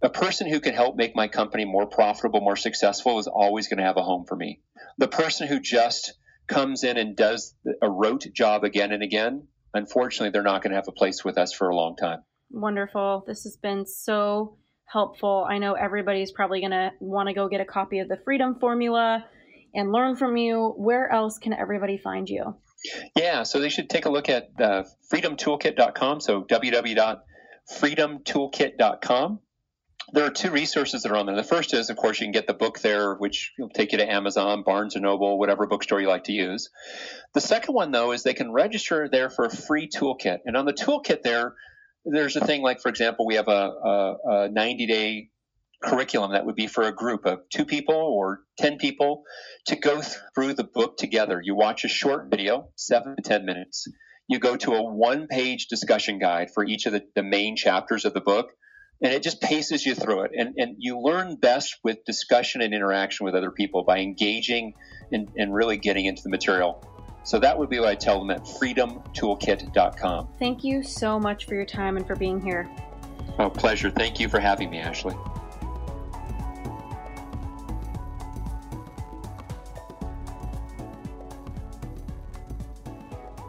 A 0.02 0.10
person 0.10 0.50
who 0.50 0.60
can 0.60 0.74
help 0.74 0.96
make 0.96 1.16
my 1.16 1.28
company 1.28 1.66
more 1.66 1.88
profitable, 1.88 2.42
more 2.42 2.56
successful 2.56 3.20
is 3.20 3.28
always 3.28 3.68
going 3.68 3.78
to 3.78 3.84
have 3.84 3.98
a 3.98 4.04
home 4.04 4.26
for 4.28 4.36
me. 4.36 4.62
The 4.98 5.08
person 5.08 5.48
who 5.48 5.60
just 5.60 6.14
comes 6.48 6.84
in 6.84 6.98
and 6.98 7.16
does 7.16 7.56
a 7.82 7.90
rote 7.90 8.26
job 8.34 8.64
again 8.64 8.92
and 8.92 9.02
again, 9.02 9.48
unfortunately, 9.74 10.32
they're 10.32 10.44
not 10.44 10.62
going 10.62 10.72
to 10.72 10.78
have 10.78 10.88
a 10.88 10.92
place 10.94 11.24
with 11.24 11.38
us 11.38 11.54
for 11.54 11.70
a 11.70 11.76
long 11.76 11.96
time. 11.96 12.20
Wonderful. 12.52 13.24
This 13.26 13.44
has 13.44 13.58
been 13.58 13.86
so 13.86 14.58
helpful. 14.86 15.46
I 15.50 15.58
know 15.58 15.74
everybody's 15.74 16.32
probably 16.32 16.62
going 16.62 16.72
to 16.72 16.92
want 17.00 17.28
to 17.28 17.34
go 17.34 17.48
get 17.50 17.62
a 17.62 17.66
copy 17.66 18.00
of 18.00 18.08
the 18.08 18.18
Freedom 18.24 18.58
Formula 18.60 19.26
and 19.78 19.94
learn 19.94 20.18
from 20.18 20.36
you. 20.36 20.74
Where 20.76 21.10
else 21.10 21.38
can 21.38 21.54
everybody 21.54 21.98
find 21.98 22.28
you? 22.28 22.58
Yeah, 23.16 23.44
so 23.44 23.60
they 23.60 23.70
should 23.70 23.90
take 23.90 24.06
a 24.06 24.10
look 24.10 24.28
at 24.28 24.50
uh, 24.60 24.84
freedomtoolkit.com. 25.12 26.20
So 26.20 26.44
www.freedomtoolkit.com. 26.44 29.40
There 30.14 30.26
are 30.26 30.30
two 30.30 30.52
resources 30.52 31.04
that 31.04 31.12
are 31.12 31.18
on 31.18 31.26
there. 31.26 31.36
The 31.36 31.44
first 31.44 31.74
is, 31.74 31.90
of 31.90 31.98
course, 31.98 32.22
you 32.22 32.26
can 32.26 32.32
get 32.32 32.48
the 32.48 32.54
book 32.54 32.80
there, 32.80 33.16
which 33.16 33.52
will 33.60 33.68
take 33.70 33.92
you 33.92 33.98
to 33.98 34.10
Amazon, 34.10 34.64
Barnes 34.64 34.96
and 34.96 35.04
Noble, 35.04 35.38
whatever 35.38 35.68
bookstore 35.68 36.00
you 36.00 36.08
like 36.08 36.24
to 36.26 36.32
use. 36.32 36.70
The 37.34 37.42
second 37.42 37.76
one, 37.76 37.92
though, 37.92 38.14
is 38.14 38.24
they 38.24 38.34
can 38.34 38.54
register 38.54 39.10
there 39.12 39.30
for 39.30 39.44
a 39.46 39.50
free 39.50 39.90
toolkit. 39.90 40.38
And 40.46 40.56
on 40.56 40.64
the 40.66 40.72
toolkit 40.72 41.24
there, 41.24 41.56
there's 42.06 42.38
a 42.38 42.46
thing 42.46 42.62
like, 42.62 42.80
for 42.82 42.88
example, 42.88 43.26
we 43.26 43.36
have 43.36 43.50
a, 43.50 43.52
a, 43.52 44.16
a 44.26 44.48
90 44.50 44.88
day 44.88 45.30
curriculum 45.84 46.32
that 46.32 46.46
would 46.46 46.56
be 46.56 46.68
for 46.68 46.84
a 46.84 46.92
group 46.92 47.26
of 47.26 47.40
two 47.50 47.66
people 47.66 47.96
or 47.96 48.42
10 48.58 48.78
people 48.78 49.24
to 49.68 49.76
go 49.76 50.02
through 50.36 50.54
the 50.54 50.64
book 50.64 50.98
together. 50.98 51.40
You 51.44 51.56
watch 51.56 51.84
a 51.84 51.88
short 51.88 52.30
video, 52.30 52.70
seven 52.76 53.16
to 53.16 53.22
10 53.22 53.46
minutes. 53.46 53.88
You 54.28 54.40
go 54.40 54.58
to 54.58 54.74
a 54.74 54.84
one 54.84 55.28
page 55.28 55.68
discussion 55.68 56.20
guide 56.20 56.50
for 56.54 56.66
each 56.66 56.86
of 56.86 56.94
the, 56.94 57.04
the 57.16 57.24
main 57.24 57.56
chapters 57.56 58.06
of 58.06 58.14
the 58.14 58.22
book, 58.22 58.50
and 59.02 59.14
it 59.14 59.24
just 59.24 59.40
paces 59.40 59.86
you 59.86 59.96
through 59.96 60.24
it. 60.24 60.32
And, 60.38 60.56
and 60.58 60.76
you 60.80 61.00
learn 61.00 61.36
best 61.36 61.78
with 61.84 62.04
discussion 62.06 62.62
and 62.62 62.74
interaction 62.74 63.26
with 63.26 63.36
other 63.36 63.52
people 63.52 63.84
by 63.84 64.00
engaging 64.00 64.74
and, 65.12 65.30
and 65.38 65.54
really 65.54 65.78
getting 65.78 66.06
into 66.06 66.24
the 66.24 66.30
material. 66.30 66.84
So 67.24 67.40
that 67.40 67.58
would 67.58 67.70
be 67.70 67.80
what 67.80 67.90
I 67.90 67.96
tell 67.96 68.20
them 68.20 68.32
at 68.32 68.44
freedomtoolkit.com. 68.46 70.30
Thank 70.40 70.64
you 70.64 70.82
so 70.82 71.20
much 71.20 71.46
for 71.46 71.56
your 71.56 71.66
time 71.66 71.98
and 71.98 72.08
for 72.08 72.16
being 72.16 72.42
here. 72.42 72.70
Oh, 73.38 73.50
pleasure. 73.50 73.92
Thank 73.92 74.20
you 74.20 74.30
for 74.30 74.40
having 74.40 74.70
me, 74.70 74.80
Ashley. 74.80 75.16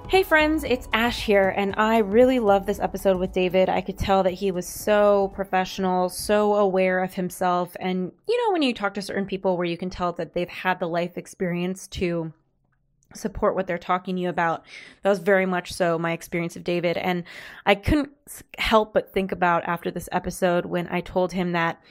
Hey 0.09 0.23
friends, 0.23 0.65
it's 0.65 0.89
Ash 0.95 1.23
here, 1.23 1.51
and 1.55 1.75
I 1.77 1.99
really 1.99 2.39
love 2.39 2.65
this 2.65 2.81
episode 2.81 3.19
with 3.19 3.31
David. 3.31 3.69
I 3.69 3.83
could 3.83 3.99
tell 3.99 4.23
that 4.23 4.33
he 4.33 4.51
was 4.51 4.67
so 4.67 5.31
professional, 5.35 6.09
so 6.09 6.55
aware 6.55 7.05
of 7.05 7.13
himself. 7.13 7.77
And 7.79 8.11
you 8.27 8.47
know, 8.47 8.53
when 8.55 8.63
you 8.63 8.73
talk 8.73 8.95
to 8.95 9.03
certain 9.03 9.27
people 9.27 9.59
where 9.59 9.67
you 9.67 9.77
can 9.77 9.91
tell 9.91 10.15
that 10.15 10.33
they've 10.33 10.49
had 10.49 10.81
the 10.81 10.89
life 10.89 11.19
experience 11.19 11.87
to 11.89 12.33
support 13.13 13.55
what 13.55 13.67
they're 13.67 13.77
talking 13.77 14.17
to 14.17 14.23
you 14.23 14.31
about, 14.31 14.65
that 15.03 15.11
was 15.11 15.19
very 15.19 15.45
much 15.45 15.75
so 15.75 15.99
my 15.99 16.13
experience 16.13 16.57
of 16.57 16.65
David. 16.65 16.97
And 16.97 17.25
I 17.67 17.75
couldn't 17.75 18.09
help 18.57 18.95
but 18.95 19.13
think 19.13 19.31
about 19.31 19.65
after 19.65 19.91
this 19.91 20.09
episode 20.11 20.65
when 20.65 20.89
I 20.89 21.03
told 21.03 21.33
him 21.33 21.53
that 21.53 21.83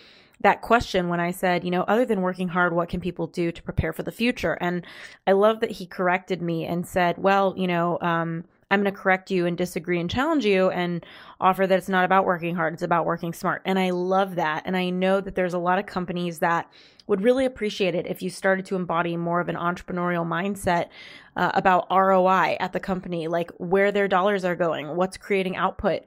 that 0.41 0.61
question 0.61 1.09
when 1.09 1.19
I 1.19 1.31
said, 1.31 1.63
you 1.63 1.71
know, 1.71 1.81
other 1.83 2.05
than 2.05 2.21
working 2.21 2.49
hard, 2.49 2.73
what 2.73 2.89
can 2.89 2.99
people 2.99 3.27
do 3.27 3.51
to 3.51 3.63
prepare 3.63 3.93
for 3.93 4.03
the 4.03 4.11
future? 4.11 4.57
And 4.61 4.85
I 5.25 5.31
love 5.31 5.59
that 5.61 5.71
he 5.71 5.85
corrected 5.85 6.41
me 6.41 6.65
and 6.65 6.88
said, 6.88 7.17
well, 7.17 7.53
you 7.57 7.67
know, 7.67 7.97
um, 8.01 8.43
I'm 8.69 8.81
going 8.81 8.93
to 8.93 8.99
correct 8.99 9.31
you 9.31 9.45
and 9.45 9.57
disagree 9.57 9.99
and 9.99 10.09
challenge 10.09 10.45
you 10.45 10.69
and 10.69 11.05
offer 11.39 11.65
that 11.65 11.77
it's 11.77 11.89
not 11.89 12.03
about 12.03 12.25
working 12.25 12.55
hard, 12.55 12.73
it's 12.73 12.83
about 12.83 13.05
working 13.05 13.33
smart. 13.33 13.61
And 13.65 13.79
I 13.79 13.91
love 13.91 14.35
that. 14.35 14.63
And 14.65 14.75
I 14.75 14.89
know 14.89 15.21
that 15.21 15.35
there's 15.35 15.53
a 15.53 15.59
lot 15.59 15.79
of 15.79 15.85
companies 15.85 16.39
that 16.39 16.69
would 17.07 17.21
really 17.21 17.45
appreciate 17.45 17.95
it 17.95 18.05
if 18.05 18.21
you 18.21 18.29
started 18.29 18.65
to 18.65 18.75
embody 18.75 19.15
more 19.15 19.39
of 19.39 19.47
an 19.47 19.55
entrepreneurial 19.55 20.27
mindset 20.27 20.89
uh, 21.38 21.51
about 21.53 21.88
ROI 21.89 22.57
at 22.59 22.73
the 22.73 22.79
company, 22.79 23.29
like 23.29 23.51
where 23.57 23.93
their 23.93 24.09
dollars 24.09 24.43
are 24.43 24.55
going, 24.55 24.95
what's 24.97 25.15
creating 25.15 25.55
output 25.55 26.03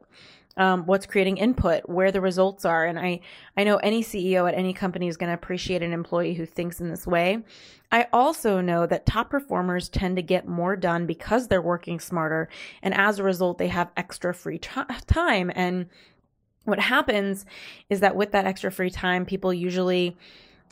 um, 0.56 0.84
what's 0.86 1.06
creating 1.06 1.36
input, 1.36 1.88
where 1.88 2.12
the 2.12 2.20
results 2.20 2.64
are. 2.64 2.84
And 2.84 2.98
I, 2.98 3.20
I 3.56 3.64
know 3.64 3.76
any 3.76 4.02
CEO 4.02 4.48
at 4.48 4.54
any 4.54 4.72
company 4.72 5.08
is 5.08 5.16
going 5.16 5.28
to 5.28 5.34
appreciate 5.34 5.82
an 5.82 5.92
employee 5.92 6.34
who 6.34 6.46
thinks 6.46 6.80
in 6.80 6.90
this 6.90 7.06
way. 7.06 7.38
I 7.92 8.06
also 8.12 8.60
know 8.60 8.86
that 8.86 9.06
top 9.06 9.30
performers 9.30 9.88
tend 9.88 10.16
to 10.16 10.22
get 10.22 10.46
more 10.46 10.76
done 10.76 11.06
because 11.06 11.48
they're 11.48 11.62
working 11.62 11.98
smarter. 11.98 12.48
And 12.82 12.94
as 12.94 13.18
a 13.18 13.24
result, 13.24 13.58
they 13.58 13.68
have 13.68 13.90
extra 13.96 14.34
free 14.34 14.58
t- 14.58 14.80
time. 15.06 15.50
And 15.54 15.86
what 16.64 16.78
happens 16.78 17.46
is 17.88 18.00
that 18.00 18.16
with 18.16 18.32
that 18.32 18.46
extra 18.46 18.70
free 18.70 18.90
time, 18.90 19.24
people 19.24 19.52
usually 19.52 20.16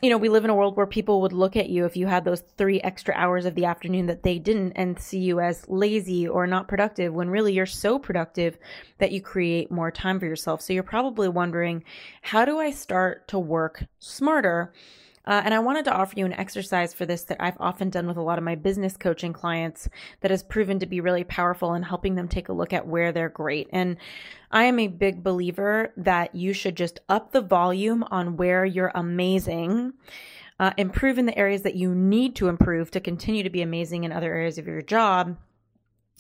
you 0.01 0.11
know, 0.11 0.16
we 0.16 0.28
live 0.28 0.44
in 0.44 0.51
a 0.51 0.55
world 0.55 0.76
where 0.76 0.86
people 0.86 1.20
would 1.22 1.32
look 1.32 1.57
at 1.57 1.68
you 1.68 1.84
if 1.84 1.96
you 1.96 2.07
had 2.07 2.24
those 2.24 2.42
three 2.57 2.80
extra 2.82 3.12
hours 3.16 3.44
of 3.44 3.57
the 3.57 3.64
afternoon 3.64 4.07
that 4.07 4.22
they 4.22 4.38
didn't 4.38 4.72
and 4.72 4.99
see 5.01 5.18
you 5.18 5.40
as 5.40 5.68
lazy 5.68 6.28
or 6.28 6.46
not 6.46 6.68
productive 6.68 7.12
when 7.12 7.28
really 7.30 7.53
you're 7.53 7.66
so 7.66 7.99
productive 7.99 8.59
that 8.99 9.11
you 9.11 9.20
create 9.20 9.72
more 9.72 9.90
time 9.90 10.20
for 10.20 10.26
yourself. 10.26 10.62
So 10.62 10.72
you're 10.72 10.84
probably 10.84 11.28
wondering, 11.28 11.82
how 12.22 12.44
do 12.44 12.59
I 12.59 12.70
start 12.70 13.26
to 13.28 13.40
work 13.40 13.84
smarter? 13.99 14.72
Uh, 15.29 15.43
and 15.45 15.53
I 15.53 15.59
wanted 15.59 15.85
to 15.85 15.93
offer 15.93 16.14
you 16.16 16.24
an 16.24 16.33
exercise 16.33 16.95
for 16.95 17.05
this 17.05 17.24
that 17.24 17.37
I've 17.39 17.61
often 17.61 17.91
done 17.91 18.07
with 18.07 18.16
a 18.16 18.22
lot 18.22 18.39
of 18.39 18.45
my 18.45 18.55
business 18.55 18.97
coaching 18.97 19.35
clients 19.35 19.87
that 20.22 20.31
has 20.31 20.43
proven 20.43 20.79
to 20.79 20.87
be 20.87 21.03
really 21.03 21.22
powerful 21.22 21.74
in 21.74 21.83
helping 21.83 22.14
them 22.14 22.29
take 22.29 22.49
a 22.49 22.55
look 22.55 22.72
at 22.72 22.89
where 22.89 23.12
they're 23.12 23.29
great. 23.29 23.68
And 23.70 23.99
I 24.51 24.64
am 24.64 24.79
a 24.79 24.89
big 24.89 25.22
believer 25.22 25.93
that 25.99 26.35
you 26.35 26.55
should 26.55 26.79
just 26.79 27.01
up 27.11 27.33
the 27.33 27.43
volume 27.43 28.05
on 28.11 28.39
where 28.39 28.64
you're 28.64 28.91
amazing. 28.95 29.93
Uh, 30.59 30.72
improve 30.79 31.18
in 31.18 31.26
the 31.26 31.39
areas 31.39 31.61
that 31.61 31.76
you 31.76 31.95
need 31.95 32.35
to 32.37 32.49
improve 32.49 32.91
to 32.93 32.99
continue 32.99 33.43
to 33.43 33.51
be 33.51 33.61
amazing 33.61 34.05
in 34.05 34.12
other 34.12 34.33
areas 34.33 34.57
of 34.57 34.66
your 34.66 34.81
job. 34.81 35.37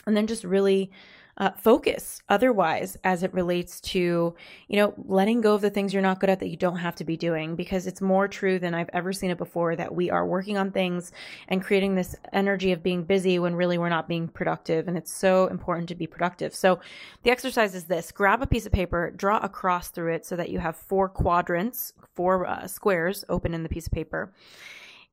And 0.06 0.14
then 0.14 0.26
just 0.26 0.44
really 0.44 0.92
uh, 1.38 1.50
focus 1.52 2.20
otherwise 2.28 2.96
as 3.04 3.22
it 3.22 3.32
relates 3.32 3.80
to, 3.80 4.34
you 4.66 4.76
know, 4.76 4.92
letting 5.06 5.40
go 5.40 5.54
of 5.54 5.60
the 5.60 5.70
things 5.70 5.94
you're 5.94 6.02
not 6.02 6.18
good 6.18 6.28
at 6.28 6.40
that 6.40 6.48
you 6.48 6.56
don't 6.56 6.78
have 6.78 6.96
to 6.96 7.04
be 7.04 7.16
doing 7.16 7.54
because 7.54 7.86
it's 7.86 8.00
more 8.00 8.26
true 8.26 8.58
than 8.58 8.74
I've 8.74 8.90
ever 8.92 9.12
seen 9.12 9.30
it 9.30 9.38
before 9.38 9.76
that 9.76 9.94
we 9.94 10.10
are 10.10 10.26
working 10.26 10.58
on 10.58 10.72
things 10.72 11.12
and 11.46 11.62
creating 11.62 11.94
this 11.94 12.16
energy 12.32 12.72
of 12.72 12.82
being 12.82 13.04
busy 13.04 13.38
when 13.38 13.54
really 13.54 13.78
we're 13.78 13.88
not 13.88 14.08
being 14.08 14.26
productive. 14.26 14.88
And 14.88 14.98
it's 14.98 15.12
so 15.12 15.46
important 15.46 15.88
to 15.90 15.94
be 15.94 16.08
productive. 16.08 16.54
So 16.54 16.80
the 17.22 17.30
exercise 17.30 17.74
is 17.74 17.84
this 17.84 18.10
grab 18.10 18.42
a 18.42 18.46
piece 18.46 18.66
of 18.66 18.72
paper, 18.72 19.12
draw 19.16 19.38
a 19.38 19.48
cross 19.48 19.90
through 19.90 20.14
it 20.14 20.26
so 20.26 20.34
that 20.34 20.50
you 20.50 20.58
have 20.58 20.74
four 20.74 21.08
quadrants, 21.08 21.92
four 22.14 22.46
uh, 22.46 22.66
squares 22.66 23.24
open 23.28 23.54
in 23.54 23.62
the 23.62 23.68
piece 23.68 23.86
of 23.86 23.92
paper. 23.92 24.32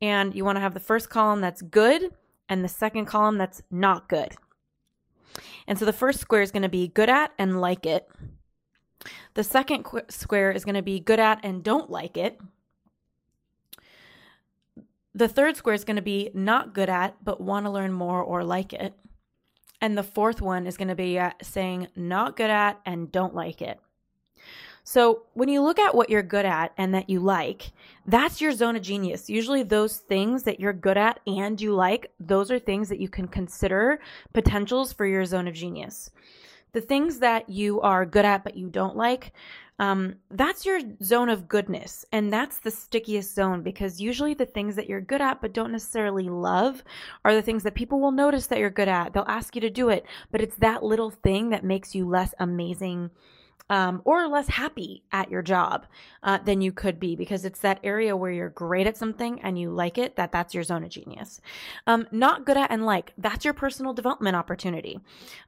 And 0.02 0.34
you 0.34 0.44
want 0.44 0.56
to 0.56 0.62
have 0.62 0.74
the 0.74 0.80
first 0.80 1.10
column 1.10 1.40
that's 1.40 1.62
good 1.62 2.12
and 2.50 2.64
the 2.64 2.70
second 2.70 3.06
column 3.06 3.38
that's 3.38 3.62
not 3.70 4.10
good. 4.10 4.36
And 5.68 5.78
so 5.78 5.86
the 5.86 5.94
first 5.94 6.20
square 6.20 6.42
is 6.42 6.52
going 6.52 6.64
to 6.64 6.70
be 6.70 6.88
good 6.88 7.10
at 7.10 7.32
and 7.38 7.60
like 7.60 7.86
it. 7.86 8.08
The 9.34 9.44
second 9.44 9.84
qu- 9.84 10.02
square 10.10 10.52
is 10.52 10.66
going 10.66 10.76
to 10.76 10.82
be 10.82 11.00
good 11.00 11.20
at 11.20 11.40
and 11.44 11.64
don't 11.64 11.90
like 11.90 12.18
it. 12.18 12.40
The 15.14 15.28
third 15.28 15.56
square 15.56 15.76
is 15.76 15.86
going 15.86 15.96
to 15.96 16.02
be 16.02 16.30
not 16.34 16.74
good 16.74 16.90
at, 16.90 17.24
but 17.24 17.40
want 17.40 17.66
to 17.66 17.70
learn 17.70 17.94
more 17.94 18.22
or 18.22 18.44
like 18.44 18.74
it. 18.74 18.94
And 19.82 19.98
the 19.98 20.04
fourth 20.04 20.42
one 20.42 20.68
is 20.68 20.78
going 20.78 20.88
to 20.88 20.96
be 20.96 21.22
saying 21.42 21.88
not 21.96 22.36
good 22.36 22.50
at 22.50 22.80
and 22.86 23.12
don't 23.12 23.36
like 23.36 23.62
it. 23.62 23.80
So 24.88 25.24
when 25.34 25.50
you 25.50 25.64
look 25.64 25.80
at 25.80 25.96
what 25.96 26.12
you're 26.12 26.22
good 26.22 26.46
at 26.46 26.72
and 26.78 26.94
that 26.94 27.10
you 27.10 27.20
like, 27.20 27.72
that's 28.06 28.40
your 28.40 28.52
zone 28.52 28.76
of 28.76 28.84
genius. 28.84 29.32
Usually 29.32 29.64
those 29.64 29.98
things 29.98 30.44
that 30.44 30.60
you're 30.60 30.74
good 30.74 30.96
at 30.96 31.20
and 31.26 31.60
you 31.60 31.74
like, 31.74 32.12
those 32.20 32.52
are 32.52 32.60
things 32.60 32.88
that 32.90 33.00
you 33.00 33.10
can 33.10 33.28
consider 33.28 34.00
potentials 34.32 34.94
for 34.94 35.08
your 35.08 35.26
zone 35.26 35.48
of 35.48 35.56
genius. 35.56 36.12
The 36.74 36.82
things 36.82 37.18
that 37.18 37.50
you 37.50 37.82
are 37.82 38.06
good 38.06 38.26
at 38.26 38.44
but 38.44 38.56
you 38.56 38.70
don't 38.70 38.96
like, 38.96 39.34
um, 39.80 40.18
that's 40.30 40.68
your 40.68 40.80
zone 41.02 41.30
of 41.30 41.48
goodness. 41.48 42.06
And 42.12 42.32
that's 42.32 42.60
the 42.60 42.70
stickiest 42.70 43.34
zone 43.34 43.64
because 43.64 44.00
usually 44.00 44.36
the 44.36 44.46
things 44.46 44.76
that 44.76 44.88
you're 44.88 45.02
good 45.02 45.20
at 45.20 45.42
but 45.42 45.52
don't 45.52 45.72
necessarily 45.72 46.30
love 46.30 46.84
are 47.26 47.34
the 47.34 47.42
things 47.42 47.64
that 47.64 47.74
people 47.74 48.00
will 48.00 48.12
notice 48.12 48.46
that 48.48 48.60
you're 48.60 48.70
good 48.70 48.88
at. 48.88 49.14
They'll 49.14 49.26
ask 49.28 49.56
you 49.56 49.62
to 49.62 49.70
do 49.72 49.90
it, 49.90 50.06
but 50.32 50.42
it's 50.42 50.58
that 50.58 50.84
little 50.84 51.10
thing 51.10 51.50
that 51.50 51.64
makes 51.64 51.96
you 51.96 52.08
less 52.08 52.36
amazing 52.38 53.10
um, 53.70 54.02
or 54.06 54.28
less 54.28 54.48
happy 54.48 55.04
at 55.12 55.32
your 55.32 55.42
job 55.42 55.86
uh, 56.24 56.38
than 56.40 56.62
you 56.62 56.72
could 56.72 57.00
be 57.00 57.16
because 57.16 57.46
it's 57.46 57.60
that 57.60 57.80
area 57.84 58.16
where 58.16 58.32
you're 58.32 58.50
great 58.50 58.88
at 58.88 58.98
something 58.98 59.42
and 59.42 59.60
you 59.60 59.70
like 59.70 59.98
it 59.98 60.16
that 60.16 60.32
that's 60.32 60.54
your 60.54 60.64
zone 60.64 60.84
of 60.84 60.90
genius. 60.90 61.42
Um, 61.88 62.08
not 62.12 62.46
good 62.46 62.58
at 62.58 62.72
and 62.72 62.86
like 62.86 63.14
that's 63.18 63.46
your 63.46 63.54
personal 63.54 63.94
development 63.94 64.36
opportunity. 64.36 65.00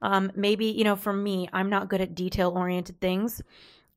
Um, 0.02 0.32
maybe 0.36 0.66
you 0.66 0.84
know 0.84 0.96
for 0.96 1.14
me 1.14 1.50
i'm 1.54 1.70
not 1.70 1.90
good 1.90 2.02
at 2.02 2.16
detail 2.16 2.52
oriented 2.56 3.00
things 3.00 3.42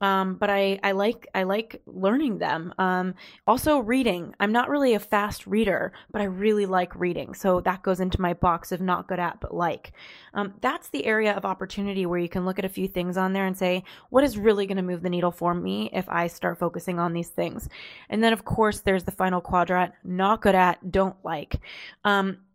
um, 0.01 0.35
but 0.35 0.49
I, 0.49 0.79
I 0.83 0.93
like 0.93 1.29
I 1.35 1.43
like 1.43 1.83
learning 1.87 2.39
them. 2.39 2.73
Um, 2.79 3.15
also 3.47 3.79
reading. 3.79 4.35
I'm 4.41 4.53
not 4.53 4.71
really 4.71 4.95
a 4.95 5.01
fast 5.01 5.47
reader, 5.47 5.93
but 6.11 6.23
I 6.23 6.25
really 6.25 6.67
like 6.67 6.95
reading. 6.95 7.35
So 7.35 7.61
that 7.63 7.83
goes 7.83 8.01
into 8.01 8.21
my 8.21 8.35
box 8.35 8.73
of 8.73 8.81
not 8.81 9.09
good 9.09 9.19
at 9.19 9.41
but 9.41 9.55
like. 9.55 9.93
Um, 10.35 10.55
that's 10.61 10.89
the 10.89 11.05
area 11.05 11.35
of 11.35 11.45
opportunity 11.45 12.07
where 12.07 12.19
you 12.19 12.29
can 12.29 12.45
look 12.45 12.59
at 12.59 12.65
a 12.65 12.69
few 12.69 12.89
things 12.89 13.17
on 13.17 13.33
there 13.33 13.47
and 13.47 13.57
say, 13.57 13.85
what 14.11 14.25
is 14.25 14.39
really 14.39 14.67
going 14.67 14.77
to 14.77 14.83
move 14.83 15.03
the 15.03 15.11
needle 15.11 15.33
for 15.33 15.55
me 15.55 15.91
if 15.93 16.09
I 16.09 16.29
start 16.29 16.59
focusing 16.59 16.99
on 16.99 17.13
these 17.13 17.29
things? 17.29 17.69
And 18.09 18.23
then 18.23 18.33
of 18.33 18.45
course 18.45 18.81
there's 18.81 19.05
the 19.05 19.11
final 19.11 19.41
quadrant: 19.41 19.93
not 20.05 20.41
good 20.41 20.55
at, 20.55 20.91
don't 20.91 21.17
like. 21.25 21.61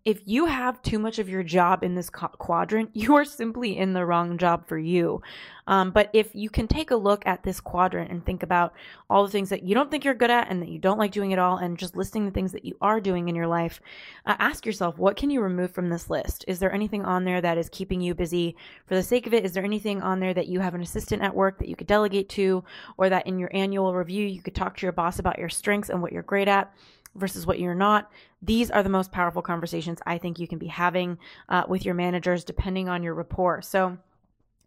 If 0.06 0.22
you 0.26 0.46
have 0.46 0.84
too 0.84 1.00
much 1.00 1.18
of 1.18 1.28
your 1.28 1.42
job 1.42 1.84
in 1.84 1.96
this 1.96 2.12
quadrant, 2.12 2.92
you 2.94 3.16
are 3.16 3.26
simply 3.26 3.76
in 3.76 3.94
the 3.94 4.06
wrong 4.06 4.38
job 4.38 4.68
for 4.68 4.78
you. 4.78 5.24
Um, 5.66 5.90
but 5.90 6.12
if 6.14 6.36
you 6.36 6.48
can 6.52 6.68
take 6.68 6.92
a 6.92 6.96
look 6.96 7.26
at 7.26 7.42
this 7.42 7.60
quadrant 7.60 8.12
and 8.12 8.24
think 8.24 8.44
about 8.44 8.76
all 9.10 9.26
the 9.26 9.32
things 9.32 9.50
that 9.50 9.64
you 9.64 9.74
don't 9.74 9.90
think 9.90 10.06
you're 10.06 10.14
good 10.14 10.30
at 10.30 10.48
and 10.52 10.62
that 10.62 10.70
you 10.70 10.78
don't 10.78 11.00
like 11.00 11.12
doing 11.12 11.34
at 11.34 11.40
all, 11.40 11.58
and 11.58 11.76
just 11.76 11.96
listing 11.96 12.24
the 12.24 12.32
things 12.32 12.52
that 12.52 12.64
you 12.64 12.78
are 12.82 13.02
doing 13.02 13.30
in 13.30 13.36
your 13.36 13.48
life, 13.48 13.82
uh, 14.28 14.36
ask 14.38 14.64
yourself, 14.64 15.00
what 15.00 15.18
can 15.18 15.32
you 15.32 15.42
remove 15.42 15.72
from 15.72 15.90
this 15.90 16.08
list? 16.08 16.46
Is 16.48 16.60
there 16.60 16.72
anything 16.72 17.04
on 17.04 17.26
there 17.26 17.42
that 17.42 17.58
is 17.58 17.68
keeping 17.70 18.00
you 18.00 18.14
busy 18.14 18.56
for 18.86 18.94
the 18.94 19.02
sake 19.02 19.26
of 19.26 19.34
it? 19.34 19.44
Is 19.44 19.54
there 19.54 19.66
anything 19.66 20.04
on 20.04 20.20
there 20.20 20.36
that 20.36 20.48
you 20.48 20.60
have 20.60 20.76
an 20.76 20.82
assistant 20.82 21.24
at 21.24 21.34
work 21.34 21.58
that 21.58 21.68
you 21.68 21.76
could 21.76 21.88
delegate 21.88 22.30
to, 22.30 22.64
or 22.98 23.10
that 23.10 23.26
in 23.26 23.40
your 23.40 23.50
annual 23.56 23.96
review 23.96 24.28
you 24.28 24.44
could 24.44 24.54
talk 24.54 24.78
to 24.78 24.86
your 24.86 24.94
boss 24.94 25.18
about 25.18 25.40
your 25.40 25.50
strengths 25.50 25.90
and 25.90 26.00
what 26.00 26.12
you're 26.12 26.22
great 26.22 26.48
at? 26.48 26.72
versus 27.16 27.48
what 27.48 27.60
you're 27.60 27.76
not. 27.76 28.12
These 28.46 28.70
are 28.72 28.84
the 28.84 28.90
most 28.90 29.12
powerful 29.12 29.42
conversations 29.42 30.00
I 30.06 30.18
think 30.18 30.40
you 30.40 30.48
can 30.48 30.60
be 30.60 30.68
having 30.68 31.18
uh, 31.50 31.64
with 31.68 31.86
your 31.86 31.96
managers, 31.96 32.44
depending 32.44 32.90
on 32.90 33.02
your 33.04 33.14
rapport. 33.14 33.62
So, 33.62 33.98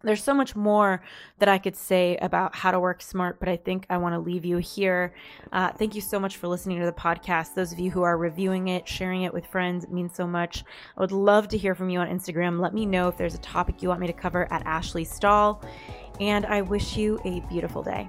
there's 0.05 0.23
so 0.23 0.33
much 0.33 0.55
more 0.55 1.03
that 1.39 1.49
I 1.49 1.59
could 1.59 1.75
say 1.75 2.17
about 2.19 2.55
how 2.55 2.71
to 2.71 2.79
work 2.79 3.03
smart, 3.03 3.41
but 3.41 3.49
I 3.49 3.57
think 3.57 3.85
I 3.91 3.97
want 3.97 4.15
to 4.15 4.21
leave 4.21 4.45
you 4.45 4.59
here. 4.59 5.13
Uh, 5.53 5.73
thank 5.73 5.95
you 5.95 6.01
so 6.01 6.21
much 6.21 6.37
for 6.37 6.47
listening 6.47 6.79
to 6.79 6.87
the 6.87 6.93
podcast. 6.93 7.55
Those 7.55 7.73
of 7.73 7.81
you 7.81 7.91
who 7.91 8.03
are 8.03 8.17
reviewing 8.17 8.69
it, 8.69 8.87
sharing 8.87 9.23
it 9.23 9.35
with 9.35 9.47
friends, 9.47 9.85
it 9.85 9.93
means 9.93 10.15
so 10.15 10.27
much. 10.27 10.65
I 10.97 11.01
would 11.01 11.13
love 11.13 11.49
to 11.49 11.59
hear 11.59 11.75
from 11.75 11.91
you 11.91 11.99
on 11.99 12.09
Instagram. 12.09 12.61
Let 12.61 12.75
me 12.75 12.87
know 12.87 13.09
if 13.09 13.17
there's 13.17 13.35
a 13.35 13.39
topic 13.39 13.83
you 13.83 13.89
want 13.89 14.01
me 14.01 14.07
to 14.07 14.13
cover 14.13 14.51
at 14.53 14.65
Ashley 14.67 15.05
Stahl. 15.05 15.63
And 16.21 16.47
I 16.47 16.63
wish 16.63 16.97
you 16.97 17.21
a 17.25 17.41
beautiful 17.49 17.83
day. 17.83 18.09